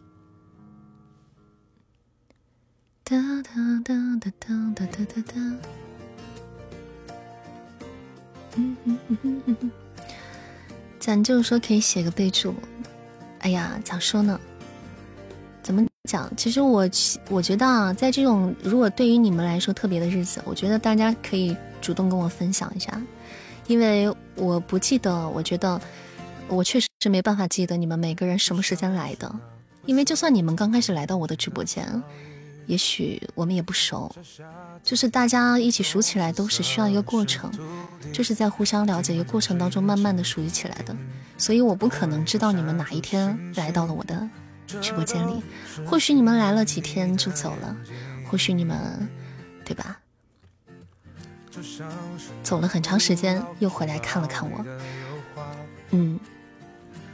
[3.04, 3.50] 哒哒
[3.84, 5.34] 哒哒哒哒哒哒哒。
[11.00, 12.54] 咱就是说可以写个备注。
[13.40, 14.40] 哎呀，咋说呢？
[15.64, 16.30] 怎么讲？
[16.36, 16.90] 其实我
[17.30, 23.02] 我觉得啊，在这种如果对于你们来说特别的日子，我觉得大家可以主动跟我分享一下。
[23.68, 25.80] 因为我不记得，我觉得
[26.48, 29.34] 我确实是没办法记得你们每个人什么时间来的。
[29.86, 32.04] 因为就算你们刚开始来到我的直播间，
[32.66, 34.14] 也许我们也不熟，
[34.84, 37.52] 就是大家一起熟起来都是需要一个过程，
[38.12, 40.96] 就是在互相了解一个过程当中慢慢的熟悉起来的。
[41.38, 44.28] 所以我不可能知道你们哪一天来到了我的
[44.82, 45.42] 直播间里，
[45.86, 47.76] 或许你们来了几天就走了，
[48.30, 49.08] 或许你们，
[49.64, 50.00] 对吧？
[52.42, 54.66] 走了很长时间，又回来看了看我。
[55.92, 56.20] 嗯，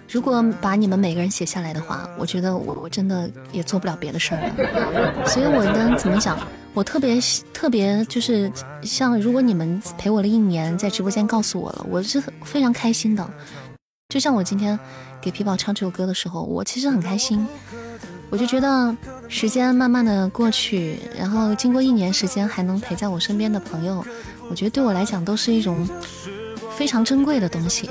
[0.10, 5.28] 如果把你们每个人写下来的话，我觉得我我真的也做不了别的事儿了。
[5.28, 6.38] 所以我呢怎么讲？
[6.76, 7.18] 我特别
[7.54, 8.52] 特别就是
[8.84, 13.28] 像，如果你们陪我了一年，在直播间告诉我了，我是非常开心的。
[14.10, 14.78] 就像我今天
[15.22, 17.48] 给皮宝唱这首歌的时候，我其实很开心。
[18.30, 18.96] 我就觉得
[19.30, 24.06] 时间慢慢的过去，然后经过一年时间还能陪在我身边的朋友。
[24.50, 25.88] 我觉得对我来讲都是一种
[26.76, 27.90] 非常珍贵的东西，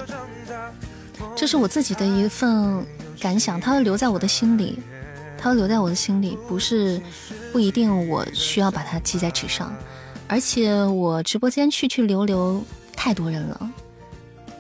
[1.35, 2.85] 这是我自己的一份
[3.19, 4.79] 感想，它会留在我的心里，
[5.45, 6.99] 它会留在我的心里，不是
[7.53, 9.77] 不一定我需要把它记在纸上，
[10.27, 12.65] 而且我直播间去去留留
[12.97, 13.71] 太多人了，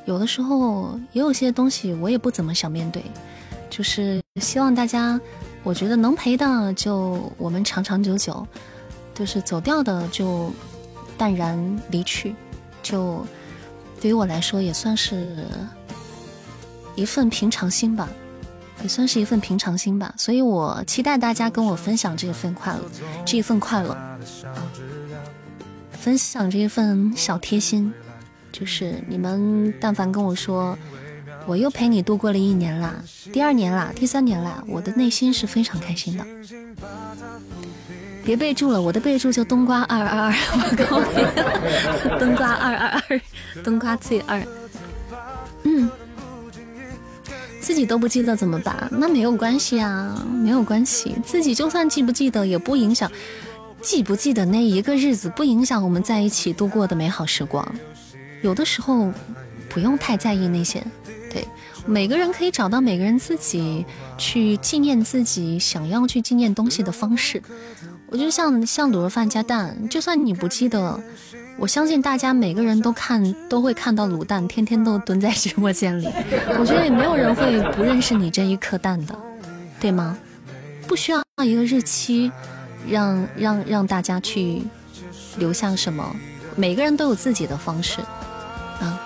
[0.04, 3.02] 有的时候也有些东西我也不怎么想面对，
[3.70, 5.18] 就是希望大家，
[5.62, 8.46] 我觉得能陪的就我们长长久久，
[9.14, 10.52] 就是走掉的就。
[11.16, 12.34] 淡然离去，
[12.82, 13.24] 就
[14.00, 15.46] 对于我来说也算是
[16.96, 18.08] 一份平常心吧，
[18.84, 20.14] 也算是一份平常心吧。
[20.16, 22.80] 所以我期待大家跟我分享这份快乐，
[23.24, 23.96] 这一份快乐，
[25.90, 27.92] 分享这一份小贴心。
[28.52, 30.78] 就是你们但凡跟我说，
[31.46, 32.94] 我又陪你度过了一年啦，
[33.32, 36.24] 第二年啦，第三年啦，我的内心是非常开心的。
[38.24, 43.20] 别备注了，我的备注就冬瓜二二二，我告诉你， 冬瓜二二二，
[43.64, 44.46] 冬瓜 Z 二。
[45.64, 45.90] 嗯，
[47.64, 48.86] 自己都不记得怎么办？
[48.92, 53.10] 那没有关系啊，没有关系，自己就算记不记得也不影响，
[53.80, 57.66] 记不记得那一个日子不影响我们在一起度过的美好时光。
[58.42, 59.10] 有的时候
[59.70, 60.84] 不用太在意那些，
[61.32, 61.48] 对，
[61.86, 63.86] 每个人可以找到每个人自己
[64.18, 67.42] 去纪念自己想要去纪念东西的方式。
[68.08, 71.02] 我觉得像像卤肉饭加蛋，就算你不记得，
[71.56, 76.08] 我相信大家每个人都看都会看到卤蛋，天天都蹲在直播间里。
[76.58, 79.16] 我觉得也没有人会不认识你这一颗蛋的，
[79.80, 80.18] 对吗？
[80.86, 82.30] 不需要一个日期，
[82.88, 84.62] 让让让大家去
[85.38, 86.04] 留下什么，
[86.56, 88.00] 每个人都有自己的方式
[88.80, 89.00] 啊。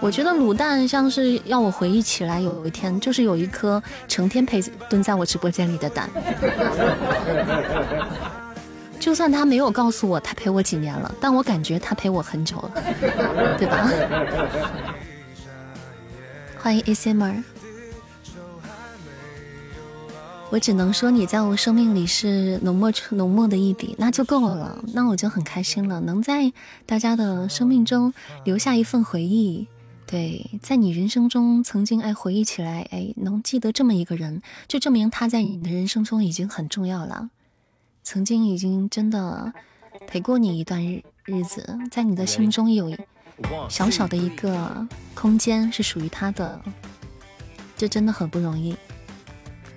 [0.00, 6.10] 我觉得卤蛋像是要我回忆起来，有一天就是有一颗成天陪蹲在我直播间里的蛋。
[9.06, 12.72] 就算他没有告诉我他陪我几年了，但我感觉他陪我很久了，
[13.56, 13.88] 对吧？
[16.58, 17.40] 欢迎 ACMR，
[20.50, 26.52] 我只能说你在我生命里是浓墨浓墨的一笔，那就够了，那我就很开心了，能在
[26.84, 28.12] 大家的生命中
[28.42, 29.68] 留下一份回忆。
[30.04, 37.30] 对，在你人生中曾经哎回忆起来哎，能记得这么一个人，就证明他在你的人生中已经很重要了。
[38.06, 39.52] 曾经已经真的
[40.06, 42.96] 陪过你一段日日子，在你的心中有一
[43.68, 46.60] 小小的一个空间是属于他的，
[47.76, 48.76] 这真的很不容易。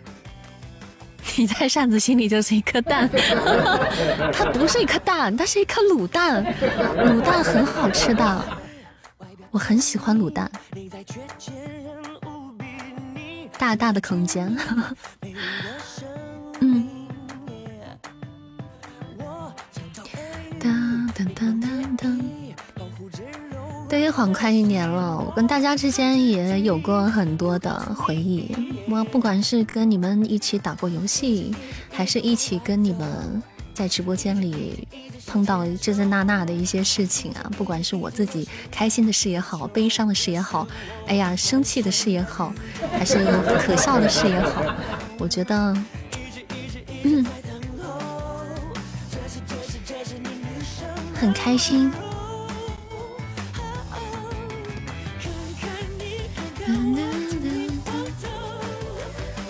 [1.37, 3.09] 你在扇子心里就是一颗蛋，
[4.31, 6.45] 它不是一颗蛋，它是一颗卤蛋，
[6.97, 8.59] 卤蛋很好吃的。
[9.49, 10.51] 我很喜欢卤蛋，
[13.57, 14.55] 大大的空间，
[23.89, 28.55] 对飞 khoảng 快一年了，我跟大家之间也有过很多的回忆。
[28.87, 31.55] 我不管是跟你们一起打过游戏，
[31.91, 33.41] 还是一起跟你们
[33.73, 34.87] 在直播间里
[35.25, 40.67] 碰到这这那那的一些事情啊，不管是我自己开心的事也好，悲伤的事也好，
[41.07, 42.53] 哎呀，生气的事也好，
[42.91, 43.25] 还是
[43.65, 44.63] 可笑的事也好，
[45.17, 45.75] 我觉得，
[47.03, 47.25] 嗯，
[51.19, 51.91] 很开心。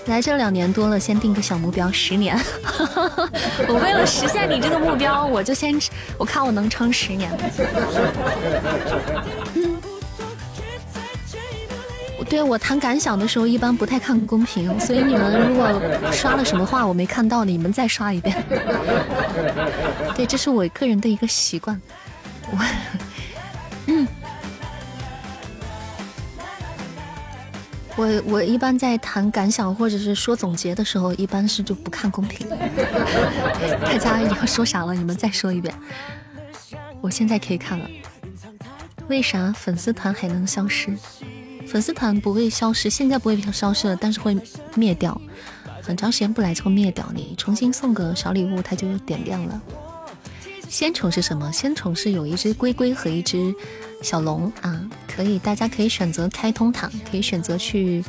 [0.08, 2.36] 来这两年多了，先定个小目标，十年。
[3.68, 5.80] 我为了实现你这个目标，我就先，
[6.18, 7.30] 我看我能撑十年。
[12.30, 15.82] 对我谈感想的时候，一般不太看公屏，所以你们如果
[16.12, 18.44] 刷了什么话我没看到的，你们再刷一遍。
[20.16, 21.82] 对，这是我个人的一个习惯。
[22.52, 22.58] 我，
[23.88, 24.08] 嗯。
[27.96, 32.48] 我我一般在谈感想或者是说总结的时候，一般是就不看公屏。
[33.84, 35.74] 大家要说啥了，你们再说一遍。
[37.02, 37.86] 我现在可以看了。
[39.10, 40.96] 为啥粉丝团还能消失？
[41.70, 44.36] 粉丝团不会消失，现在不会消失了，但是会
[44.76, 45.20] 灭掉。
[45.84, 47.08] 很长时间不来就会灭掉。
[47.14, 49.62] 你重新送个小礼物，它就点亮了。
[50.68, 51.52] 仙宠是什么？
[51.52, 53.54] 仙宠是有一只龟龟和一只。
[54.02, 58.04] 小龙啊，可以，大家可以选择开通它，可以选择去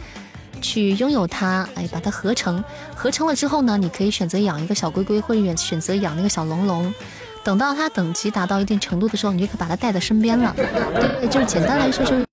[0.63, 2.63] 去拥有它，哎，把它合成，
[2.95, 6.95] 合成了之后呢，你可以选择养一个小龟龟，或者选择养那个小龙龙。
[7.43, 10.55] 等到它等级达到一定程度的时候，你就可以把它带在身边了。
[10.57, 12.25] 对，就是简单来说就是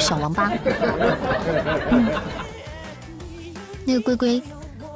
[0.00, 0.52] 小王八。
[1.90, 2.06] 嗯，
[3.84, 4.42] 那个龟龟，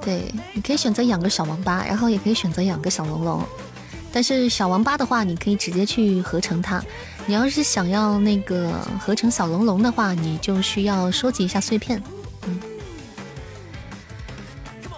[0.02, 3.43] 对，你可以选择养个小王八，然后也可以选择养个小龙龙。
[4.12, 6.82] 但是小王八的话，你可以直接去合成它。
[7.27, 12.02] 你要是想要那个合成小龙龙的话，你就需要收集一下碎片。
[12.48, 12.60] 嗯，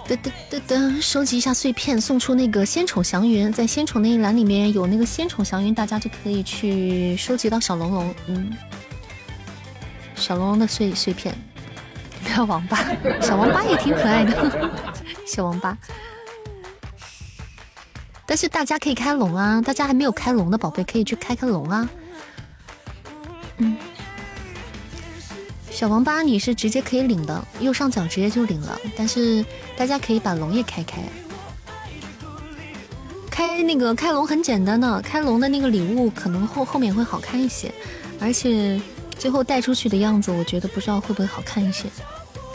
[0.08, 8.14] 噔噔噔噔，收集一下碎片，送出那个仙宠祥云，在仙宠那一栏里面有那个仙宠祥云，大家就可以去收集到小龙龙。
[8.28, 8.50] 嗯，
[10.22, 11.36] 小龙龙的碎碎片，
[12.22, 12.78] 不要王八，
[13.20, 14.70] 小王八也挺可爱的，
[15.26, 15.76] 小王八。
[18.24, 19.60] 但是大家可以开龙啊！
[19.60, 21.88] 大家还没有开龙的宝贝可以去开开龙啊！
[23.58, 23.76] 嗯，
[25.70, 28.78] 小王八你是直接可以领的，右上角直接就领了。
[28.96, 29.44] 但是
[29.76, 31.02] 大家可以把龙也开开，
[33.28, 37.70] 开那个开龙很简单的，开龙的那个礼物可能后后面会好看一些，
[38.18, 38.80] 而且
[39.18, 41.88] 最后带出去的样子，我觉得不知道会不会好看一些。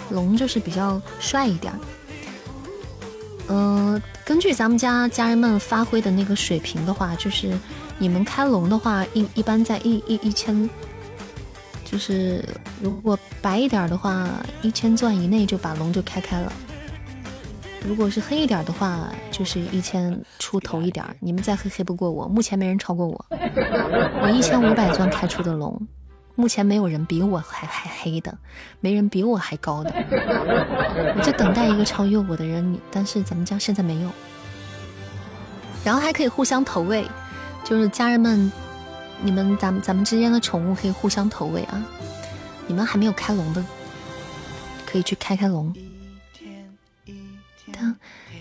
[0.09, 1.73] 龙就是比较帅一点。
[3.49, 7.57] 嗯，根据咱们家家人们发挥的那个水平的话，就是
[7.97, 10.69] 你们开龙的话，一一般在一一一千，
[11.85, 12.43] 就是
[12.81, 14.29] 如果白一点的话，
[14.61, 16.51] 一千钻以内就把龙就开开了；
[17.85, 21.05] 如果是黑一点的话，就是一千出头一点。
[21.21, 23.25] 你们再黑黑不过我，目前没人超过我，
[24.21, 25.87] 我一千五百钻开出的龙。
[26.37, 28.37] 目前没有人比我还还黑的，
[28.79, 29.91] 没人比我还高的，
[31.17, 32.79] 我就等待一个超越我的人。
[32.91, 34.11] 但是咱们家现在没有，
[35.83, 37.09] 然后还可以互相投喂，
[37.63, 38.51] 就是家人们，
[39.23, 41.83] 你们咱们咱们之间的宠物可以互相投喂啊。
[42.67, 43.65] 你们还没有开龙的，
[44.85, 45.73] 可以去开开龙。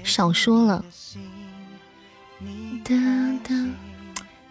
[0.05, 0.85] 少说了，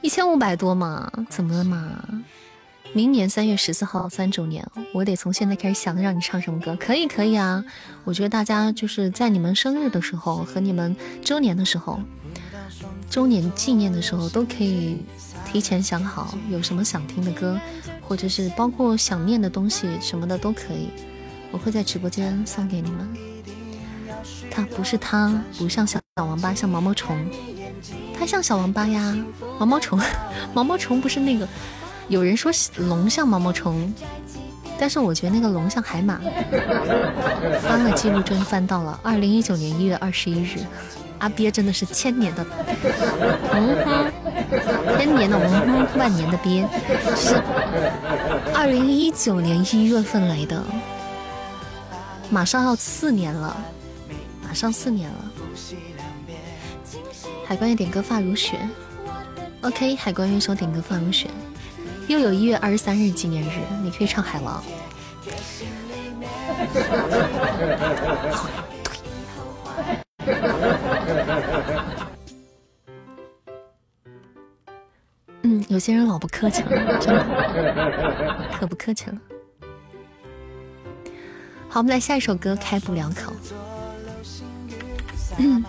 [0.01, 2.01] 一千五百多嘛，怎么了嘛？
[2.95, 7.61] 明年三月十四号三周年，我得从现在开始想让你唱什么歌，可以可以啊！
[8.05, 11.99] 我觉得大家就是在你们生日的时候和你们周年的时候，
[13.09, 14.99] 周年纪念的时候都可以
[15.45, 17.59] 提前想好有什么想听的歌，
[18.01, 20.88] 或者是包括想念的东西什么的都可以，
[21.51, 23.13] 我会在直播间送给你们。
[24.49, 27.30] 他不是他，不像小小王八，像毛毛虫，
[28.17, 29.17] 他像小王八呀，
[29.59, 29.99] 毛毛虫，
[30.55, 31.45] 毛毛虫不是那个。
[32.07, 33.91] 有人说龙像毛毛虫，
[34.77, 36.19] 但是我觉得那个龙像海马。
[37.61, 40.60] 翻了记录真翻到了二零一九年一月二十一日，
[41.19, 42.45] 阿鳖真的是千年的，
[43.53, 46.68] 嗯哼，千年的嗯哼，万年的鳖，
[47.15, 47.41] 是
[48.53, 50.64] 二零一九年一月份来的，
[52.30, 53.56] 马上要四年了，
[54.44, 55.15] 马上四年了。
[57.48, 58.57] 海关月点歌发如雪
[59.61, 61.30] ，OK，海关月说点歌发如雪。
[62.07, 63.49] 又有一月二十三日纪念日
[63.82, 64.64] 你可以唱海王。
[75.44, 79.18] 嗯有些人老不客气了真的可不客气了。
[81.68, 83.34] 好我们来下一首歌开不了口。
[85.38, 85.64] 嗯。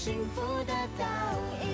[0.00, 1.04] 幸福的倒
[1.60, 1.66] 影，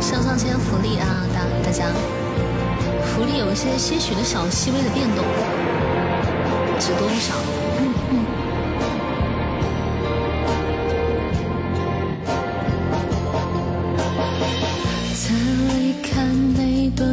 [0.00, 1.04] 上上签福利啊。
[1.34, 1.84] 大大家
[3.04, 5.22] 福利有一些些许的小细微的变动，
[6.80, 7.55] 值多少？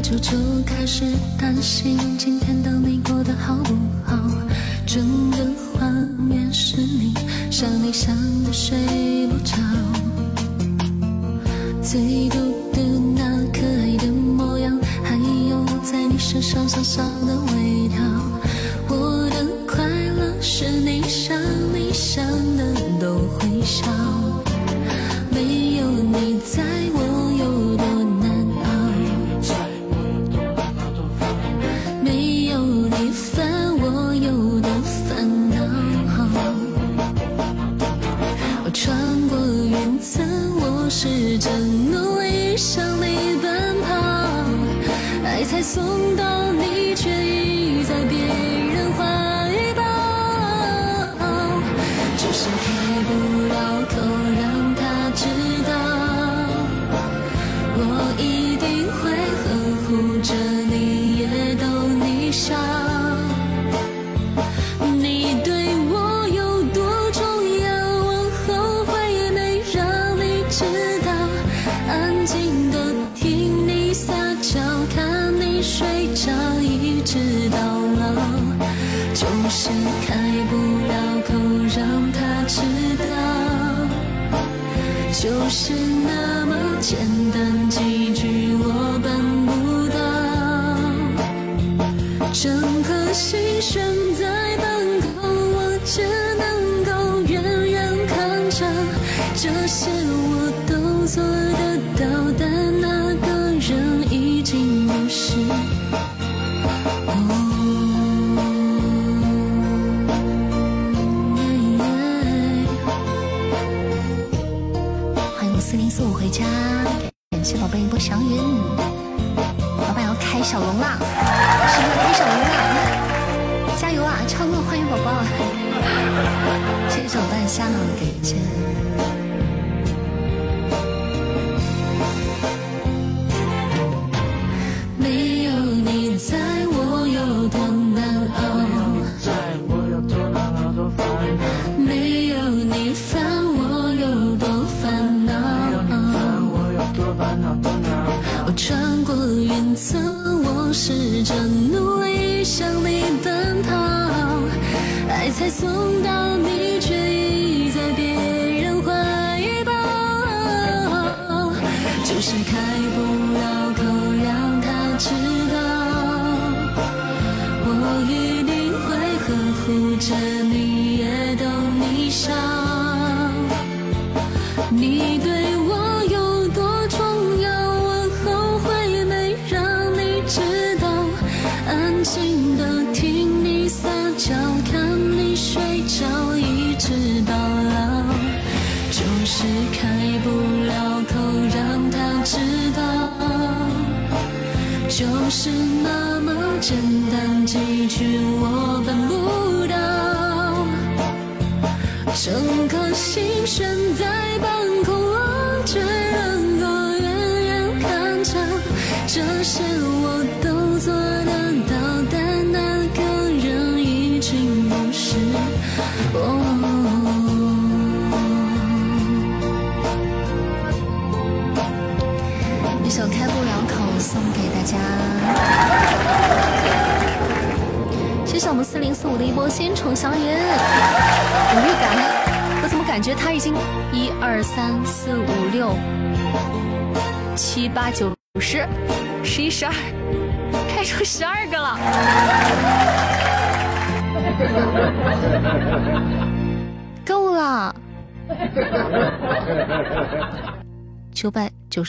[0.04, 1.06] 就就开始
[1.40, 3.74] 担心今天的你过得好不
[4.04, 4.20] 好？
[4.86, 5.38] 整个
[5.74, 7.14] 画面是你，
[7.50, 8.14] 想你想
[8.44, 8.78] 的睡
[9.28, 9.56] 不着，
[11.82, 12.38] 最嘟
[12.74, 12.82] 的
[13.16, 13.24] 那
[13.54, 15.16] 可爱的模样，还
[15.50, 17.53] 有在你身上小小的我。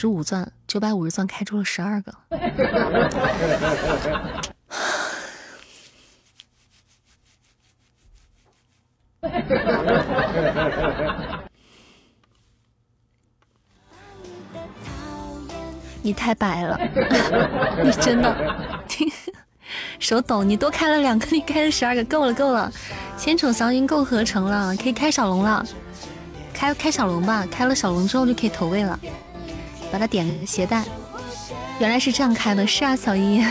[0.05, 2.15] 十五钻，九百五十钻开出了十二个。
[16.03, 16.79] 你太白了，
[17.83, 18.37] 你真的
[19.99, 20.45] 手抖。
[20.45, 22.71] 你多开了两个，你开了十二个，够了够了。
[23.17, 25.65] 千宠祥云够合成了，可以开小龙了。
[26.53, 29.01] 开开小龙吧，开了小龙之后就可以投喂了。
[29.93, 30.85] 把它点携带。
[31.79, 33.43] 原来是这样开的，是啊，小一。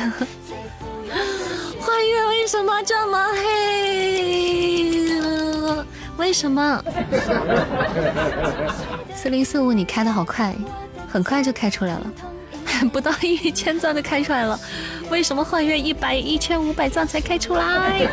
[1.80, 5.14] 幻月为什么这么黑？
[6.18, 6.84] 为什么？
[9.14, 10.55] 四零四五，你开的好快，
[11.11, 12.11] 很快就开出来了。
[12.91, 14.60] 不到一千钻就开出来了，
[15.10, 18.07] 为什么幻月一百一千五百钻才开出来？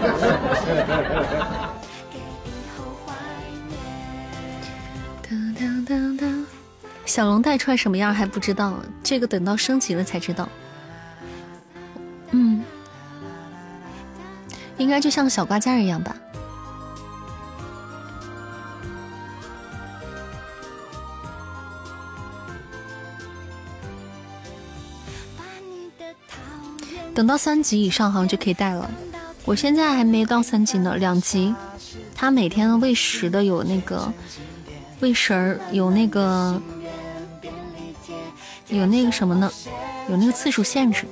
[7.11, 10.49] 小龙带出来什么样还不知道，这个等到升级了才知道。
[12.31, 12.63] 嗯，
[14.79, 16.15] 应该就像小挂件一样吧。
[27.13, 28.89] 等到三级以上好像就可以带了，
[29.45, 31.53] 我现在还没到三级呢，两级。
[32.15, 34.13] 他每天喂食的有那个
[35.01, 36.63] 喂食儿，有那个
[38.71, 39.51] 有那个什么呢？
[40.09, 41.05] 有那个次数限制，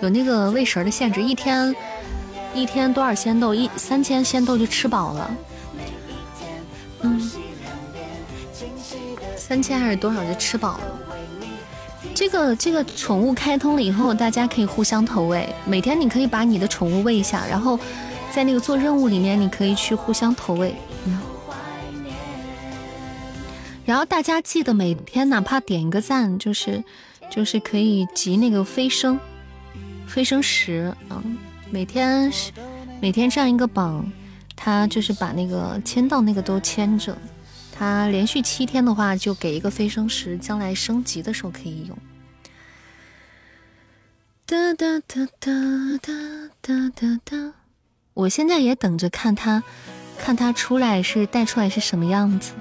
[0.00, 1.74] 有那个喂食的限制，一天
[2.54, 3.54] 一天多少仙豆？
[3.54, 5.30] 一三千仙豆就吃饱了。
[7.02, 7.30] 嗯，
[9.36, 10.84] 三千还是多少就吃饱了？
[12.14, 15.48] 这个这个宠物开通了以后，大家可以互相投喂。
[15.64, 17.78] 每天你可以把你的宠物喂一下，然后
[18.30, 20.74] 在那个做任务里面，你可以去互相投喂。
[23.84, 26.82] 然后大家记得每天哪怕点一个赞，就是
[27.30, 29.18] 就是可以集那个飞升
[30.06, 31.22] 飞升石啊。
[31.70, 32.30] 每天
[33.00, 34.10] 每天这样一个榜，
[34.56, 37.16] 他就是把那个签到那个都签着。
[37.76, 41.98] 他连续七天的话，就给一个飞升石，将来升级的时候可以用。
[44.46, 45.50] 哒哒哒哒
[46.00, 46.12] 哒
[46.60, 47.52] 哒哒哒，
[48.14, 49.62] 我现在也等着看他，
[50.18, 52.52] 看他出来是带出来是什么样子。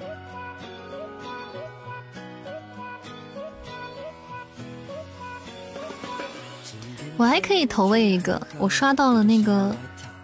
[7.18, 9.76] 我还可以投喂一个，我刷到了那个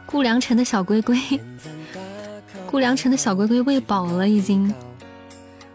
[0.05, 1.17] 顾良辰的小龟龟。
[2.69, 4.73] 顾良辰的小龟龟喂饱了，已经。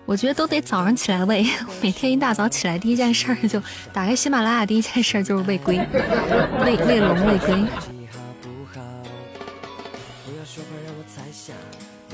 [0.06, 1.46] 我觉得都得早上起来喂，
[1.80, 3.60] 每天一大早起来第一件事儿就
[3.92, 5.76] 打开喜马拉雅，第一件事儿就是喂龟，
[6.64, 7.64] 喂喂龙喂龟。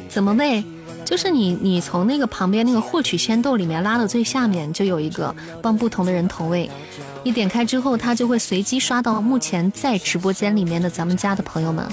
[0.09, 0.65] 怎么喂？
[1.11, 6.71] 就是你你从那个旁边那个获取仙豆里面拉到最下面，就有一个帮不同的人投喂。
[7.25, 11.85] 你点开之后，它就会随机刷到目前在直播间里面的咱们家的朋友们，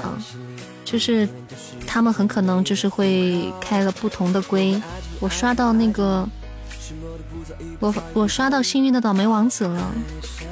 [0.00, 0.16] 啊，
[0.82, 1.28] 就是。
[1.88, 4.80] 他们很可能就是会开了不同的龟。
[5.20, 6.28] 我刷到那个，
[7.78, 9.94] 我我刷到幸运的倒霉王子了，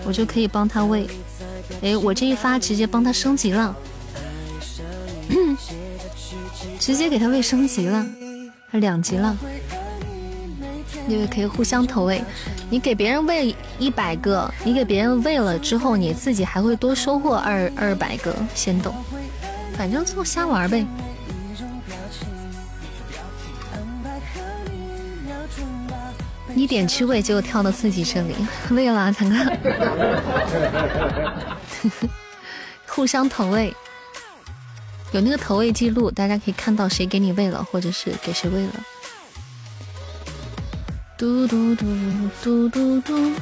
[0.06, 1.06] 我就可以帮他喂。
[1.82, 3.74] 哎，我这一发直接帮他升级了，
[6.78, 8.06] 直接给他喂升级了，
[8.72, 9.36] 两级了。
[11.06, 12.24] 因为可以互相投喂，
[12.70, 18.94] 你给别人喂一百个，你给别人喂了之后，你自己还会多收获二二百个仙豆。
[19.76, 20.86] 反正就瞎玩呗。
[26.56, 28.34] 你点去喂，结果跳到自己这里
[28.70, 29.36] 喂了，强哥。
[32.86, 33.74] 互相投喂，
[35.14, 38.72] 有那个投喂记录，大家可以看到谁给你喂了，或者是给谁喂了。
[41.16, 41.86] 嘟嘟嘟
[42.42, 43.32] 嘟嘟嘟。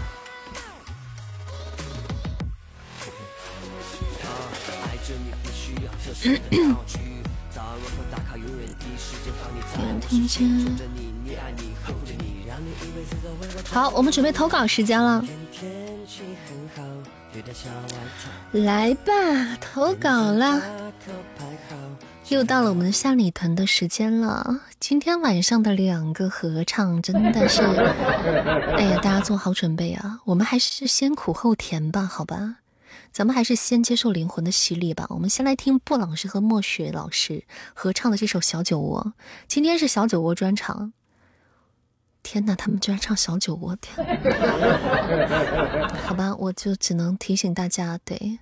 [13.70, 15.24] 好，我们准备投稿时间了，
[18.52, 20.62] 来吧，投稿了，
[22.28, 24.60] 又到了我们下里屯的时间了。
[24.78, 27.62] 今天晚上的两个合唱真的是，
[28.76, 32.56] 哎呀，大家做好准备啊，我们还是先苦后甜吧，好吧。
[33.10, 35.06] 咱们还是先接受灵魂的洗礼吧。
[35.10, 37.44] 我们先来听布老师和墨雪老师
[37.74, 39.14] 合唱的这首《小酒窝》。
[39.46, 40.92] 今天是小酒窝专场。
[42.22, 43.76] 天哪，他们居然唱小酒窝！
[43.76, 43.96] 天，
[46.04, 48.38] 好吧，我就只能提醒大家，对，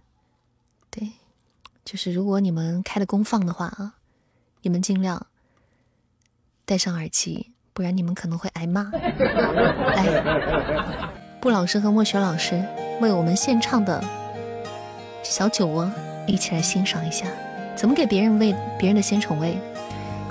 [0.91, 1.13] 对，
[1.85, 3.95] 就是如果你们开的功放的话啊，
[4.63, 5.27] 你们尽量
[6.65, 8.85] 戴上耳机，不然你们可能会挨骂。
[8.93, 10.23] 来，
[11.41, 12.63] 布老师和莫雪老师
[13.01, 14.05] 为我们献唱的
[15.25, 15.91] 小酒窝，
[16.27, 17.27] 一起来欣赏一下，
[17.75, 19.59] 怎么给别人喂别人的鲜宠喂。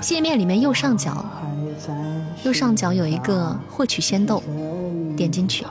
[0.00, 1.24] 界面里面右上角，
[2.44, 4.42] 右上角有一个获取仙豆，
[5.16, 5.64] 点进去。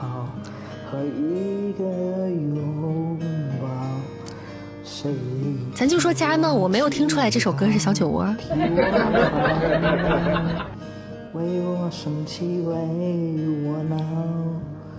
[5.74, 8.34] 咱就说家人们，我没有听出来这首歌是小酒窝。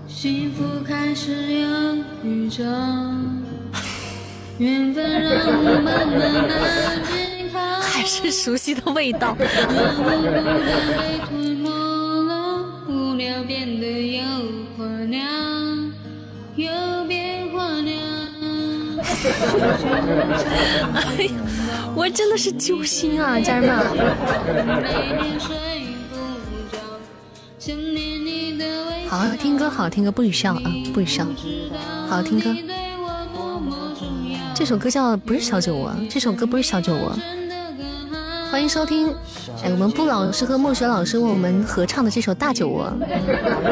[0.07, 2.63] 幸福开始有预兆，
[4.57, 7.30] 缘分让我们慢慢健康。
[7.91, 9.35] 还是熟悉的味道。
[9.37, 10.31] 让无辜的
[10.97, 12.31] 被吞没了，
[12.87, 13.85] 无聊变得
[14.17, 14.23] 有
[14.77, 15.19] 话聊，
[16.55, 16.71] 有
[17.05, 17.91] 变化了。
[20.95, 21.31] 哎呀，
[21.93, 23.85] 我真的是揪心啊，家人们！
[24.81, 24.89] 每
[25.19, 25.49] 天睡
[26.09, 26.15] 不
[26.71, 26.79] 着，
[27.59, 29.09] 想念你的微笑。
[29.09, 31.25] 好好听歌，好好听歌，不许笑啊，不许笑。
[32.07, 32.55] 好好听歌，
[34.55, 37.13] 这首歌叫不是小酒窝，这首歌不是小酒窝。
[38.51, 39.15] 欢迎收听，
[39.63, 42.91] 哎，我们布老师和莫雪老师为我们合唱的这首《大酒窝》，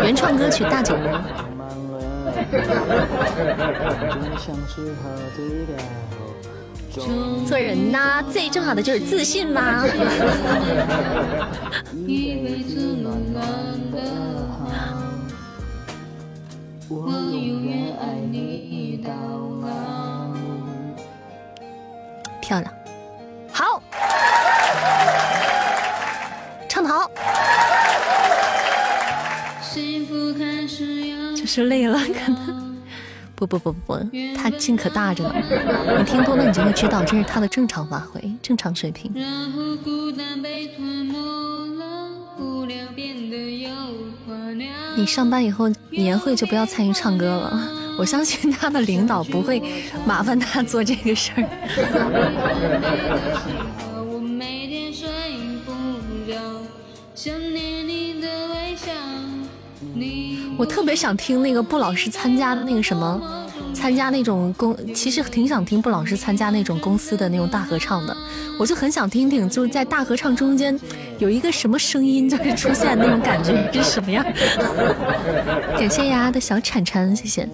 [0.01, 1.21] 原创歌曲《大酒窝》。
[7.45, 9.85] 做人呐，最重要的就是自信嘛。
[12.07, 13.43] 一辈子暖暖
[13.91, 13.99] 的
[14.47, 14.65] 好，
[16.87, 19.11] 我永远爱你到
[19.61, 19.67] 老。
[22.39, 22.73] 漂亮，
[23.51, 23.83] 好，
[26.67, 27.09] 唱得好，
[31.35, 32.69] 就是累了，可能。
[33.35, 33.97] 不不不不不，
[34.35, 35.33] 他劲可大着呢。
[35.97, 39.09] 你听多了，你就会知道这是他的正常发挥，正常水平。
[39.15, 41.17] 然后孤单被吞没
[41.77, 43.69] 了，无聊变得有
[44.27, 44.67] 话聊。
[44.97, 49.63] 你上班以后年会就不要参与唱歌了，我相信他的领导不会
[50.05, 51.43] 麻烦他做这个事儿。
[60.59, 68.13] 我特别想听那个布老师参加那个什么，参加那种公，其实挺想听布老师参加那种公司的那种大合唱的。
[68.59, 70.77] 我就很想听听，就是在大合唱中间
[71.17, 74.21] 有一个什么声音就是出现那种感觉是什么样。
[75.77, 77.47] 感谢丫丫的小铲铲，谢谢。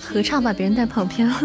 [0.00, 1.38] 合唱把别人带跑偏了，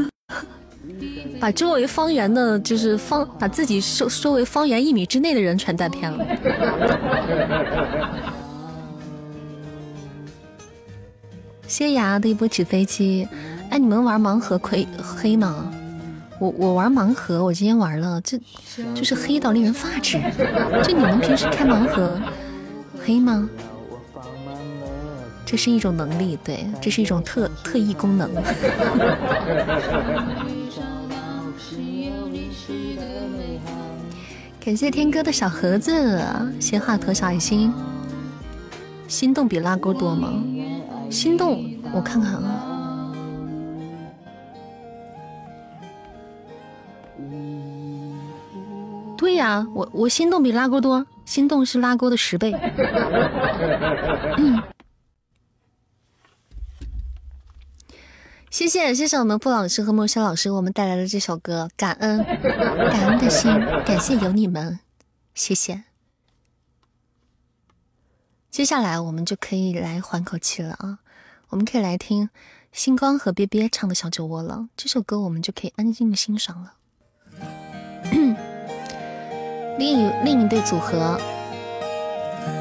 [1.40, 6.26] 把周围方圆的，就是方把自己收周围方圆一米之内的人全带偏了。
[11.68, 13.28] 谢谢雅雅的一波纸飞机。
[13.69, 15.72] 哎，你们玩盲盒亏黑吗？
[16.40, 18.40] 我我玩盲盒，我今天玩了，这
[18.95, 20.18] 就是黑到令人发指。
[20.84, 22.18] 就你们平时开盲盒
[23.03, 23.49] 黑吗？
[25.45, 28.30] 这是一种能力，对，这是一种特特异功能。
[34.68, 35.94] 感谢天哥的小盒子，
[36.60, 37.72] 谢谢华佗小爱心。
[39.07, 40.44] 心动比拉钩多吗？
[41.10, 41.64] 心动，
[41.94, 43.14] 我看看啊。
[49.18, 52.53] 对呀，我我心动比拉钩多，心动是拉钩的十倍。
[54.35, 54.61] 嗯
[58.58, 62.18] 谢谢谢谢我们布老师和莫轩老师给我们带来的这首歌，感恩
[62.90, 63.54] 感恩的心，
[63.86, 64.80] 感谢有你们，
[65.36, 65.84] 谢谢。
[68.50, 70.98] 接下来我们就可以来缓口气了啊，
[71.50, 72.32] 我们可以来听
[72.72, 76.74] 星光和憋憋唱的小酒窝了，这首歌我们就可以安静的欣赏了。
[79.78, 81.22] 另一另一对组合，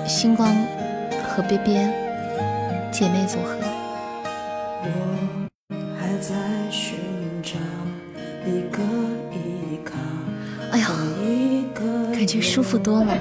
[0.07, 0.55] 星光
[1.27, 1.91] 和憋憋
[2.93, 3.66] 姐妹组合。
[10.73, 10.91] 哎呀，
[12.13, 13.17] 感觉舒服多了，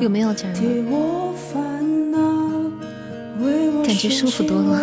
[0.00, 0.54] 有没有家人
[3.84, 4.80] 感觉舒服多了。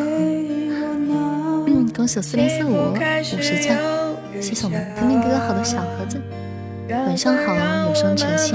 [1.65, 2.95] 嗯，恭喜我四零四五五
[3.41, 3.77] 十赞，
[4.41, 6.22] 谢谢我们天天哥哥好的小盒子。
[6.89, 7.55] 晚上好，
[7.88, 8.53] 有声晨曦，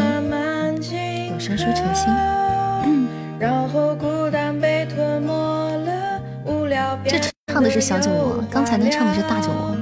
[1.32, 2.06] 有声书晨曦。
[2.84, 3.08] 嗯，
[7.58, 9.76] 唱的是小酒窝，刚才那唱的是大酒窝。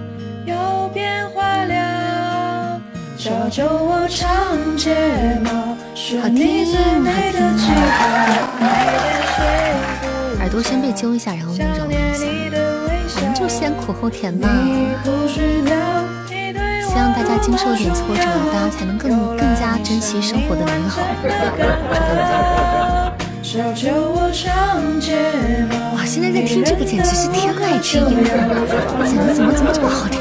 [0.46, 2.80] 有变化了，
[3.18, 5.50] 小酒窝长睫毛，
[5.94, 7.76] 是好听，好记听。
[7.92, 8.00] 号。
[10.40, 12.24] 耳朵先被揪一下，然后那种一下，
[13.20, 14.48] 我们就先苦后甜吧。
[15.04, 18.22] 希望大家经受点挫折，
[18.54, 21.02] 大家才能更更加珍惜生活的美好。
[25.94, 30.20] 哇，现在在听这个简直是天籁之音，怎么怎么怎么这么好听？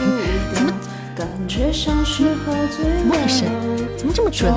[0.53, 0.71] 怎么
[1.17, 3.45] 怎么回事？
[3.97, 4.53] 怎么这么准？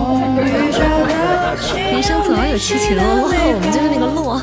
[1.74, 4.42] 人生总要有起起落落，我们就是那个落，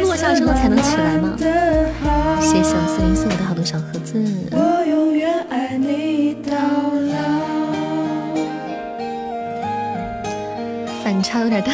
[0.00, 1.36] 落下之后才能起来嘛。
[2.40, 4.24] 谢谢四零四五的好多小盒子。
[11.04, 11.70] 反差有点大。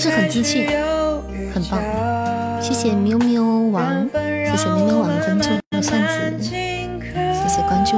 [0.00, 0.68] 是很自信，
[1.52, 1.82] 很棒。
[2.62, 3.42] 谢谢喵喵
[3.72, 5.50] 王，谢谢喵喵王关注
[5.82, 7.96] 扇子，谢谢关注。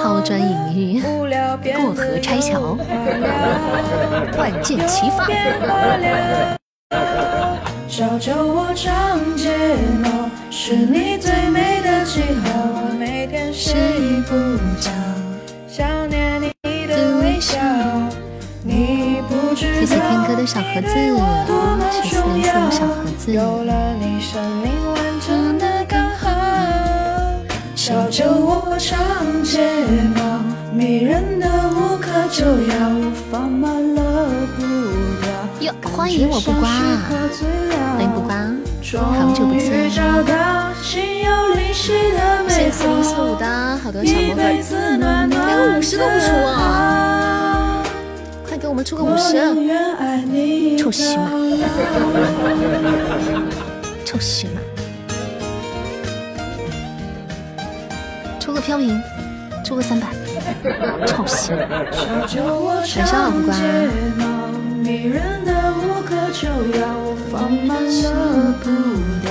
[0.00, 0.46] 抛砖引
[0.76, 1.02] 玉，
[1.72, 2.78] 过河拆桥，
[4.38, 5.26] 万箭齐发。
[7.88, 9.50] 照着我长睫
[10.04, 12.92] 毛，是你最美的记号。
[12.96, 13.74] 每天睡
[14.28, 14.36] 不
[14.80, 14.92] 着，
[15.66, 16.33] 想念
[20.46, 20.88] 小盒子，
[21.90, 23.32] 谢谢四零四五小盒子。
[23.32, 24.96] 有了你，生命完
[25.26, 26.28] 整的刚好。
[27.74, 29.60] 照着我长睫
[30.14, 30.40] 毛，
[30.72, 34.62] 迷人的无可救药，无法慢了步
[35.22, 35.26] 调。
[35.60, 36.68] 哟，欢迎我不瓜，
[37.96, 38.34] 欢迎不瓜，
[39.18, 39.90] 好久不见。
[40.82, 41.10] 谢
[42.52, 44.44] 谢四零四五的好多小魔粉，
[45.00, 47.33] 连个五十都不出啊！
[48.74, 49.38] 我们出个五十！
[50.76, 51.30] 臭西马，
[54.04, 54.60] 臭西马，
[58.40, 59.00] 出个飘屏，
[59.64, 60.08] 出个三百，
[61.06, 61.68] 臭西马！
[62.64, 63.54] 晚上好，不瓜。
[64.82, 68.68] 迷人的无可救药，我放慢了步
[69.22, 69.30] 调，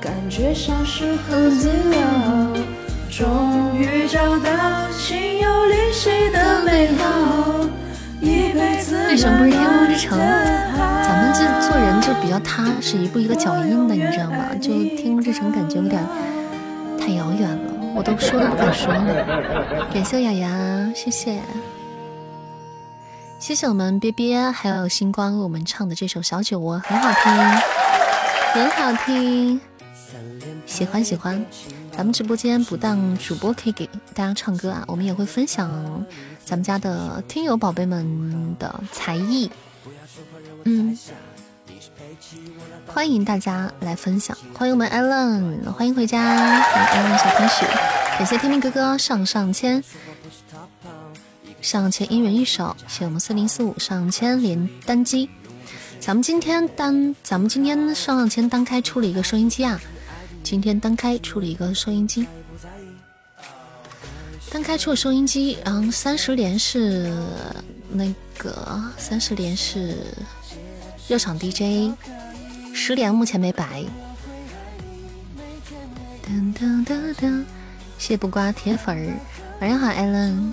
[0.00, 1.70] 感觉像是很自由。
[3.08, 7.04] 终于找到心有灵犀的美好，
[7.60, 7.79] 一辈子
[8.22, 10.18] 为什么不是天空之城？
[10.18, 14.54] 咱们这做人就比较踏实，一步一个脚印的，你知道吗？
[14.60, 16.04] 就天空之城感觉有点
[16.98, 19.86] 太遥远了，我都说都不敢说了。
[19.92, 21.40] 感谢雅雅，谢谢。
[23.38, 27.32] 谢谢我们憋憋还有星光为我们唱的这首《小酒窝》，很好听，
[28.52, 29.60] 很好听，
[30.66, 31.42] 喜欢喜欢。
[31.96, 35.70] 咱们直播间不当主播可以给大家唱歌啊，我们也会分享
[36.50, 39.48] 咱们家的听友宝贝们的才艺。
[40.64, 40.98] 嗯，
[42.88, 47.64] 欢迎大家来分享，欢迎我们 Allen，欢迎回家，欢迎 Allen 小天使，
[48.18, 49.80] 感谢天命哥哥上上签。
[51.62, 55.30] 上签一人一首，谢我们四零四五上签连单机。
[56.00, 59.80] 咱们今天单，咱们今天上上签单开出了一个收音机啊！
[60.42, 62.26] 今天单开出了一个收音机，
[64.50, 67.12] 刚开出了收音机，然后三十连是
[67.88, 69.96] 那个三十连是
[71.06, 71.94] 热场 DJ，
[72.74, 73.84] 十连目前没白。
[76.26, 77.44] 噔噔噔噔，
[77.96, 79.14] 谢不瓜铁粉儿，
[79.60, 80.52] 晚上好，艾伦。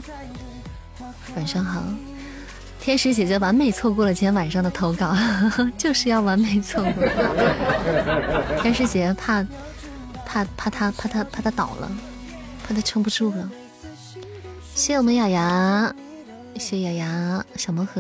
[1.36, 1.84] 晚上好，
[2.80, 5.16] 天使姐姐完美错过了今天晚上的投稿，
[5.78, 7.04] 就是要完美错过。
[8.62, 9.44] 天使姐姐怕
[10.26, 11.92] 怕怕她怕她怕她倒了，
[12.64, 13.50] 怕她撑不住了。
[14.78, 15.92] 谢我们雅雅，
[16.60, 18.00] 谢雅雅小魔盒，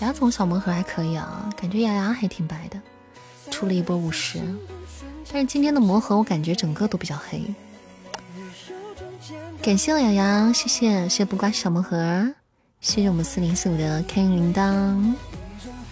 [0.00, 2.76] 雅总小魔盒还可以啊，感觉雅雅还挺白的，
[3.48, 4.42] 出了一波五十，
[5.32, 7.40] 但是今天的魔盒我感觉整个都比较黑。
[9.62, 12.34] 感谢我雅雅，谢谢谢谢不瓜小魔盒，
[12.80, 15.14] 谢谢我们四零四五的开铃铛，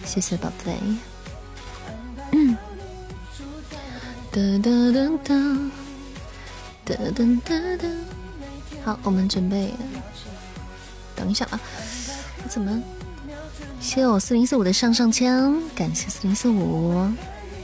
[0.03, 0.75] 谢谢宝贝。
[2.33, 2.57] 嗯，
[4.33, 5.71] 噔噔噔噔
[6.85, 7.89] 噔噔噔噔，
[8.83, 9.73] 好，我们准备，
[11.15, 11.59] 等一下啊，
[12.43, 12.81] 我怎么？
[13.79, 17.09] 谢谢我四零四五的上上签，感谢四零四五，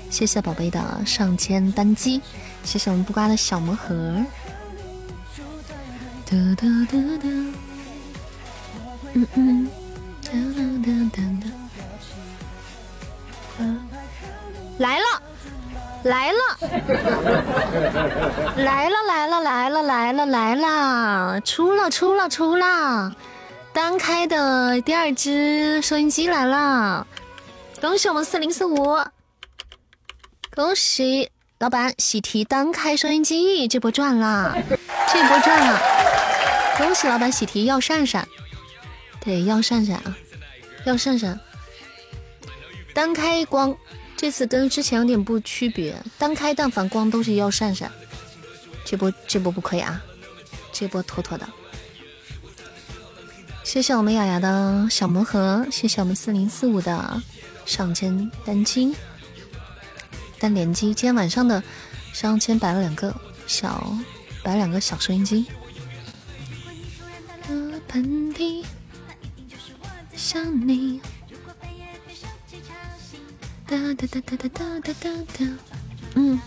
[0.09, 2.21] 谢谢宝贝的上签单击，
[2.63, 4.23] 谢谢我们不瓜的小魔盒。
[6.25, 7.29] 哒哒哒哒，
[9.13, 9.67] 嗯嗯，
[10.23, 11.23] 哒哒哒哒
[13.57, 13.63] 哒，
[14.79, 15.21] 来了，
[16.03, 16.37] 来了，
[18.57, 23.13] 来了，来了，来了，来了，来了，出了，出了，出了，
[23.73, 27.05] 单开的第二只收音机来了，
[27.81, 28.97] 恭喜我们四零四五，
[30.55, 31.29] 恭喜
[31.59, 34.55] 老板喜提单开收音机，这波赚了，
[35.11, 35.79] 这波赚了。
[36.77, 38.27] 恭喜老板喜提要扇扇，
[39.19, 40.15] 对，要扇扇啊，
[40.85, 41.39] 要扇扇。
[42.93, 43.75] 单开光，
[44.17, 47.89] 这次跟之前有点不区别，单开但凡光都是要扇扇。
[48.83, 50.03] 这波这波不亏啊，
[50.73, 51.47] 这波妥妥的。
[53.63, 57.21] 谢谢我们雅雅的小魔盒，谢谢我们四零四五的
[57.65, 58.95] 上千单机
[60.39, 61.61] 单连机，今天晚上的
[62.11, 63.13] 上千摆了两个
[63.45, 63.95] 小，
[64.41, 65.45] 摆了两个小收音机。
[67.87, 68.03] 喷
[68.33, 68.65] 嚏，
[70.15, 70.99] 想你。
[73.67, 75.45] 哒哒哒哒哒哒哒哒哒。
[76.15, 76.39] 嗯。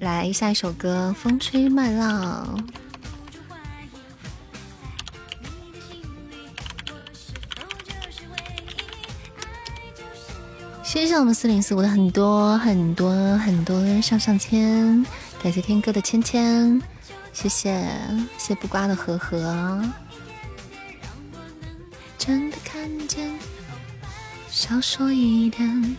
[0.00, 2.58] 来下一首歌，《风吹麦浪》。
[10.82, 15.04] 谢谢我们四零四五的很多很多很多上上签。
[15.42, 16.82] 感谢天哥的芊芊，
[17.32, 17.86] 谢谢
[18.36, 19.92] 谢不瓜的呵呵。
[22.28, 23.26] 真的看见，
[24.50, 25.96] 少说一点。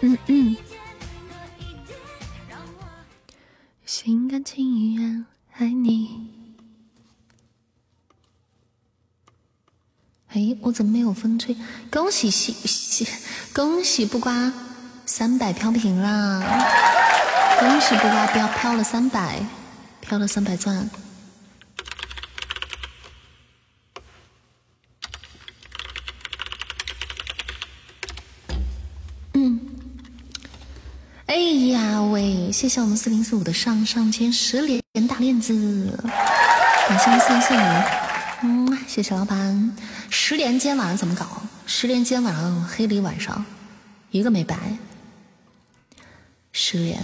[0.00, 0.56] 嗯嗯。
[3.84, 5.24] 心甘情愿
[5.58, 6.28] 爱你。
[10.30, 11.56] 哎，我怎么没有风吹？
[11.88, 13.06] 恭喜喜喜，
[13.54, 14.52] 恭喜不瓜
[15.06, 16.40] 三百飘屏啦！
[17.60, 19.40] 恭喜不瓜飘飘了三百，
[20.00, 20.90] 飘了三百钻。
[31.36, 32.50] 哎呀喂！
[32.50, 35.52] 谢谢我们四零四五的上上签十连大链子，
[36.88, 37.58] 感谢我们四零四五。
[38.42, 39.76] 嗯，谢谢老板。
[40.08, 41.26] 十连今天晚上怎么搞？
[41.66, 43.44] 十连今天晚上黑了一晚上，
[44.10, 44.56] 一个没白。
[46.52, 46.98] 十连。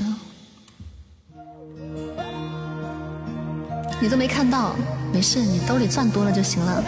[4.01, 4.75] 你都没看到，
[5.13, 6.83] 没事，你兜里赚多了就行了。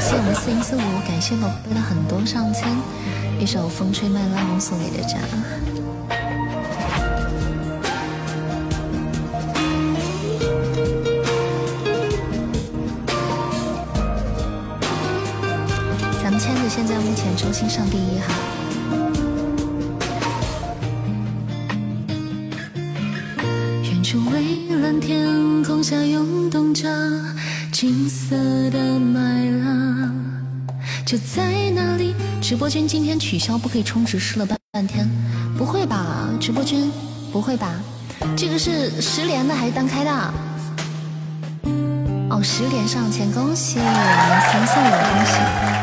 [0.00, 2.68] 谢谢我们四零四五，感谢宝贝的很多上签，
[3.38, 5.16] 一首《风吹麦浪》送给大家。
[16.82, 18.32] 现在目前中心上第一哈。
[23.82, 26.88] 远处蔚蓝天空下涌动着
[27.70, 28.34] 金色
[28.70, 30.10] 的麦浪，
[31.04, 32.14] 就在那里。
[32.40, 35.06] 直播间今天取消，不可以充值，试了半半天。
[35.58, 36.90] 不会吧，直播间
[37.30, 37.68] 不会吧？
[38.34, 40.10] 这个是十连的还是单开的？
[42.30, 45.79] 哦，十连上前，恭喜三四五，恭喜。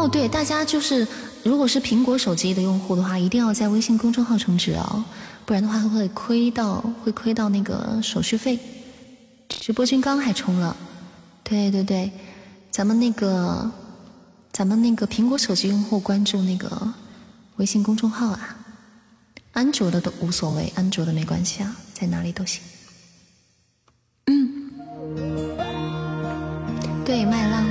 [0.00, 1.06] 哦，对，大家就是，
[1.42, 5.04] 如果是苹果手机的用户的话，一定要在微信公众号充值哦。
[5.44, 8.58] 不然的话会亏到，会亏到那个手续费。
[9.46, 10.74] 直播间刚还充了，
[11.44, 12.10] 对对对，
[12.70, 13.70] 咱们那个，
[14.50, 16.94] 咱们那个苹果手机用户关注那个
[17.56, 18.56] 微信公众号啊，
[19.52, 22.62] 安卓的都无所谓，安卓的没关系啊，在哪里都行。
[24.28, 24.70] 嗯，
[27.04, 27.66] 对，麦浪，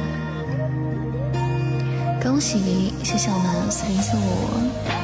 [2.21, 4.98] 恭喜，谢谢我们四零四五。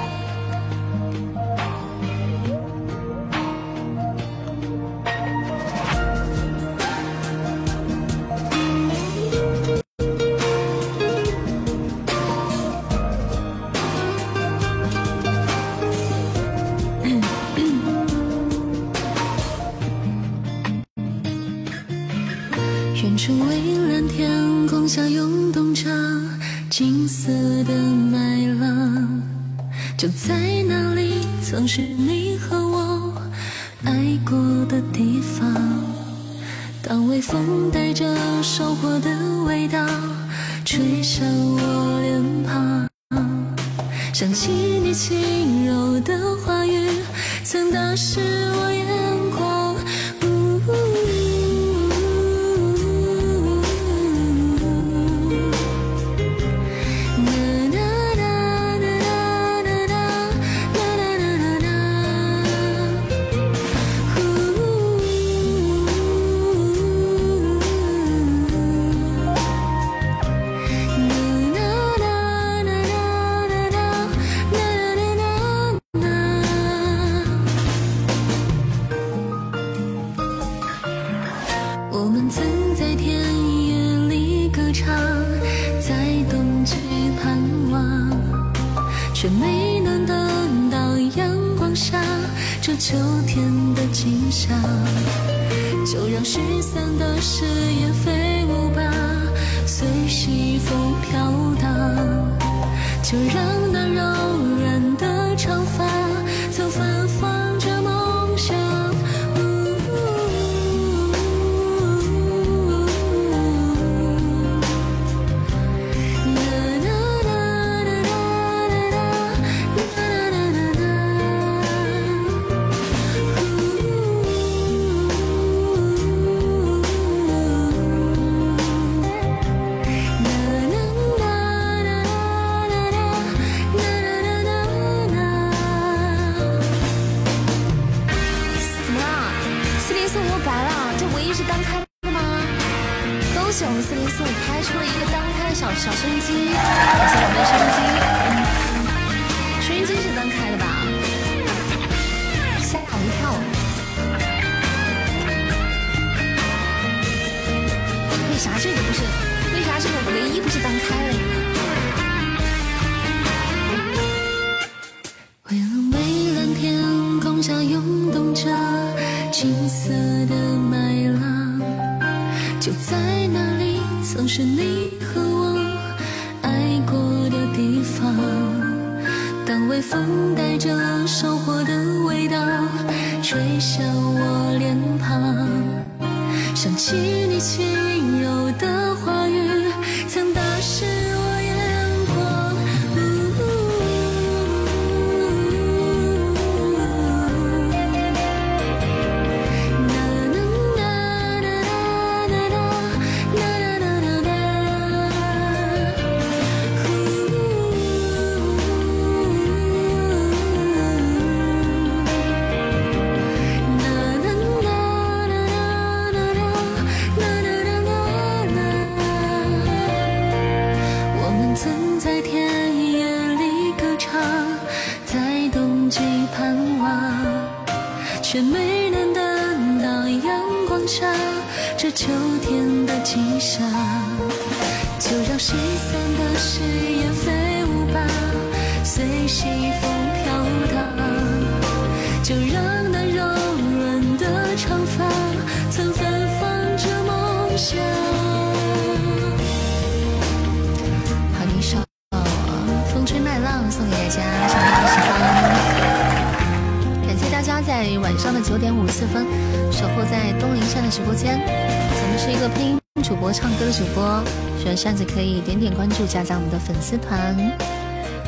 [264.75, 267.33] 下次可以点点关注，加加我们的粉丝团。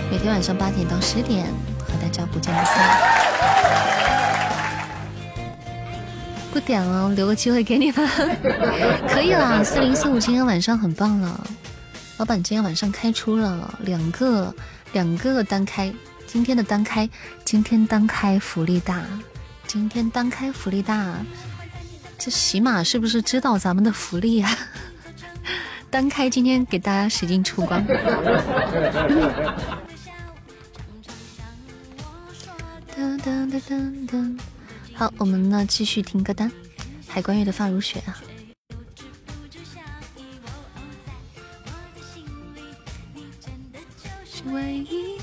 [0.10, 1.46] 每天晚上八点到十点
[1.80, 2.98] 和大家不见不散。
[6.54, 8.10] 不点了，留个机会给你们。
[9.10, 11.48] 可以啦，四零四五今天晚上很棒了。
[12.18, 14.56] 老板今天晚上开出了两个
[14.94, 15.94] 两个单开，
[16.26, 17.08] 今天的单开，
[17.44, 19.04] 今天单开福利大，
[19.68, 21.18] 今天单开福利大，
[22.18, 24.58] 这喜马是不是知道咱们的福利啊？
[25.90, 27.86] 单开今天给大家使劲出光。
[32.96, 34.40] 噔噔噔噔噔，
[34.94, 36.52] 好，我们呢继续听歌单，
[37.08, 38.18] 海关月的发如雪啊。
[44.26, 45.18] 是唯一。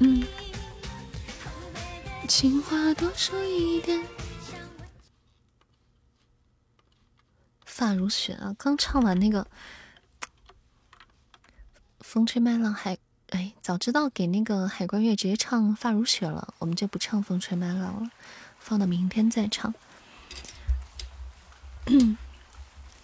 [0.00, 0.24] 嗯，
[2.28, 4.02] 情话多说一点。
[7.76, 9.48] 发如雪啊，刚唱完那个
[11.98, 12.96] 风吹麦浪海，
[13.30, 18.08] 哎，早知道给那个海关月直接唱发如雪了，我们就不唱风吹麦浪了，
[18.60, 19.74] 放到明天再唱。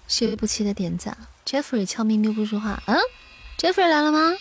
[0.06, 2.96] 谢谢不期的点赞，Jeffrey 悄咪咪不说话，嗯
[3.58, 4.34] ，Jeffrey 来了吗？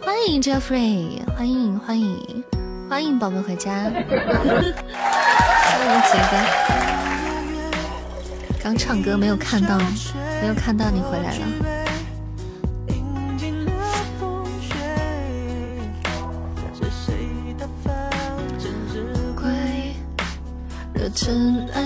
[0.00, 2.44] 欢迎 Jeffrey，欢迎欢迎
[2.88, 4.02] 欢迎宝贝回家， 欢迎
[6.02, 7.05] 杰哥。
[8.66, 9.78] 刚唱歌没有看到，
[10.42, 11.46] 没有看到你回来了。
[12.88, 13.70] 饮尽了
[14.18, 14.74] 风雪，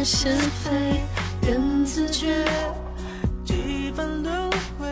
[0.03, 0.35] 是
[0.65, 0.71] 非，
[1.47, 2.47] 人自觉。
[3.45, 4.89] 几番轮回，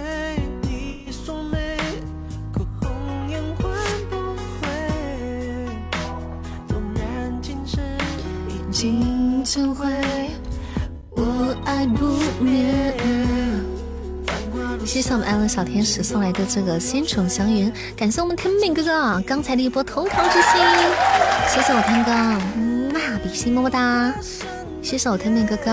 [0.61, 1.79] 你说美，
[2.53, 2.91] 口红
[3.31, 3.73] 颜换
[4.11, 4.69] 不回。
[6.69, 7.83] 纵然今生
[8.47, 9.89] 已尽成灰，
[11.21, 12.07] 我爱不
[12.43, 12.95] 灭。
[14.87, 20.53] 谢谢我们安乐小天使送来的这个仙宠祥云，感谢我们天命哥哥刚才的一波头条之心，
[21.49, 22.13] 谢谢我天哥，
[22.57, 24.15] 嗯嘛，比心么么哒，
[24.81, 25.65] 谢谢我天命哥哥，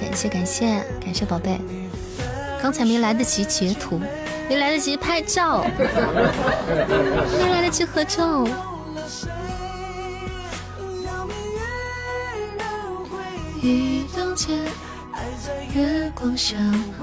[0.00, 1.60] 感谢感谢感谢宝贝，
[2.62, 4.00] 刚才没来得及截图，
[4.48, 5.64] 没来得及拍照，
[7.38, 8.48] 没来得及合照。
[13.60, 14.54] 一刀切，
[15.12, 16.56] 爱在月光下。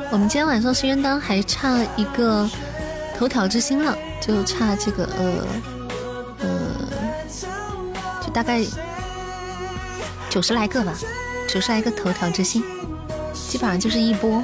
[0.10, 2.50] 我们今天晚上心愿单还差一个
[3.18, 5.48] 头条之星了，就差这个呃
[6.40, 6.48] 呃，
[8.22, 8.62] 就大概
[10.30, 10.94] 九十来个吧，
[11.48, 12.64] 九十来个头条之星，
[13.50, 14.42] 基本上就是一波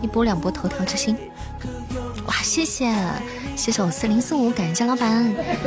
[0.00, 1.16] 一波两波头条之星。
[2.26, 2.92] 哇，谢谢
[3.54, 5.24] 谢谢我四零四五，感谢老板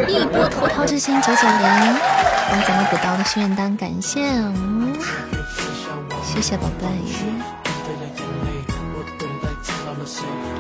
[0.10, 1.96] 一波头条之星九九零，
[2.50, 4.22] 帮咱们补刀的心愿单，感谢。
[4.22, 4.94] 嗯
[6.36, 6.86] 谢谢宝贝，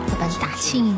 [0.09, 0.95] 老板大庆。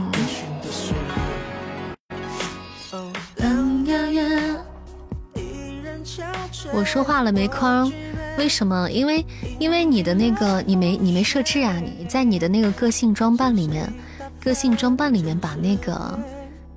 [6.71, 7.91] 我说话了没框？
[8.37, 8.89] 为什么？
[8.91, 9.25] 因为
[9.59, 11.73] 因为你的那个你没你没设置啊！
[11.79, 13.91] 你在你的那个个性装扮里面，
[14.39, 16.19] 个性装扮里面把那个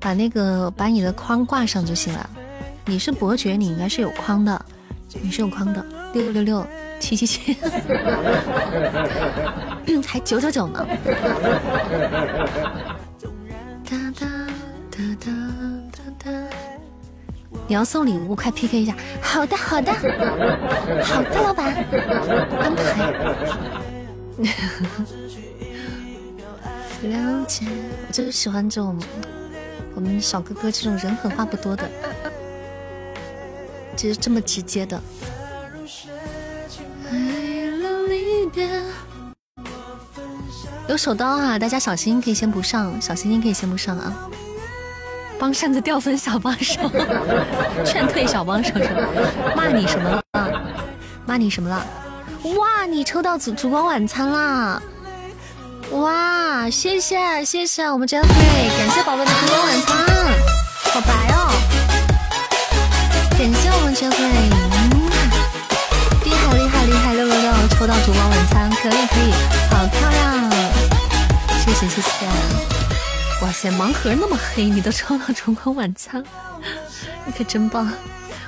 [0.01, 2.29] 把那个把你的框挂上就行了。
[2.87, 4.65] 你是伯爵，你应该是有框的，
[5.21, 5.85] 你是有框的。
[6.13, 6.67] 六六六。
[7.01, 7.57] 七七七，
[10.07, 10.87] 还九九九呢。
[17.67, 18.95] 你要送礼物，快 PK 一下。
[19.23, 19.91] 好的，好的，
[21.03, 21.75] 好的，老板
[22.61, 22.83] 安排。
[27.09, 27.65] 了解，
[28.07, 29.01] 我就是喜欢这种
[29.95, 31.89] 我们小哥哥这种人狠话不多的，
[33.97, 35.01] 就是这么直接的。
[40.89, 44.13] 有手刀啊，大家小心，可以先不上，小心心可以先不上啊。
[45.39, 46.81] 帮扇子掉分小帮手，
[47.87, 48.91] 劝退小帮手是
[49.57, 50.23] 骂你什么了？
[51.25, 51.87] 骂你什么了？
[52.59, 54.83] 哇，你抽到烛烛光晚餐啦！
[55.93, 60.07] 哇，谢谢谢谢我们 Jeffrey，感谢宝贝的烛光晚餐，
[60.93, 61.53] 好白哦！
[63.39, 64.80] 感谢我们 Jeffrey，
[67.81, 69.33] 抽到烛光晚餐，可以可以，
[69.71, 70.51] 好漂亮！
[71.65, 72.27] 谢谢谢谢，
[73.41, 76.23] 哇塞，盲盒那么黑，你都抽到烛光晚餐，
[77.25, 77.91] 你可真棒！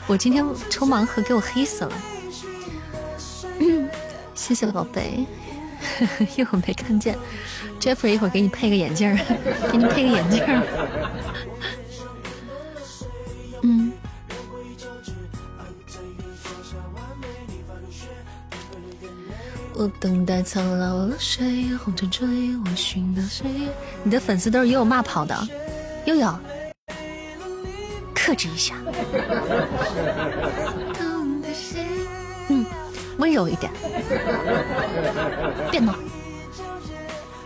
[0.07, 1.93] 我今天抽盲盒给我黑死了，
[3.59, 3.89] 嗯，
[4.37, 5.25] 谢谢宝贝，
[6.37, 7.17] 一会儿没看见
[7.81, 9.19] ，Jeffrey 一会儿给你配个眼镜儿
[9.73, 10.63] 给你配个眼镜儿。
[19.75, 21.75] 我等待苍老了谁？
[21.77, 22.27] 红尘追
[22.65, 23.45] 我寻到谁？
[24.05, 25.37] 你的粉丝都是悠悠骂跑的，
[26.05, 26.39] 悠悠，
[28.15, 28.75] 克制一下。
[32.49, 32.65] 嗯，
[33.19, 33.73] 温柔一点，
[35.71, 35.95] 别闹。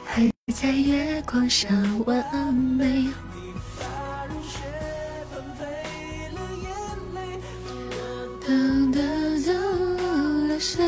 [0.04, 1.68] 还在月光下
[2.06, 3.08] 完美。
[8.46, 10.84] 等等等了谁？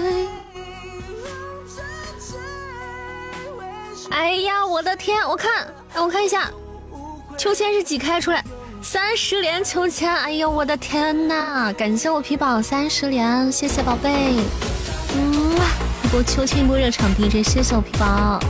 [4.10, 5.26] 哎呀，我的天！
[5.28, 6.50] 我看，让我看一下，
[7.36, 8.42] 秋千是几开出来？
[8.80, 10.12] 三十连秋千！
[10.14, 11.72] 哎呦，我的天呐！
[11.76, 14.34] 感谢我皮宝三十连，谢谢宝贝。
[15.14, 15.52] 嗯，
[16.04, 18.40] 一波秋千，一波热场 DJ，谢谢我皮宝，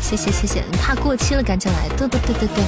[0.00, 0.62] 谢谢谢谢。
[0.70, 1.88] 你怕过期了，赶紧来！
[1.96, 2.64] 对对对对对，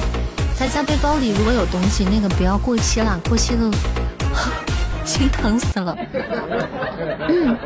[0.59, 3.71] 大家背包里如果有东西，那个不要过期了，过期了
[5.05, 5.95] 心疼死了。
[7.29, 7.57] 嗯。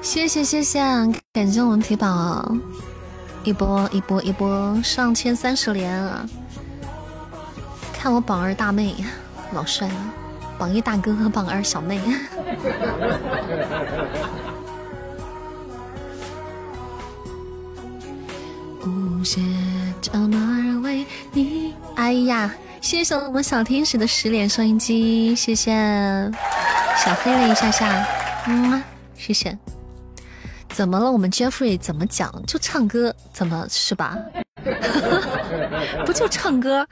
[0.00, 0.80] 谢谢谢谢，
[1.32, 2.56] 感谢我们皮宝，
[3.44, 6.26] 一波一波一波上千三十连啊！
[7.92, 8.94] 看我榜二大妹
[9.52, 9.94] 老帅了，
[10.58, 12.00] 榜一大哥和榜二小妹。
[18.86, 19.40] 无邪
[20.00, 22.50] 角马为你，哎呀，
[22.80, 25.72] 谢谢我们小天使的十连收音机，谢谢，
[26.96, 28.06] 小黑了一下下，
[28.46, 28.82] 嗯，
[29.16, 29.58] 谢谢。
[30.70, 31.10] 怎么了？
[31.10, 32.32] 我们 Jeffrey 怎么讲？
[32.46, 34.16] 就唱歌，怎么是吧？
[36.06, 36.86] 不就唱歌，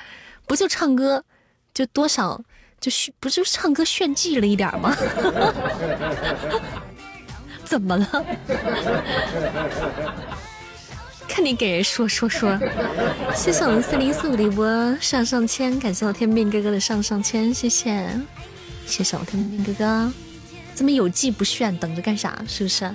[0.46, 1.22] 不就唱歌，
[1.72, 2.40] 就多少
[2.80, 4.96] 就炫，不就唱歌炫技了一点吗？
[7.64, 8.24] 怎么了？
[11.28, 12.58] 看你给人说说说。
[13.34, 18.08] 谢谢我们四零四五的一波上上签，感谢我天命哥哥的上上签，谢谢，
[18.86, 20.10] 谢谢我天命哥哥。
[20.74, 22.38] 这么有技不炫，等着干啥？
[22.46, 22.94] 是不是？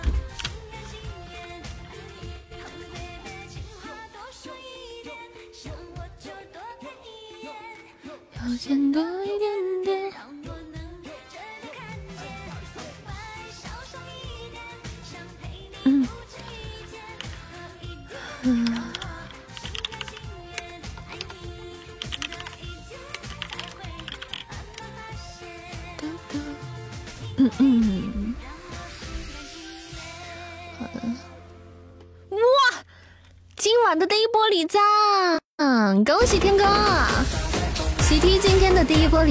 [8.43, 9.01] 要见多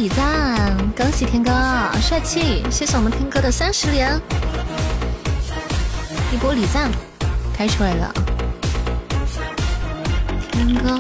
[0.01, 1.51] 礼赞，恭喜天哥，
[2.01, 2.65] 帅气！
[2.71, 4.19] 谢谢我们天哥的三十连，
[6.33, 6.91] 一波礼赞
[7.55, 8.11] 开出来了，
[10.53, 10.99] 天哥，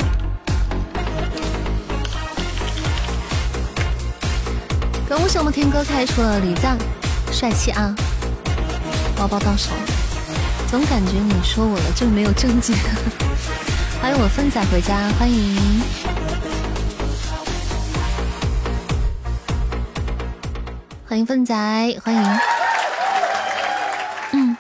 [5.08, 6.76] 恭喜我们天哥开出了礼赞，
[7.32, 7.96] 帅气啊！
[9.16, 9.70] 包包到手，
[10.70, 12.74] 总感觉你说我了就没有证据。
[14.02, 16.09] 欢迎我芬仔回家，欢迎。
[21.10, 21.52] 欢迎粪仔，
[22.04, 22.22] 欢迎。
[24.32, 24.56] 嗯，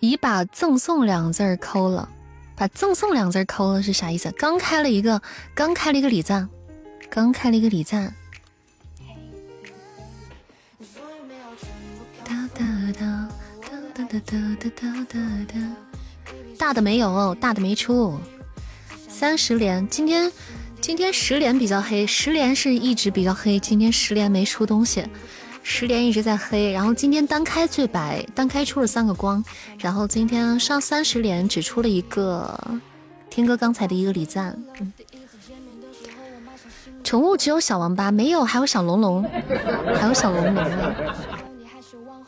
[0.00, 2.08] 已把赠送两字抠了，
[2.56, 4.30] 把赠送两字抠了是啥意思？
[4.38, 5.20] 刚开了一个，
[5.54, 6.48] 刚开了一个礼赞，
[7.10, 8.14] 刚开了一个礼赞。
[16.58, 18.18] 大的没有，大的没出，
[19.10, 20.32] 三十连，今天。
[20.80, 23.58] 今天十连比较黑，十连是一直比较黑。
[23.58, 25.04] 今天十连没出东西，
[25.62, 26.72] 十连一直在黑。
[26.72, 29.44] 然后今天单开最白，单开出了三个光。
[29.78, 32.58] 然后今天上三十连只出了一个
[33.28, 34.58] 天哥刚才的一个礼赞。
[37.04, 39.22] 宠物只有小王八，没有还有小龙龙，
[40.00, 40.94] 还有小龙龙呢。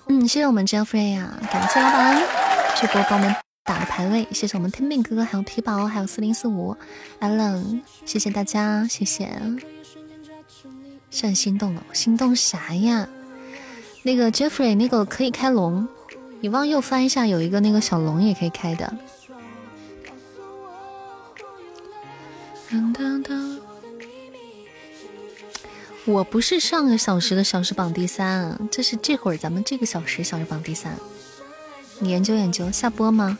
[0.08, 2.22] 嗯，谢谢我们 Jeffrey 呀，感谢老板
[2.80, 3.49] 这波帮我们。
[3.70, 6.76] 打的排位，谢谢我们天命哥哥，还有皮宝，还有四零四五
[7.20, 9.30] ，Allen，谢谢大家，谢谢。
[11.08, 13.08] 是很心动了，心动啥呀？
[14.02, 15.86] 那个 Jeffrey，那个可以开龙，
[16.40, 18.92] 你往右翻一下，有一个那个小龙也可以开的。
[26.06, 30.92] 我不是上个小时的小时榜第三，这是这会儿咱们这个小时小时榜第三。
[32.00, 33.38] 你研究研究，下播吗？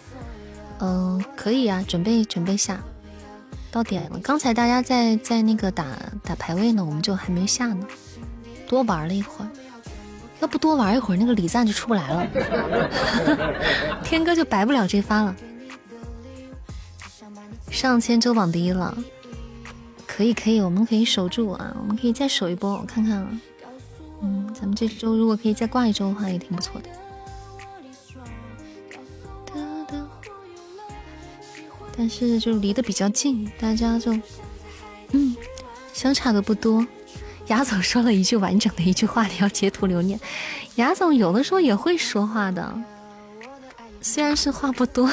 [0.81, 2.81] 嗯，可以啊，准备准备下，
[3.71, 4.19] 到点了。
[4.23, 5.85] 刚才大家在在那个打
[6.23, 7.87] 打排位呢，我们就还没下呢，
[8.67, 9.49] 多玩了一会儿。
[10.41, 12.27] 要不多玩一会儿，那个礼赞就出不来了，
[14.03, 15.37] 天哥就白不了这发了。
[17.71, 18.97] 上千周榜第一了，
[20.07, 23.29] 可以可以，我们可以守住啊，我们可以再守一波，我看看啊。
[24.23, 26.89] 嗯，咱们这周如果可以再挂一周的话，也挺不错的。
[32.01, 34.19] 但是就离得比较近，大家就
[35.13, 35.37] 嗯
[35.93, 36.87] 相差的不多。
[37.49, 40.19] 雅总说了一句完整的一句话，你要截图留念。
[40.77, 42.75] 雅总有的时候也会说话的，
[44.01, 45.13] 虽然是话不多。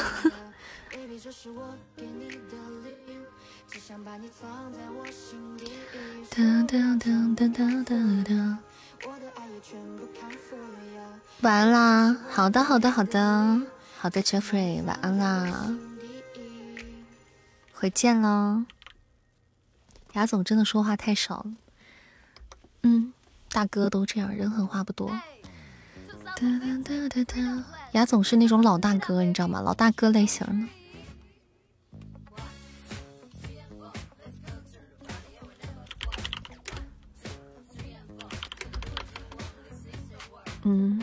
[11.42, 13.60] 晚安啦，好的好的好的
[13.98, 15.68] 好的，Jeffrey，晚安啦。
[17.80, 18.64] 回见喽，
[20.14, 21.52] 雅总真的说话太少了。
[22.82, 23.12] 嗯，
[23.50, 25.16] 大哥都这样，人狠话不多。
[27.92, 29.60] 雅总是那种老大哥，你知道吗？
[29.60, 30.68] 老大哥类型的。
[40.64, 41.00] 嗯。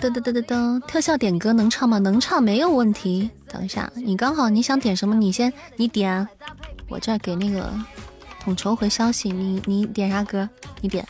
[0.00, 1.98] 噔噔噔噔噔，特效点歌能唱吗？
[1.98, 3.28] 能唱，没有问题。
[3.48, 5.14] 等一下，你刚好你想点什么？
[5.16, 6.26] 你先你点，
[6.88, 7.72] 我这给那个
[8.40, 9.32] 统筹回消息。
[9.32, 10.48] 你你点啥歌？
[10.80, 11.04] 你点。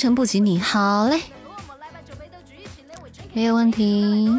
[0.00, 1.20] 漫天星辰不及你，好嘞，
[3.34, 4.30] 没有问题。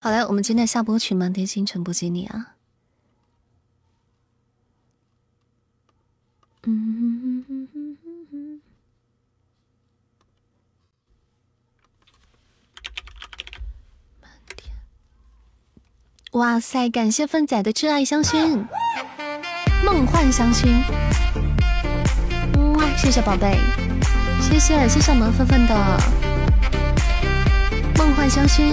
[0.00, 2.54] 好嘞，我们今天下播曲《漫天星辰不及你》啊。
[16.34, 16.90] 哇塞！
[16.90, 18.64] 感谢粪仔的挚爱香薰，
[19.84, 20.66] 梦幻香薰。
[22.76, 23.56] 哇，谢谢宝贝，
[24.40, 25.74] 谢谢谢谢我们粪粪的
[27.96, 28.72] 梦幻香薰，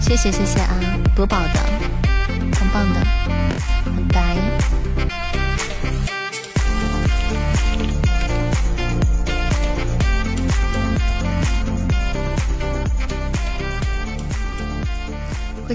[0.00, 0.74] 谢谢谢谢啊，
[1.14, 1.77] 夺宝的，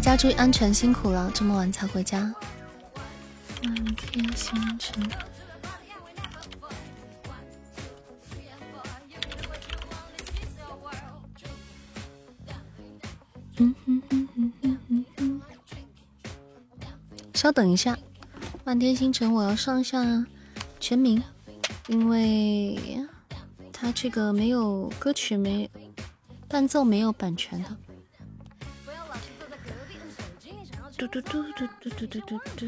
[0.03, 2.35] 家注意安全，辛苦了，这么晚才回家。
[3.63, 5.09] 满天星辰。
[13.59, 15.41] 嗯哼哼哼哼哼哼。
[17.33, 17.97] 稍等一下，
[18.65, 20.03] 漫天星辰，我要上一下
[20.81, 21.23] 全名，
[21.87, 23.07] 因为
[23.71, 25.71] 他这个没有歌曲，没
[26.49, 27.69] 伴奏，没有版权的。
[30.95, 32.65] 嘟嘟嘟嘟嘟嘟嘟嘟嘟。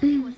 [0.00, 0.34] 嗯。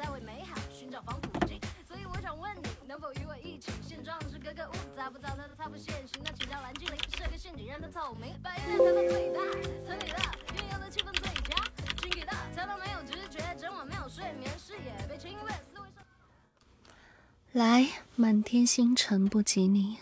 [17.53, 19.99] 来，满天星辰不及你。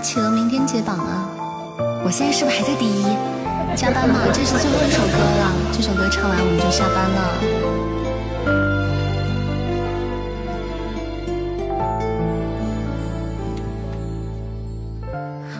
[0.00, 1.28] 起了明天解榜啊！
[2.04, 3.04] 我现在是不是还在第一？
[3.76, 7.20] 加班吗，这是最后一首歌了，这首歌唱完我们就下班了。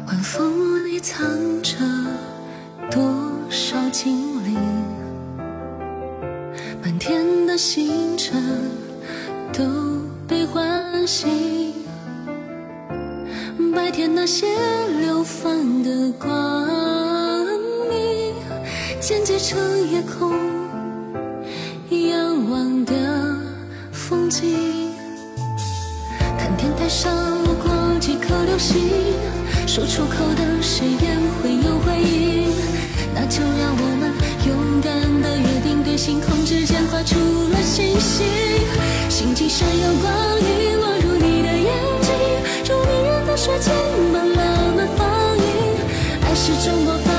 [0.08, 1.28] 晚风里藏
[1.62, 1.76] 着
[2.90, 3.00] 多
[3.50, 4.58] 少精灵，
[6.82, 8.42] 满天的星辰
[9.52, 9.62] 都
[10.26, 11.79] 被唤醒。
[13.74, 14.46] 白天那些
[15.00, 16.28] 流放的光
[17.88, 18.34] 明，
[19.00, 19.58] 剪辑成
[19.90, 20.32] 夜空
[21.90, 22.94] 仰望的
[23.92, 24.92] 风景。
[26.38, 27.12] 看天台上
[27.44, 28.88] 路过几颗流星，
[29.66, 32.48] 说出口的誓言会有回应。
[33.14, 34.12] 那就让我们
[34.46, 34.90] 勇敢
[35.22, 37.16] 的约定，对星空之间画出
[37.50, 38.26] 了星星。
[39.08, 41.68] 星际闪耀光影落入你的眼
[42.00, 42.08] 睛。
[42.66, 43.09] 如明
[43.42, 43.72] 说肩
[44.12, 45.44] 膀浪漫丰盈
[46.20, 47.09] 爱是种魔法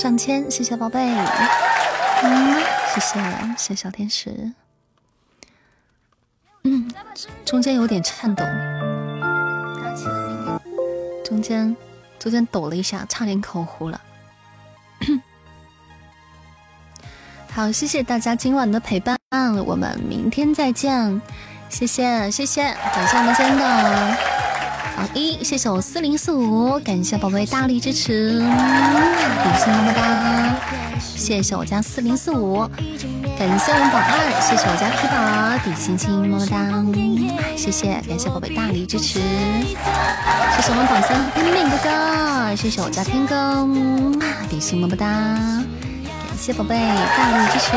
[0.00, 1.14] 上千，谢谢宝贝，
[2.22, 2.62] 嗯，
[2.94, 4.50] 谢谢谢谢小天使。
[6.64, 6.90] 嗯，
[7.44, 8.42] 中间有点颤抖，
[11.22, 11.76] 中间
[12.18, 14.00] 中间抖了一下，差点口糊了。
[17.52, 19.18] 好，谢谢大家今晚的陪伴，
[19.66, 21.20] 我们明天再见。
[21.68, 24.16] 谢谢谢谢，感谢我们今天的
[25.00, 28.44] 好一，谢谢我四零四五，感谢宝贝大力支持，比
[29.58, 30.54] 心么么哒，
[31.00, 32.68] 谢谢我家四零四五，
[33.38, 35.16] 感谢我们榜二，谢谢我家皮宝，
[35.64, 36.84] 比心心么么哒，
[37.56, 43.66] 谢谢感谢宝贝大力支持，谢谢我们榜三天命哥哥，谢谢我家天哥，
[44.50, 45.06] 比心么么哒。
[46.40, 47.72] 谢谢宝贝大力支持，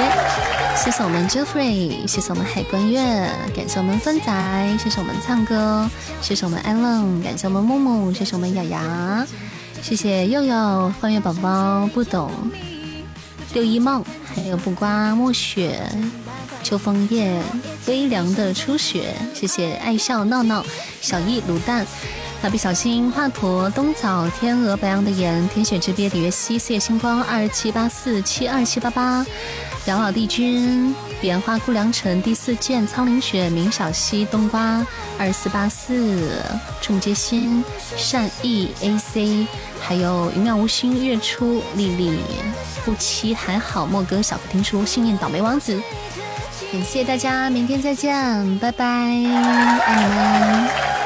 [0.81, 5.85] 谢谢我们 Jeffrey，谢谢我们海关月，感谢我们芬仔，谢谢我们唱歌，
[6.22, 9.27] 谢谢我们 Allen，感谢我们木木，谢谢我们雅雅，
[9.81, 12.31] 谢谢佑佑，欢月宝宝不懂，
[13.53, 14.02] 六一梦，
[14.34, 15.85] 还有不刮墨雪，
[16.64, 17.38] 秋枫叶，
[17.88, 20.64] 微凉的初雪，谢谢爱笑闹闹，
[21.02, 21.85] 小易卤蛋。
[22.44, 29.26] 蜡笔小新、华佗、冬枣、天鹅、白羊的眼、天选之鳖、李月溪、四叶星光、二七八四七二七八八、
[29.86, 34.86] 养老帝君、彼岸花、顾良辰、第四剑、苍林雪、明小溪、冬瓜、
[35.18, 36.44] 二四八四、
[36.82, 37.64] 众皆心、
[37.95, 39.48] 善意 AC，
[39.80, 42.20] 还有云妙无心、月初、丽丽、
[42.84, 45.82] 不期还好、莫哥、小福听书、幸运倒霉王子，
[46.74, 51.03] 感谢大家，明天再见，拜拜，爱你们。